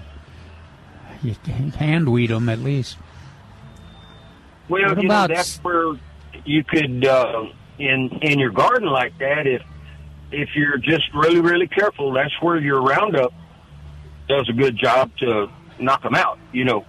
[1.22, 2.98] you can hand weed them at least.
[4.68, 5.94] Well, What you about know, that's where
[6.44, 7.44] you could uh,
[7.78, 9.46] in in your garden like that.
[9.46, 9.62] If
[10.32, 13.32] if you're just really really careful, that's where your Roundup
[14.28, 15.46] does a good job to
[15.78, 16.40] knock them out.
[16.50, 16.84] You know.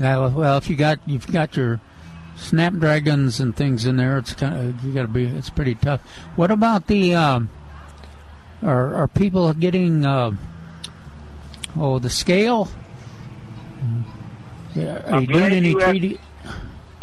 [0.00, 1.80] Yeah, well, if you got you've got your
[2.36, 5.24] snapdragons and things in there, it's kind of you got to be.
[5.26, 6.00] It's pretty tough.
[6.36, 7.14] What about the?
[7.14, 7.50] Um,
[8.62, 10.04] are are people getting?
[10.04, 10.32] Uh,
[11.76, 12.68] oh, the scale.
[14.74, 16.20] Yeah, are I'm you doing any you asked-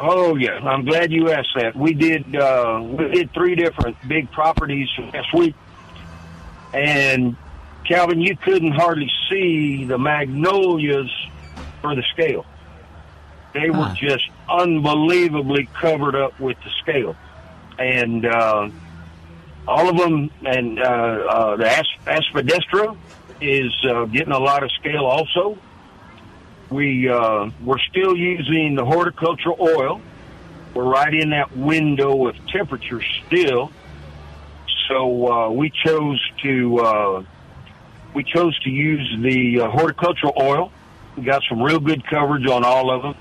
[0.01, 1.75] Oh yeah, I'm glad you asked that.
[1.75, 5.55] We did uh, we did three different big properties last week,
[6.73, 7.35] and
[7.85, 11.09] Calvin, you couldn't hardly see the magnolias
[11.81, 12.45] for the scale.
[13.53, 13.95] They were Huh.
[13.95, 17.15] just unbelievably covered up with the scale,
[17.77, 18.69] and uh,
[19.67, 20.29] all of them.
[20.45, 22.95] And uh, uh, the as- aspidistra
[23.41, 25.57] is uh, getting a lot of scale also
[26.69, 29.99] we uh, we're still using the horticultural oil.
[30.75, 33.71] We're right in that window of temperature still,
[34.87, 37.23] so uh, we chose to uh,
[38.13, 40.71] we chose to use the uh, horticultural oil.
[41.17, 43.15] We got some real good coverage on all of them,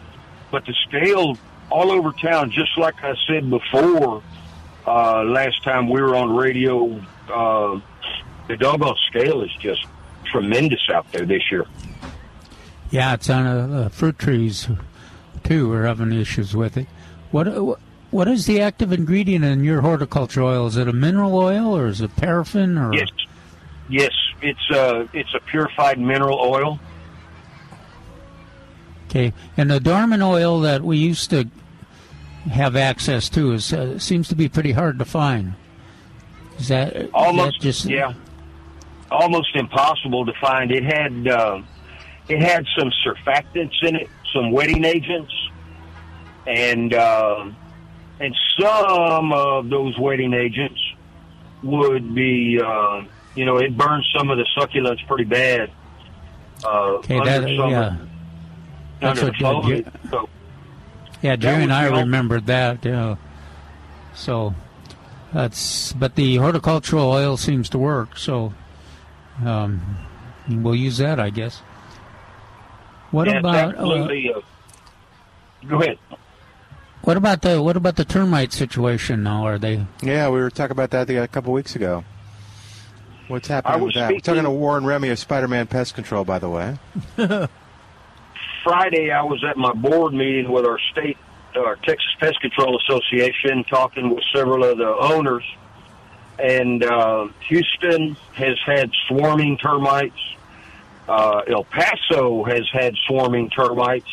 [0.50, 1.36] but the scale
[1.70, 4.22] all over town, just like I said before,
[4.86, 6.98] uh, last time we were on radio,
[7.32, 7.80] uh,
[8.48, 9.84] the doggone scale is just
[10.24, 11.66] tremendous out there this year.
[12.90, 14.68] Yeah, it's on uh, uh, fruit trees
[15.44, 15.68] too.
[15.68, 16.86] We're having issues with it.
[17.30, 17.80] What what-
[18.10, 20.66] what is the active ingredient in your horticulture oil?
[20.66, 22.94] Is it a mineral oil or is it paraffin or?
[22.94, 23.10] Yes,
[23.90, 26.80] yes, it's uh it's a purified mineral oil.
[29.08, 31.48] Okay, and the dormant oil that we used to
[32.50, 35.54] have access to is uh, seems to be pretty hard to find.
[36.58, 38.12] Is that is Almost, that just yeah,
[39.10, 40.70] almost impossible to find.
[40.70, 41.62] It had uh,
[42.28, 45.32] it had some surfactants in it, some wetting agents,
[46.46, 47.50] and uh,
[48.20, 50.80] and some of those wetting agents
[51.62, 53.04] would be, uh,
[53.34, 55.70] you know, it burns some of the succulents pretty bad.
[56.64, 57.96] Uh, Okay, that yeah.
[59.00, 59.86] That's what the foliage.
[60.10, 60.28] So,
[61.22, 62.84] Yeah, Jerry and I the remembered that.
[62.84, 63.16] Yeah.
[64.14, 64.54] So
[65.32, 68.16] that's but the horticultural oil seems to work.
[68.18, 68.52] So
[69.44, 69.80] um,
[70.48, 71.58] we'll use that, I guess.
[73.10, 74.40] What yeah, about uh, absolutely, uh,
[75.66, 75.98] go ahead.
[77.02, 79.46] what about the what about the termite situation now?
[79.46, 79.86] Are they?
[80.02, 82.04] Yeah, we were talking about that a couple weeks ago.
[83.28, 84.10] What's happening with that?
[84.10, 86.78] We're talking to Warren Remy of Spider-Man Pest Control, by the way.
[88.68, 91.16] Friday, I was at my board meeting with our state,
[91.56, 95.42] our Texas Pest Control Association, talking with several of the owners.
[96.38, 100.20] And uh, Houston has had swarming termites.
[101.08, 104.10] Uh, El Paso has had swarming termites.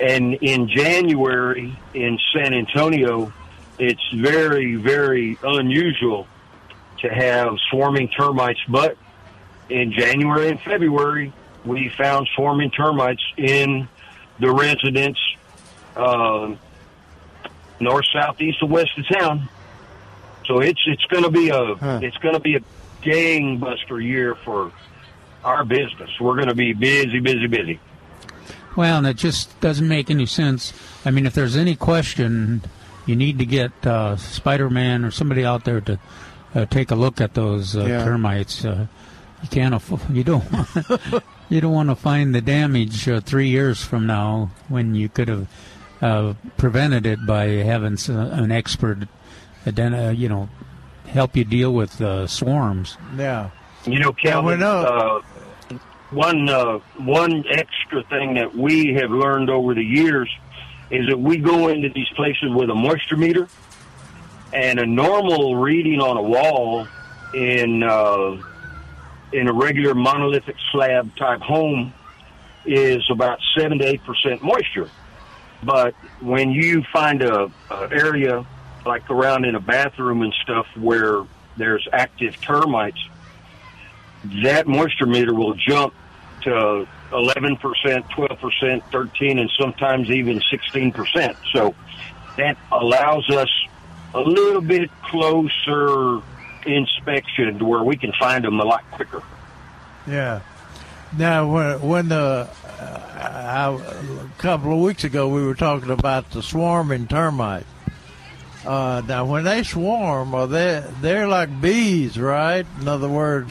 [0.00, 3.30] And in January in San Antonio,
[3.78, 6.26] it's very, very unusual
[7.00, 8.60] to have swarming termites.
[8.66, 8.96] But
[9.68, 11.34] in January and February,
[11.64, 13.88] we found swarming termites in
[14.38, 15.18] the residence
[15.96, 16.54] uh,
[17.80, 19.48] north, south, east, and west of town.
[20.46, 21.72] So it's it's going to be a
[22.02, 22.60] it's going to be a
[23.02, 24.72] gangbuster year for
[25.44, 26.10] our business.
[26.20, 27.80] We're going to be busy, busy, busy.
[28.76, 30.72] Well, and it just doesn't make any sense.
[31.04, 32.62] I mean, if there's any question,
[33.06, 35.98] you need to get uh, Spider-Man or somebody out there to
[36.54, 38.04] uh, take a look at those uh, Yeah.
[38.04, 38.64] termites.
[38.64, 38.86] Uh,
[39.42, 39.74] you can't.
[39.74, 40.44] afford, you don't.
[41.50, 45.28] you don't want to find the damage uh, three years from now when you could
[45.28, 45.48] have
[46.00, 49.06] uh, prevented it by having s- an expert,
[49.66, 50.48] ident- uh, you know,
[51.08, 52.96] help you deal with uh, swarms.
[53.16, 53.50] Yeah.
[53.84, 55.20] You know, Calvin, uh,
[56.10, 60.28] one uh, one extra thing that we have learned over the years
[60.90, 63.48] is that we go into these places with a moisture meter,
[64.52, 66.86] and a normal reading on a wall
[67.34, 68.36] in uh,
[69.32, 71.92] in a regular monolithic slab type home
[72.64, 74.90] is about seven to eight percent moisture.
[75.62, 78.46] But when you find a, a area
[78.86, 81.22] like around in a bathroom and stuff where
[81.56, 82.98] there's active termites,
[84.42, 85.94] that moisture meter will jump
[86.42, 91.36] to 11%, 12%, 13, and sometimes even 16%.
[91.52, 91.74] So
[92.36, 93.50] that allows us
[94.14, 96.20] a little bit closer
[96.66, 99.22] inspection to where we can find them a lot quicker.
[100.06, 100.40] Yeah.
[101.16, 102.48] Now, when, when the
[102.80, 107.66] uh, a couple of weeks ago we were talking about the swarming termite.
[108.64, 112.66] Uh, now, when they swarm, are they they're like bees, right?
[112.80, 113.50] In other words,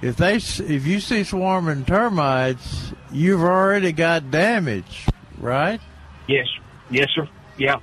[0.00, 5.06] if they if you see swarming termites, you've already got damage,
[5.38, 5.80] right?
[6.28, 6.46] Yes,
[6.90, 7.28] yes, sir.
[7.56, 7.80] Yeah,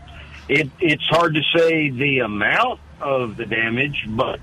[0.48, 4.40] it it's hard to say the amount of the damage, but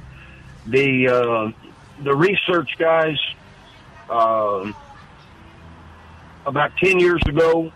[0.66, 1.52] the uh,
[2.02, 3.18] the research guys
[4.08, 4.74] um
[6.46, 7.72] about ten years ago,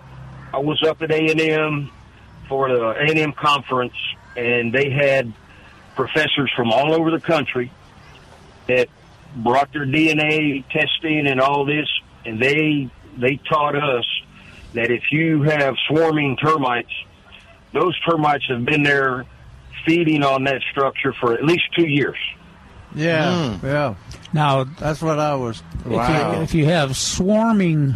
[0.55, 1.91] I was up at A and M
[2.49, 3.97] for the A and M conference,
[4.37, 5.33] and they had
[5.97, 7.73] professors from all over the country
[8.69, 8.89] that
[9.37, 11.89] brought their DNA testing and all this,
[12.25, 14.05] and they they taught us
[14.75, 16.93] that if you have swarming termites,
[17.73, 19.25] those termites have been there
[19.87, 22.19] feeding on that structure for at least two years.
[22.95, 23.95] Yeah, yeah.
[24.33, 25.63] Now that's what I was.
[25.85, 27.95] If, you, if you have swarming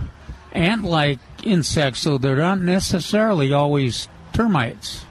[0.53, 5.05] ant-like insects, so they're not necessarily always termites.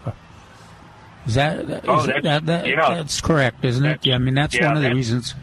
[1.27, 2.95] Is that, is Oh, that's- that, that- yeah.
[2.95, 4.05] that's correct, isn't it?
[4.05, 5.33] Yeah, I mean that's yeah, one of the reasons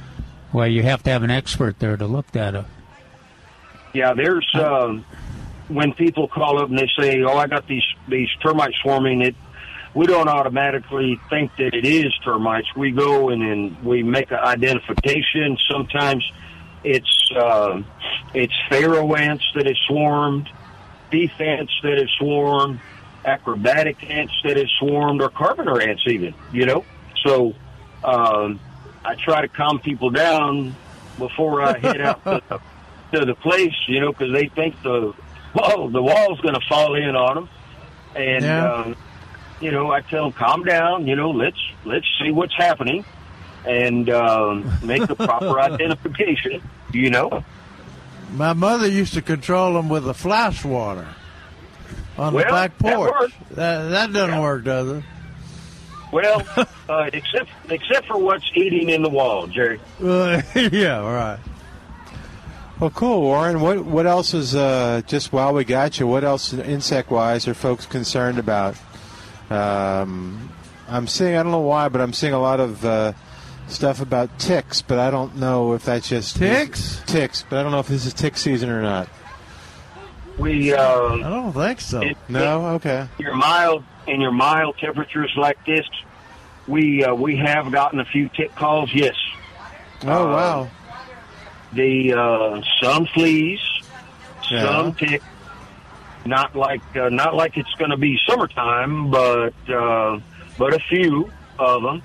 [0.53, 2.65] why you have to have an expert there to look at it.
[3.93, 5.05] Yeah, there's um,
[5.69, 9.35] when people call up and they say, "Oh, I got these these termites swarming," it
[9.97, 12.69] we don't automatically think that it is termites.
[12.77, 15.57] We go and then we make an identification.
[15.71, 16.31] Sometimes
[16.85, 17.83] it's uh,
[18.35, 20.51] it's pharaoh ants that have swarmed,
[21.11, 22.79] thief ants that have swarmed,
[23.25, 26.35] acrobatic ants that have swarmed, or carpenter ants even.
[26.53, 26.85] You know,
[27.25, 27.55] so
[28.05, 28.61] um,
[29.03, 30.77] I try to calm people down
[31.17, 32.61] before I head out to the,
[33.19, 33.75] to the place.
[33.89, 35.15] You know, because they think the
[35.55, 37.49] whoa the wall's going to fall in on them,
[38.15, 38.45] and.
[38.45, 38.73] Yeah.
[38.75, 38.97] Um,
[39.61, 41.07] you know, I tell them, calm down.
[41.07, 43.05] You know, let's let's see what's happening,
[43.67, 46.63] and um, make the proper identification.
[46.93, 47.45] You know,
[48.33, 51.09] My mother used to control them with a fly swatter
[52.17, 53.11] on the back porch.
[53.11, 53.35] works.
[53.53, 55.05] That, that doesn't work, does it?
[56.13, 56.43] well,
[56.89, 59.81] uh, except except for what's eating in the wall, Jerry.
[60.03, 61.39] Uh, yeah, all right.
[62.79, 63.61] Well, cool, Warren.
[63.61, 66.07] What what else is uh, just while we got you?
[66.07, 68.77] What else insect wise are folks concerned about?
[69.51, 70.51] Um,
[70.89, 73.13] I'm seeing I don't know why, but I'm seeing a lot of uh,
[73.69, 77.03] stuff about ticks, but I don't know if that's just Ticks?
[77.07, 79.09] Ticks, but I don't know if this is tick season or not.
[80.39, 82.03] We uh, I don't think so.
[82.29, 83.09] No, okay.
[83.19, 85.87] your mild in your mild temperatures like this,
[86.69, 88.91] we uh, we have gotten a few tick calls.
[88.93, 89.15] Yes.
[90.05, 90.71] Oh Uh, wow.
[91.73, 93.61] The uh, some fleas,
[94.51, 94.63] Yeah.
[94.65, 95.23] some tick.
[96.27, 100.21] Not like uh, not like it's going to be summertime, but uh,
[100.59, 102.03] but a few of them,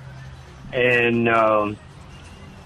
[0.72, 1.78] and um,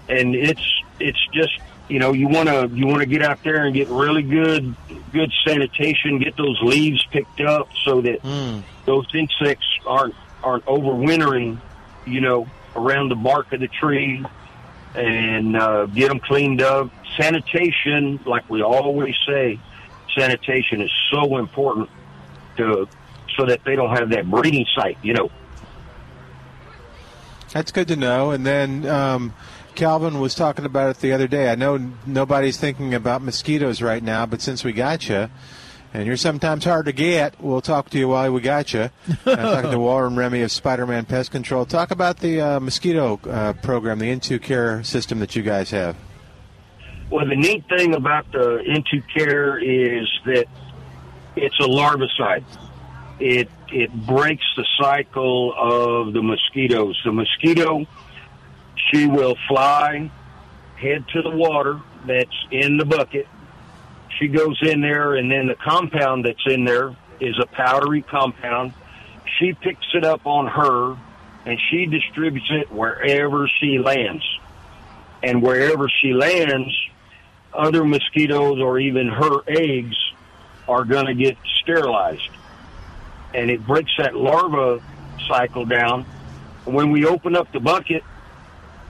[0.08, 1.58] and it's it's just
[1.88, 4.74] you know you want to you want to get out there and get really good
[5.12, 8.22] good sanitation, get those leaves picked up so that
[8.84, 11.58] those insects aren't aren't overwintering,
[12.06, 14.24] you know, around the bark of the tree,
[14.94, 16.90] and uh, get them cleaned up.
[17.16, 19.58] Sanitation, like we always say,
[20.16, 21.88] sanitation is so important
[22.56, 22.88] to
[23.36, 25.30] so that they don't have that breeding site, you know.
[27.52, 28.30] That's good to know.
[28.30, 29.34] And then um,
[29.74, 31.50] Calvin was talking about it the other day.
[31.50, 35.28] I know nobody's thinking about mosquitoes right now, but since we got you,
[35.94, 38.90] and you're sometimes hard to get, we'll talk to you while we got you.
[39.26, 41.64] I'm talking to Warren Remy of Spider-Man Pest Control.
[41.64, 45.96] Talk about the uh, mosquito uh, program, the In2Care system that you guys have.
[47.08, 50.46] Well, the neat thing about the Into Care is that
[51.36, 52.44] it's a larvicide.
[53.20, 57.00] It it breaks the cycle of the mosquitoes.
[57.04, 57.86] The mosquito,
[58.90, 60.10] she will fly,
[60.76, 63.28] head to the water that's in the bucket.
[64.18, 68.72] She goes in there, and then the compound that's in there is a powdery compound.
[69.38, 70.96] She picks it up on her,
[71.44, 74.24] and she distributes it wherever she lands.
[75.22, 76.72] And wherever she lands,
[77.52, 79.96] other mosquitoes or even her eggs
[80.68, 82.28] are going to get sterilized.
[83.34, 84.82] And it breaks that larva
[85.28, 86.04] cycle down.
[86.64, 88.02] When we open up the bucket,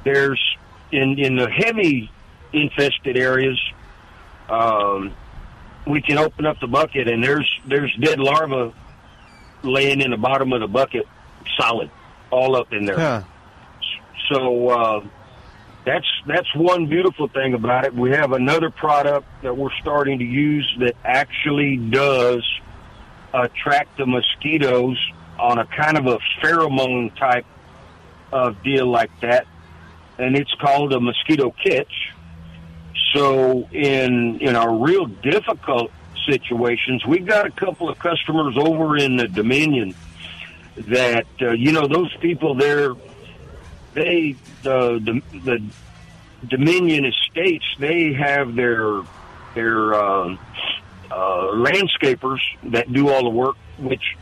[0.04, 0.40] there's
[0.92, 2.10] in in the heavy
[2.52, 3.60] infested areas,
[4.48, 5.12] um,
[5.86, 8.72] we can open up the bucket and there's there's dead larvae
[9.62, 11.06] laying in the bottom of the bucket,
[11.58, 11.90] solid,
[12.30, 12.98] all up in there.
[12.98, 13.22] Huh.
[14.30, 15.04] So uh,
[15.86, 17.94] that's that's one beautiful thing about it.
[17.94, 22.44] We have another product that we're starting to use that actually does
[23.32, 24.98] attract the mosquitoes
[25.38, 27.46] on a kind of a pheromone type
[28.32, 29.46] of deal like that,
[30.18, 32.12] and it's called a mosquito catch.
[33.14, 35.92] So in in our real difficult
[36.28, 39.94] situations, we've got a couple of customers over in the Dominion
[40.88, 42.96] that uh, you know those people there
[43.96, 45.00] they the
[45.32, 45.62] the, the
[46.48, 49.00] Dominion estates they have their
[49.54, 50.36] their uh,
[51.10, 54.16] uh, landscapers that do all the work, which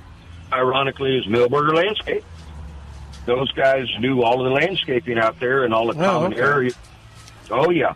[0.53, 2.25] ironically is Milberger Landscape.
[3.27, 6.41] Those guys do all the landscaping out there and all the Oh, common okay.
[6.43, 6.77] areas.
[7.51, 7.95] Oh yeah,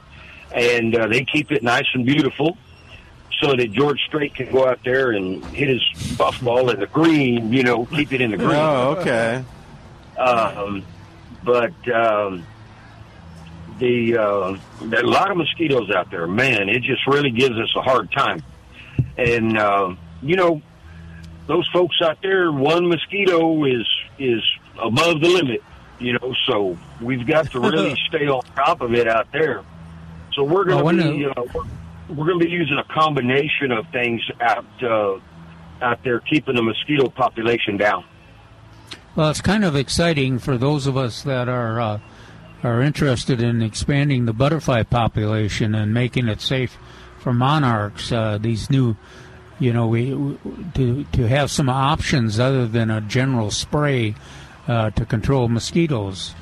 [0.52, 2.58] and uh, they keep it nice and beautiful.
[3.40, 6.88] So that George Strait can go out there and hit his buff ball in the
[6.88, 8.50] green, you know, keep it in the green.
[8.50, 9.44] Oh, okay.
[10.18, 10.82] Um,
[11.44, 12.46] but um,
[13.78, 16.26] the uh, a lot of mosquitoes out there.
[16.26, 18.42] Man, it just really gives us a hard time.
[19.16, 20.62] And uh, you know,
[21.46, 23.86] those folks out there, one mosquito is
[24.18, 24.42] is
[24.80, 25.62] above the limit.
[25.98, 29.64] You know, so we've got to really stay on top of it out there.
[30.34, 31.64] So we're going to be uh, we're,
[32.08, 35.18] we're going to be using a combination of things out uh,
[35.82, 38.04] out there, keeping the mosquito population down.
[39.18, 42.00] Well, it's kind of exciting for those of us that are uh,
[42.62, 46.78] are interested in expanding the butterfly population and making it safe
[47.18, 48.12] for monarchs.
[48.12, 48.96] Uh, these new,
[49.58, 50.10] you know, we
[50.74, 54.14] to to have some options other than a general spray
[54.68, 56.32] uh, to control mosquitoes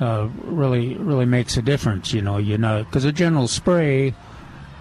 [0.00, 2.14] uh, really really makes a difference.
[2.14, 4.14] You know, you know, because a general spray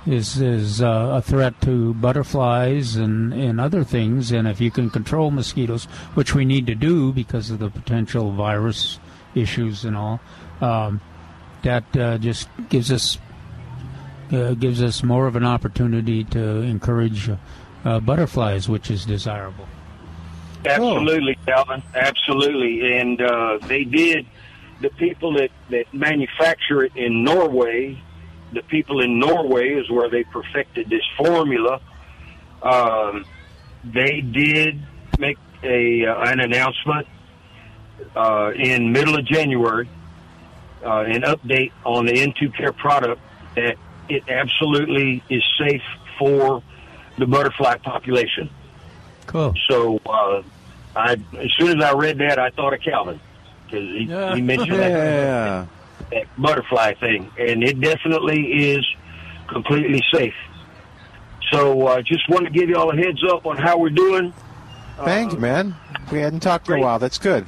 [0.05, 4.31] is is uh, a threat to butterflies and, and other things.
[4.31, 8.31] And if you can control mosquitoes, which we need to do because of the potential
[8.31, 8.99] virus
[9.35, 10.19] issues and all,
[10.59, 11.01] um,
[11.63, 13.17] that uh, just gives us
[14.31, 17.29] uh, gives us more of an opportunity to encourage
[17.83, 19.67] uh, butterflies, which is desirable.
[20.65, 21.81] Absolutely, Calvin.
[21.95, 22.97] Absolutely.
[22.97, 24.25] And uh, they did,
[24.79, 28.01] the people that, that manufacture it in Norway,
[28.51, 31.79] the people in Norway is where they perfected this formula.
[32.61, 33.25] Um,
[33.83, 34.81] they did
[35.19, 37.07] make a uh, an announcement
[38.15, 39.89] uh, in middle of January,
[40.85, 43.21] uh, an update on the In2Care product
[43.55, 43.75] that
[44.09, 45.83] it absolutely is safe
[46.19, 46.61] for
[47.17, 48.49] the butterfly population.
[49.27, 49.53] Cool.
[49.69, 50.41] So uh,
[50.95, 53.19] I, as soon as I read that, I thought of Calvin
[53.65, 53.99] because he,
[54.35, 55.65] he mentioned that, Yeah.
[55.65, 55.67] that
[56.38, 58.85] butterfly thing, and it definitely is
[59.47, 60.33] completely safe.
[61.51, 64.33] So uh, just wanted to give you all a heads up on how we're doing.
[65.03, 65.75] Thank you, man.
[66.11, 66.99] We hadn't talked in a while.
[66.99, 67.45] That's good.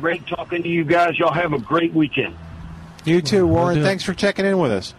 [0.00, 1.18] Great talking to you guys.
[1.18, 2.36] Y'all have a great weekend.
[3.04, 3.78] You too, Warren.
[3.78, 3.82] do.
[3.82, 4.94] Thanks for checking in with us.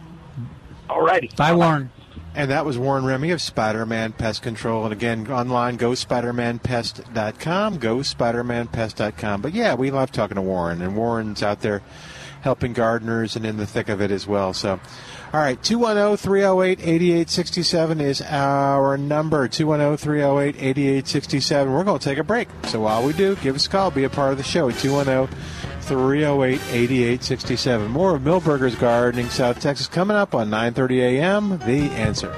[0.89, 1.30] All righty.
[1.35, 1.91] Bye, Warren.
[2.34, 4.85] And that was Warren Remy of Spider-Man Pest Control.
[4.85, 9.41] And again, online, go spidermanpest.com, go spidermanpest.com.
[9.41, 11.81] But yeah, we love talking to Warren, and Warren's out there
[12.41, 14.53] helping gardeners and in the thick of it as well.
[14.53, 14.80] So,
[15.34, 19.43] all right, oh, 210 308 8867 is our number.
[19.43, 21.73] oh, 210 308 8867.
[21.73, 22.49] We're going to take a break.
[22.65, 24.77] So while we do, give us a call, be a part of the show at
[24.77, 25.35] 210
[25.81, 27.89] 308 8867.
[27.89, 31.57] More of Milberger's Gardening South Texas coming up on 9:30 a.m.
[31.59, 32.35] The answer.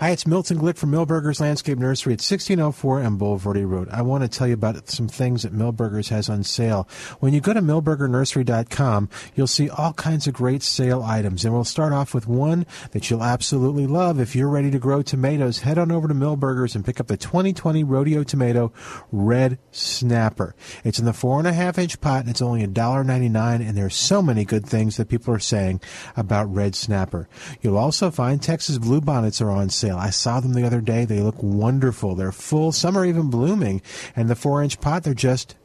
[0.00, 3.88] Hi, it's Milton Glick from Milberger's Landscape Nursery at 1604 and Bulverde Road.
[3.90, 6.88] I want to tell you about some things that Milberger's has on sale.
[7.18, 11.44] When you go to milbergernursery.com, you'll see all kinds of great sale items.
[11.44, 14.20] And we'll start off with one that you'll absolutely love.
[14.20, 17.16] If you're ready to grow tomatoes, head on over to Milberger's and pick up the
[17.16, 18.72] 2020 Rodeo Tomato
[19.10, 20.54] Red Snapper.
[20.84, 23.96] It's in the four and a half inch pot and it's only $1.99 and there's
[23.96, 25.80] so many good things that people are saying
[26.16, 27.28] about Red Snapper.
[27.62, 29.88] You'll also find Texas Bluebonnets are on sale.
[29.98, 31.04] I saw them the other day.
[31.04, 32.14] They look wonderful.
[32.14, 32.72] They're full.
[32.72, 33.82] Some are even blooming.
[34.16, 35.56] And the four inch pot, they're just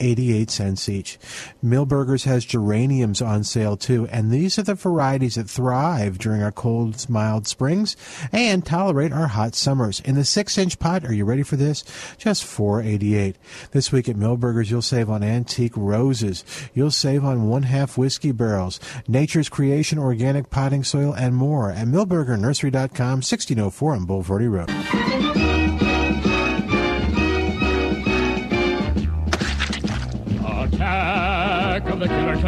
[0.00, 1.18] 88 cents each.
[1.64, 6.52] Milberger's has geraniums on sale too, and these are the varieties that thrive during our
[6.52, 7.96] cold, mild springs
[8.32, 10.00] and tolerate our hot summers.
[10.00, 11.84] In the six inch pot, are you ready for this?
[12.18, 13.36] Just 488.
[13.72, 16.44] This week at Milberger's, you'll save on antique roses.
[16.74, 21.86] You'll save on one half whiskey barrels, nature's creation, organic potting soil, and more at
[21.86, 25.31] milbergernursery.com, 1604 on Bulverde Road.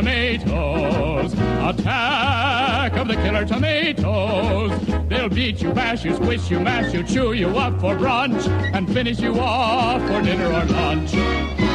[0.04, 1.32] Tomatoes.
[1.32, 5.08] Attack of the killer tomatoes.
[5.08, 8.92] They'll beat you, bash you, squish you, mash you, chew you up for brunch, and
[8.92, 11.73] finish you off for dinner or lunch.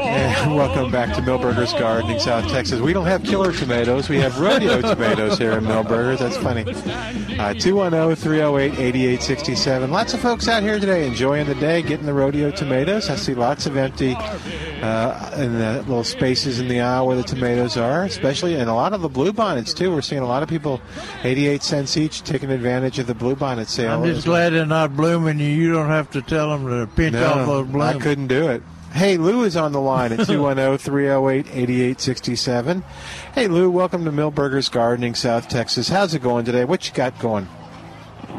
[0.00, 2.80] And welcome back to Milberger's Gardening, South Texas.
[2.80, 4.08] We don't have killer tomatoes.
[4.08, 6.20] We have rodeo tomatoes here in Milberger's.
[6.20, 6.62] That's funny.
[7.38, 9.90] Uh, 210 308 8867.
[9.90, 13.10] Lots of folks out here today enjoying the day, getting the rodeo tomatoes.
[13.10, 17.22] I see lots of empty uh, in the little spaces in the aisle where the
[17.22, 19.90] tomatoes are, especially, and a lot of the bluebonnets, too.
[19.90, 20.80] We're seeing a lot of people,
[21.24, 24.02] 88 cents each, taking advantage of the bluebonnet sale.
[24.02, 25.38] I'm just glad they're not blooming.
[25.38, 27.96] You you don't have to tell them to pinch No, off those blooms.
[27.96, 28.62] I couldn't do it.
[28.92, 32.82] Hey, Lou is on the line at 210 308 8867.
[33.34, 35.88] Hey, Lou, welcome to Milberger's Gardening, South Texas.
[35.88, 36.64] How's it going today?
[36.64, 37.46] What you got going?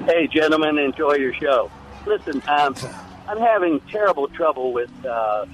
[0.06, 1.72] Hey, gentlemen, enjoy your show.
[2.06, 2.76] Listen, um,
[3.28, 5.45] I'm having terrible trouble with uh,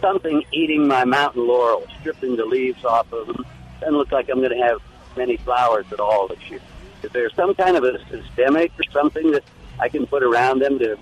[0.00, 3.44] something eating my mountain laurel, stripping the leaves off of them.
[3.80, 4.80] Doesn't look like I'm going to have
[5.16, 6.60] many flowers at all this year.
[7.02, 9.42] Is there some kind of a systemic or something that
[9.80, 10.96] I can put around them to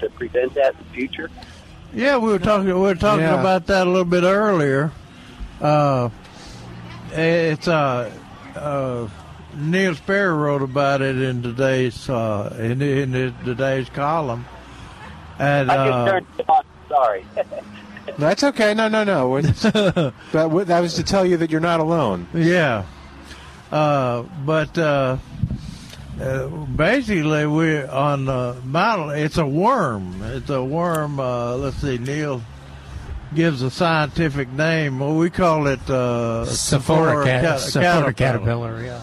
[0.00, 1.30] to prevent that in the future?
[1.94, 2.66] Yeah, we were talking.
[2.66, 3.40] We were talking Yeah.
[3.40, 4.92] about that a little bit earlier.
[5.60, 6.08] Uh,
[7.12, 8.10] it's uh,
[8.54, 9.08] uh,
[9.56, 14.44] Neil Sperry wrote about it in today's uh, in, in his- today's column,
[15.38, 16.64] and I uh, just turned it on.
[16.88, 17.24] Sorry.
[18.18, 18.74] That's okay.
[18.74, 19.36] No, no, no.
[19.38, 19.62] It's-
[20.32, 22.26] but that was to tell you that you're not alone.
[22.34, 22.84] Yeah.
[23.70, 24.76] Uh, but
[26.20, 29.18] uh, basically, we're on uh, mountain.
[29.18, 30.22] It's a worm.
[30.22, 31.18] It's a worm.
[31.18, 31.98] Uh, let's see.
[31.98, 32.42] Neil
[33.34, 34.98] gives a scientific name.
[34.98, 38.96] Well, we call it uh, Sophora cat- ca- Sophora caterpillar, yeah.
[38.96, 39.02] Uh,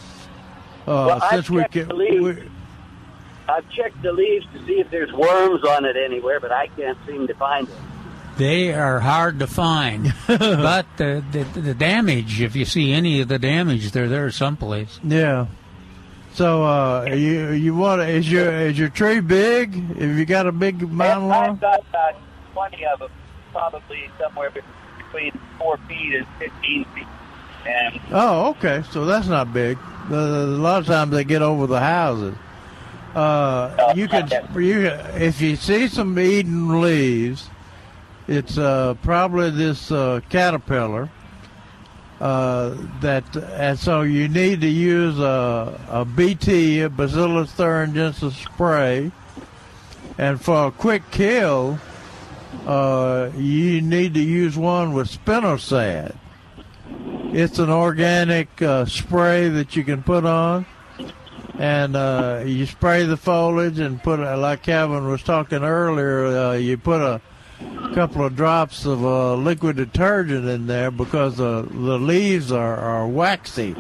[0.86, 2.40] well, I've we checked can, the leaves.
[3.50, 6.98] I've checked the leaves to see if there's worms on it anywhere, but I can't
[7.08, 7.76] seem to find it.
[8.38, 13.30] They are hard to find, but the, the the damage, if you see any of
[13.30, 15.00] the damage, they're there someplace.
[15.04, 15.48] Yeah.
[16.38, 19.74] So uh, you you want is your is your tree big?
[19.74, 21.32] Have you got a big mountain?
[21.32, 22.14] I've got about
[22.54, 23.10] 20 of them,
[23.52, 27.08] probably somewhere between 4 feet and 15 feet.
[27.66, 28.84] And Oh, okay.
[28.92, 29.80] So that's not big.
[30.12, 32.36] A lot of times they get over the houses.
[33.16, 34.86] Uh, you could, you
[35.16, 37.50] if you see some eaten leaves,
[38.28, 41.10] it's uh, probably this uh, caterpillar.
[42.20, 49.12] Uh, that and so you need to use a, a BT, a Bacillus thuringiensis spray,
[50.18, 51.78] and for a quick kill,
[52.66, 56.16] uh, you need to use one with spinosad.
[57.34, 60.66] It's an organic uh, spray that you can put on,
[61.60, 66.80] and uh, you spray the foliage and put, like Kevin was talking earlier, uh, you
[66.80, 67.22] put a
[67.94, 73.08] couple of drops of uh, liquid detergent in there because the the leaves are, are
[73.08, 73.76] waxy.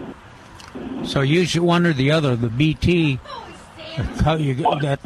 [1.03, 2.35] So use one or the other.
[2.35, 3.19] The BT
[4.23, 4.99] how you, that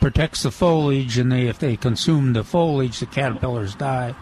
[0.00, 4.14] protects the foliage, and they, if they consume the foliage, the caterpillars die.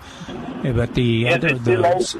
[0.62, 2.16] But the Is other it too late?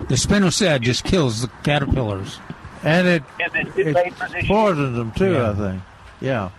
[0.00, 2.40] the, the spinosad just kills the caterpillars.
[2.82, 5.32] And it Is it too it poisons them too.
[5.32, 5.50] Yeah.
[5.50, 5.82] I think.
[6.20, 6.50] Yeah.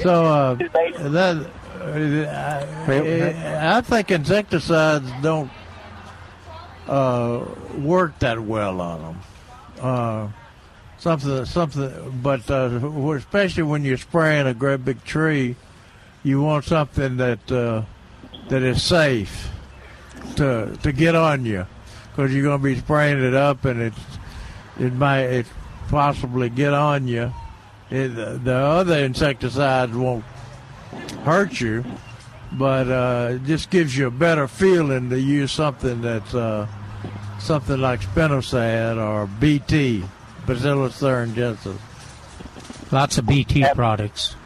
[0.00, 1.50] So uh, that
[1.84, 5.50] I, I think insecticides don't
[6.86, 7.44] uh,
[7.78, 9.20] work that well on them.
[9.80, 10.28] Uh,
[10.98, 12.70] something, something, but uh,
[13.16, 15.56] especially when you're spraying a great big tree,
[16.22, 17.82] you want something that uh,
[18.48, 19.50] that is safe
[20.36, 21.66] to to get on you,
[22.10, 24.00] because you're going to be spraying it up, and it's
[24.78, 25.46] it might it
[25.88, 27.32] possibly get on you.
[27.90, 28.08] It,
[28.44, 30.24] the other insecticides won't
[31.24, 31.84] hurt you,
[32.52, 36.66] but uh, it just gives you a better feeling to use something that's uh,
[37.38, 40.04] something like spinosad or BT,
[40.46, 41.78] Bacillus thuringiensis.
[42.90, 44.36] Lots of BT products.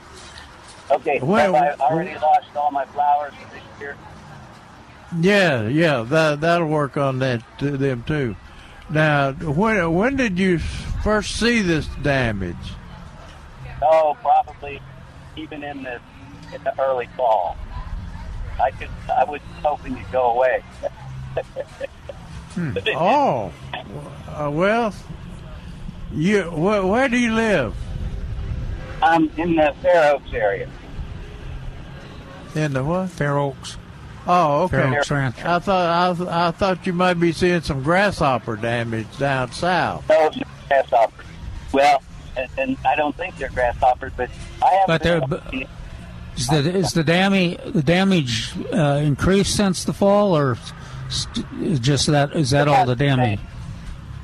[0.90, 3.96] Okay, Well, have I already lost all my flowers for this year?
[5.20, 8.36] Yeah, yeah, that that'll work on that to them too.
[8.88, 12.56] Now, when when did you first see this damage?
[13.82, 14.80] Oh, probably
[15.36, 16.00] even in the
[16.54, 17.56] in the early fall.
[18.60, 20.62] I could I was hoping to go away.
[22.54, 22.72] Hmm.
[22.94, 23.52] Oh,
[24.28, 24.94] uh, well,
[26.12, 27.74] you where, where do you live?
[29.02, 30.68] I'm in the Fair Oaks area.
[32.54, 33.10] In the what?
[33.10, 33.76] Fair Oaks.
[34.26, 34.78] Oh, okay.
[34.78, 35.44] Fair Oaks Ranch.
[35.44, 40.08] I thought I, th- I thought you might be seeing some grasshopper damage down south.
[40.08, 40.30] No
[40.68, 41.26] grasshoppers.
[41.72, 42.02] Well,
[42.38, 44.30] and, and I don't think they're grasshoppers, but
[44.62, 44.86] I have.
[44.86, 45.44] But they're- but-
[46.36, 50.58] Is the is the damage the damage uh, increased since the fall, or
[51.08, 53.40] st- is just that is that all the damage?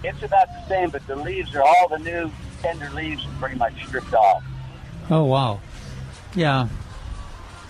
[0.05, 2.31] It's about the same, but the leaves are all the new
[2.61, 4.43] tender leaves are pretty much stripped off.
[5.11, 5.61] Oh wow,
[6.35, 6.69] yeah.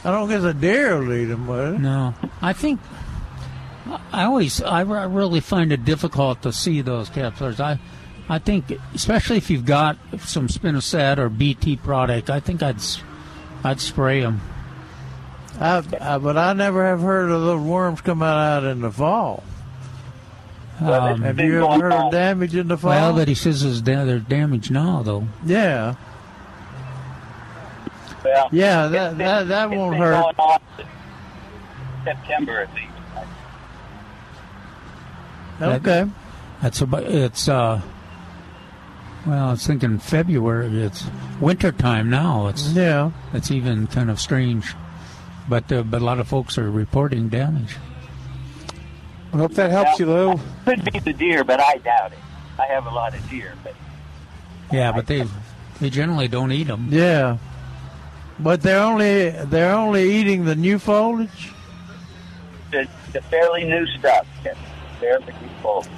[0.05, 1.81] I don't guess a deer will eat them, would it?
[1.81, 2.81] No, I think
[4.13, 7.61] I always I really find it difficult to see those capsules.
[7.61, 7.79] I
[8.29, 13.03] I think especially if you've got some spinosad or BT product, I think I'd s-
[13.65, 14.41] I'd spray them.
[15.61, 18.91] I, I, but I never have heard of those worms coming out, out in the
[18.91, 19.43] fall.
[20.81, 22.91] Um, have you ever heard of damage in the fall?
[22.91, 25.29] Well, that he says is da- they're damaged now, though.
[25.45, 25.95] yeah,
[28.25, 30.23] Well, yeah, it's that been- that that it's won't been hurt.
[30.23, 30.61] Going on
[32.05, 32.89] September at least.
[35.61, 36.07] Okay.
[36.63, 37.81] That's about it's uh
[39.27, 40.83] well, I was thinking February.
[40.83, 41.05] It's
[41.41, 42.49] winter time now.
[42.49, 43.11] It's yeah.
[43.33, 44.75] It's even kind of strange,
[45.49, 47.77] but uh, but a lot of folks are reporting damage.
[49.33, 50.41] I hope that helps you, Lou.
[50.67, 52.19] Could be the deer, but I doubt it.
[52.59, 53.75] I have a lot of deer, but
[54.71, 55.25] Yeah, but they
[55.81, 56.89] they generally don't eat them.
[56.91, 57.39] Yeah,
[58.39, 61.53] but they're only they're only eating the new foliage.
[62.71, 64.27] the, the fairly new stuff.
[64.45, 64.57] Yes,
[65.01, 65.89] fairly new foliage.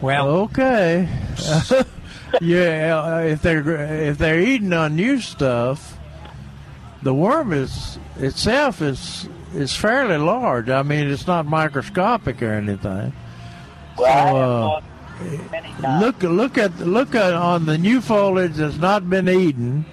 [0.00, 1.08] Well, okay.
[2.40, 3.68] yeah, uh, if they're
[4.08, 5.98] if they're eating on new stuff,
[7.02, 10.68] the worm is itself is is fairly large.
[10.68, 13.12] I mean, it's not microscopic or anything.
[13.96, 14.82] Well,
[15.18, 19.84] So, uh, look look at look at on the new foliage that's not been eaten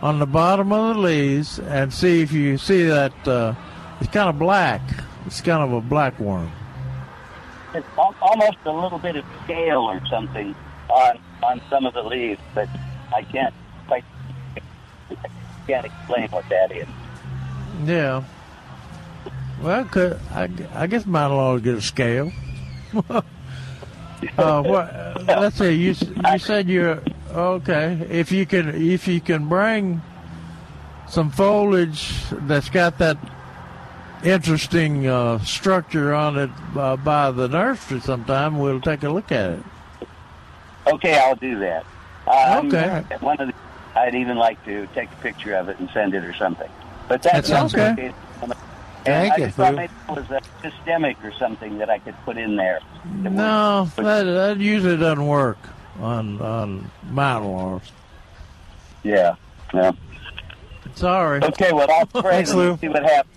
[0.00, 3.54] on the bottom of the leaves and see if you see that uh,
[4.00, 4.80] it's kind of black.
[5.26, 6.50] It's kind of a black worm.
[7.74, 10.54] It's almost a little bit of scale or something
[10.88, 12.68] on on some of the leaves, but
[13.14, 13.54] I can't
[13.86, 14.04] quite
[15.66, 16.86] can't explain what that is.
[17.84, 18.24] Yeah.
[19.62, 22.32] Well, could, I, I guess might as well get a scale.
[23.10, 23.22] uh,
[24.62, 25.72] what, uh, let's see.
[25.72, 25.94] You
[26.30, 28.06] you said you're okay.
[28.10, 30.02] If you can if you can bring
[31.08, 33.18] some foliage that's got that
[34.24, 39.50] interesting uh, structure on it uh, by the nursery sometime, we'll take a look at
[39.52, 39.62] it.
[40.86, 41.84] Okay, I'll do that.
[42.26, 43.04] Um, Okay.
[43.20, 43.54] One of the,
[43.98, 46.70] I'd even like to take a picture of it and send it or something.
[47.08, 47.98] But that That sounds good.
[47.98, 48.12] okay.
[49.04, 52.14] Thank I you, just thought maybe it was a systemic or something that I could
[52.26, 52.80] put in there.
[53.14, 55.56] No, that, that usually doesn't work
[56.00, 57.90] on on laurels.
[59.02, 59.36] Yeah.
[59.72, 59.92] Yeah.
[60.94, 61.42] Sorry.
[61.42, 62.76] Okay, well, I'll spray Thanks, and Lou.
[62.76, 63.34] see what happens.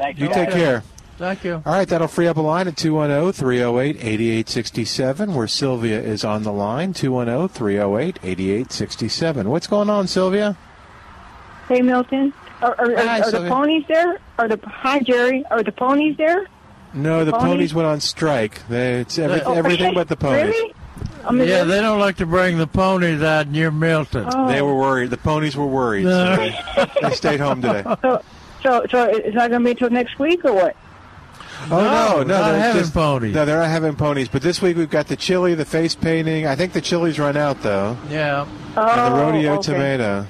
[0.00, 0.34] Thank You you.
[0.34, 0.82] take care.
[1.18, 1.62] Thank you.
[1.66, 6.42] All right, that'll free up a line at 210 308 8867, where Sylvia is on
[6.44, 6.94] the line.
[6.94, 9.50] 210 308 8867.
[9.50, 10.56] What's going on, Sylvia?
[11.68, 12.32] Hey, Milton.
[12.62, 14.18] Are, are, are, Hi, are the ponies there?
[14.38, 15.44] Are the hi Jerry?
[15.50, 16.46] Are the ponies there?
[16.92, 17.48] No, the Ponies?
[17.52, 18.66] ponies went on strike.
[18.68, 20.46] They, it's every, Oh, everything but the ponies.
[20.54, 20.74] Really?
[21.24, 24.26] I mean, yeah, they're- don't like to bring the ponies out near Milton.
[24.34, 24.48] Oh.
[24.48, 25.10] They were worried.
[25.10, 26.04] The ponies were worried.
[26.04, 26.58] So they,
[27.02, 27.82] they stayed home today.
[28.02, 28.22] So,
[28.62, 30.76] so, so it's not going to be until next week or what?
[31.70, 33.34] Oh no, no, not they're having just- ponies.
[33.34, 34.28] No, they're not having ponies.
[34.28, 36.46] But this week we've got the chili, the face painting.
[36.46, 37.98] I think the chili's run out though.
[38.08, 38.42] Yeah.
[38.44, 38.80] And the
[39.12, 39.62] Oh, rodeo okay.
[39.72, 40.26] tomato.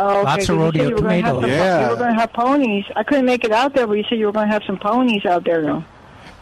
[0.00, 0.22] Oh, okay.
[0.22, 1.48] Lots of 'cause you said rodeo you were gonna tomatoes.
[1.50, 1.84] Yeah.
[1.84, 2.84] You were going to have ponies.
[2.96, 4.78] I couldn't make it out there, but you said you were going to have some
[4.78, 5.84] ponies out there, though.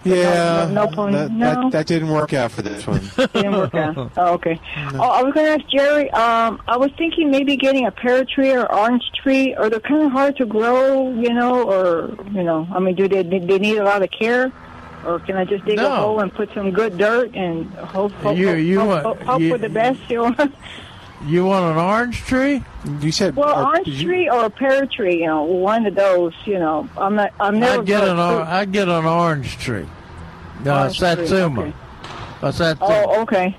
[0.05, 1.63] Yeah, no- no pony- that, no?
[1.65, 3.01] That, that didn't work out for this one.
[3.35, 4.13] Didn't work out.
[4.17, 4.59] Oh, okay.
[4.95, 6.11] Oh, I was going to ask Jerry.
[6.13, 9.55] Um, I was thinking maybe getting a pear tree or orange tree.
[9.55, 11.13] Are they kind of hard to grow?
[11.13, 14.51] You know, or you know, I mean, do they they need a lot of care?
[15.07, 15.87] Or can I just dig No.
[15.93, 19.03] a hole and put some good dirt and hope hope, You- hope, you hope, want-
[19.07, 20.01] hope, hope you- for the best?
[20.09, 20.37] You know?
[21.27, 22.63] You want an orange tree?
[23.01, 25.21] You said well, uh, orange did you- tree or a pear tree.
[25.21, 26.33] You know, one of those.
[26.47, 27.33] You know, I'm not.
[27.39, 27.81] I'm never.
[27.81, 29.87] I'd get an or- I'd get an orange tree.
[30.67, 31.61] Uh, Orange tree, satsuma.
[31.63, 31.73] okay.
[32.43, 33.05] A satsuma.
[33.07, 33.57] Oh, okay.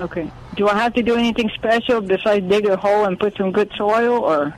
[0.00, 0.30] Okay.
[0.56, 3.70] Do I have to do anything special besides dig a hole and put some good
[3.76, 4.54] soil, or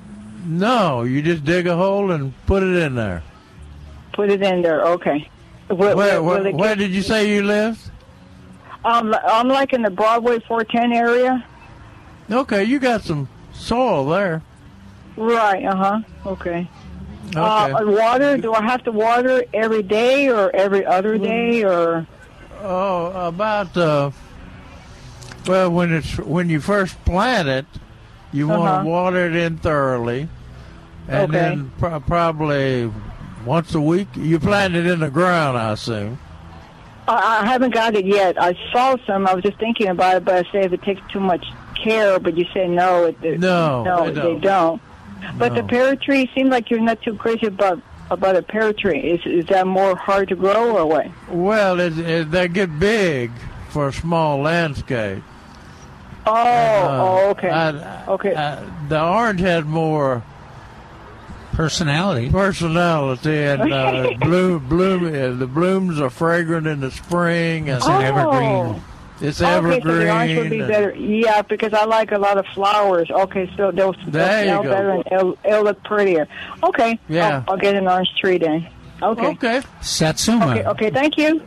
[0.46, 3.22] No, you just dig a hole and put it in there.
[4.12, 4.82] put it in there?
[4.84, 5.28] Okay.
[5.68, 7.80] Will, Where, will- where, will it where did you say you lived?
[8.84, 11.44] Um, I'm like in the Broadway 410 area.
[12.30, 14.42] Okay, you got some soil there.
[15.16, 15.64] Right.
[15.64, 16.00] Uh huh.
[16.26, 16.68] Okay.
[17.28, 17.38] Okay.
[17.38, 18.36] Uh, water?
[18.36, 22.06] Do I have to water every day or every other day or?
[22.62, 24.10] Oh, about uh,
[25.46, 27.66] well, when it's when you first plant it,
[28.32, 28.82] you want Uh-huh.
[28.82, 30.28] to water it in thoroughly,
[31.08, 31.32] and Okay.
[31.32, 32.90] then pro- probably
[33.44, 34.08] once a week.
[34.14, 36.18] You plant it in the ground, I assume.
[37.08, 38.40] I, I haven't got it yet.
[38.40, 39.26] I saw some.
[39.26, 41.44] I was just thinking about it, but I say if it takes too much
[41.82, 42.18] care.
[42.18, 43.04] But you say no.
[43.04, 44.40] It, it- No, no, they they don't.
[44.40, 44.82] don't.
[45.38, 47.80] But the pear tree seems like you're not too crazy about
[48.10, 49.00] about a pear tree.
[49.00, 51.06] Is is that more hard to grow or what?
[51.28, 53.30] Well, it, it, they get big
[53.70, 55.22] for a small landscape.
[56.26, 58.34] Oh, Uh, oh, okay, I- okay.
[58.34, 60.22] Uh, the orange has more
[61.52, 62.28] Personality.
[62.30, 65.06] personality and uh, bloom bloom.
[65.06, 68.82] Uh, the blooms are fragrant in the spring and It's an evergreen.
[69.20, 69.82] It's okay, evergreen.
[69.82, 70.94] so the orange would be better.
[70.94, 73.10] Yeah, because I like a lot of flowers.
[73.10, 74.70] Okay, so they'll, they'll smell go.
[74.70, 76.28] better and it'll, it'll look prettier.
[76.62, 77.42] Okay, Yeah.
[77.48, 78.68] I'll, I'll get an orange tree then.
[79.02, 79.26] Okay.
[79.28, 79.62] Okay.
[79.82, 80.50] Satsuma.
[80.50, 81.42] Okay, okay, thank you.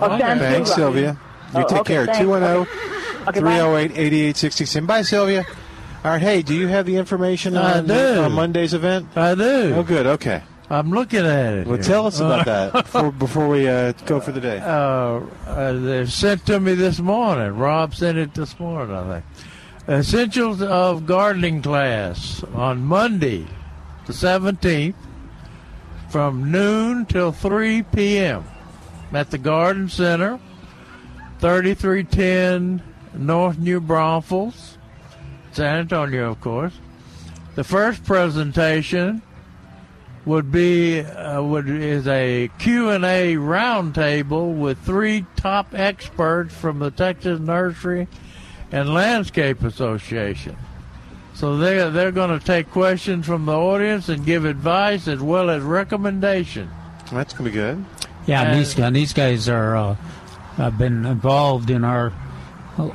[0.00, 0.18] Okay.
[0.18, 0.46] thank you.
[0.46, 1.18] Thanks, Sylvia.
[1.54, 2.06] You Oh, take okay, care.
[2.06, 2.20] thanks.
[2.20, 3.58] 210 Okay, bye.
[3.58, 4.86] 308 8866.
[4.86, 5.44] Bye, Sylvia.
[6.04, 8.20] All right, hey, do you have the information I on, do.
[8.22, 9.08] on Monday's event?
[9.16, 9.74] I do.
[9.76, 10.06] Oh, good.
[10.06, 10.42] Okay.
[10.70, 11.66] I'm looking at it.
[11.66, 11.84] Well, here.
[11.84, 14.60] tell us about that before, before we uh, go for the day.
[14.60, 17.56] Uh, uh, they sent to me this morning.
[17.56, 19.24] Rob sent it this morning, I think.
[19.88, 23.48] Essentials of Gardening class on Monday,
[24.06, 24.94] the 17th,
[26.08, 28.44] from noon till 3 p.m.
[29.12, 30.38] at the Garden Center,
[31.40, 32.80] 3310
[33.14, 34.78] North New Braunfels,
[35.50, 36.74] San Antonio, of course.
[37.56, 39.22] The first presentation
[40.30, 47.40] would be uh, would is a Q&A roundtable with three top experts from the Texas
[47.40, 48.06] Nursery
[48.70, 50.56] and Landscape Association.
[51.34, 55.50] So they they're going to take questions from the audience and give advice as well
[55.50, 56.70] as recommendations.
[57.12, 57.84] That's going to be good.
[58.26, 59.94] Yeah, and And- these guys, these guys are uh,
[60.58, 62.12] have been involved in our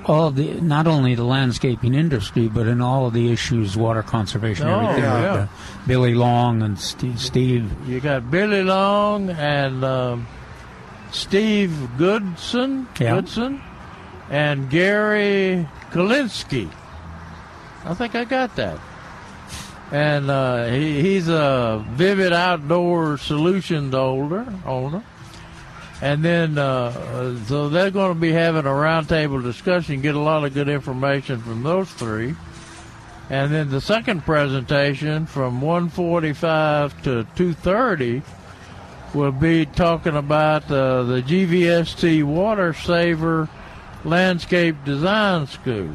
[0.05, 4.67] all the not only the landscaping industry, but in all of the issues, water conservation,
[4.67, 5.03] Oh, everything.
[5.03, 5.31] yeah.
[5.31, 5.47] Like, uh,
[5.87, 7.71] Billy Long and Steve, Steve.
[7.87, 10.27] You got Billy Long and um,
[11.11, 13.15] Steve Goodson, Yeah.
[13.15, 13.61] Goodson,
[14.29, 16.69] and Gary Kalinsky.
[17.83, 18.79] I think I got that.
[19.91, 25.03] And uh, he, he's a Vivid Outdoor Solutions owner.
[26.05, 30.43] And then, uh, so they're going to be having a roundtable discussion, get a lot
[30.43, 32.35] of good information from those three.
[33.31, 38.21] And then the second presentation from 145 to 230
[39.15, 43.49] will be talking about uh, the GVST Water Saver
[44.03, 45.89] Landscape Design School.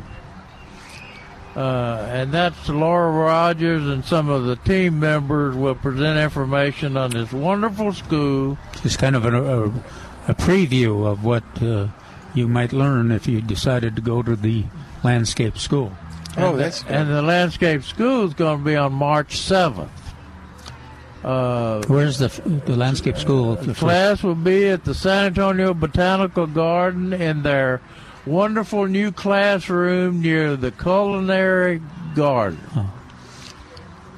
[1.57, 7.11] Uh, and that's Laura Rogers and some of the team members will present information on
[7.11, 8.57] this wonderful school.
[8.85, 9.65] It's kind of a, a,
[10.29, 11.89] a preview of what uh,
[12.35, 14.65] you might learn if you decided to go to the
[15.03, 15.93] landscape school.
[16.37, 16.97] Oh, and that's the, good.
[16.97, 19.89] and the landscape school is going to be on March 7th.
[21.25, 22.29] Uh, Where's the
[22.65, 23.57] the landscape school?
[23.57, 27.83] The class will be at the San Antonio Botanical Garden in their
[28.27, 31.81] wonderful new classroom near the Culinary
[32.15, 32.61] Garden.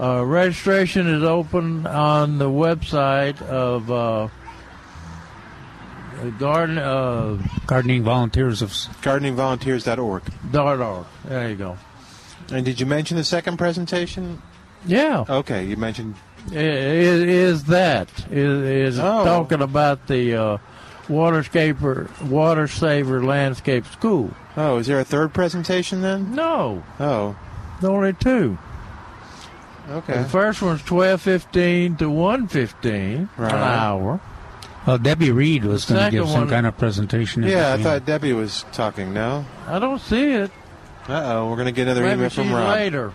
[0.00, 4.28] Uh, registration is open on the website of uh,
[6.22, 10.22] the Garden uh, Gardening Volunteers of GardeningVolunteers.org.
[10.50, 11.06] Dart Org.
[11.24, 11.76] There you go.
[12.50, 14.42] And did you mention the second presentation?
[14.86, 15.24] Yeah.
[15.28, 16.16] Okay, you mentioned
[16.50, 18.62] i- is, is that is,
[18.94, 19.24] is Oh.
[19.24, 20.58] talking about the uh,
[21.12, 24.30] waterscaper water saver landscape school.
[24.56, 26.34] Oh, is there a third presentation then?
[26.34, 26.82] No.
[26.98, 27.36] Oh.
[27.82, 28.58] Only two.
[29.90, 30.18] Okay.
[30.22, 33.52] The first one's twelve fifteen to one fifteen Right.
[33.52, 34.20] an hour.
[34.86, 37.42] Well, Debbie Reed was going to give some one- kind of presentation.
[37.44, 39.12] Yeah, I thought Debbie was talking.
[39.12, 39.44] No.
[39.68, 40.50] I don't see it.
[41.08, 42.68] Uh oh, we're gonna get another Maybe email from Rob.
[42.76, 43.12] later.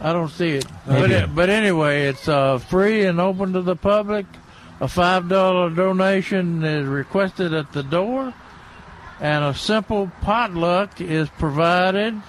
[0.00, 0.66] I don't see it.
[0.86, 1.00] Maybe.
[1.00, 4.26] But, it, but anyway, it's uh, free and open to the public.
[4.80, 8.34] A five dollar donation is requested at the door,
[9.20, 12.20] and a simple potluck is provided.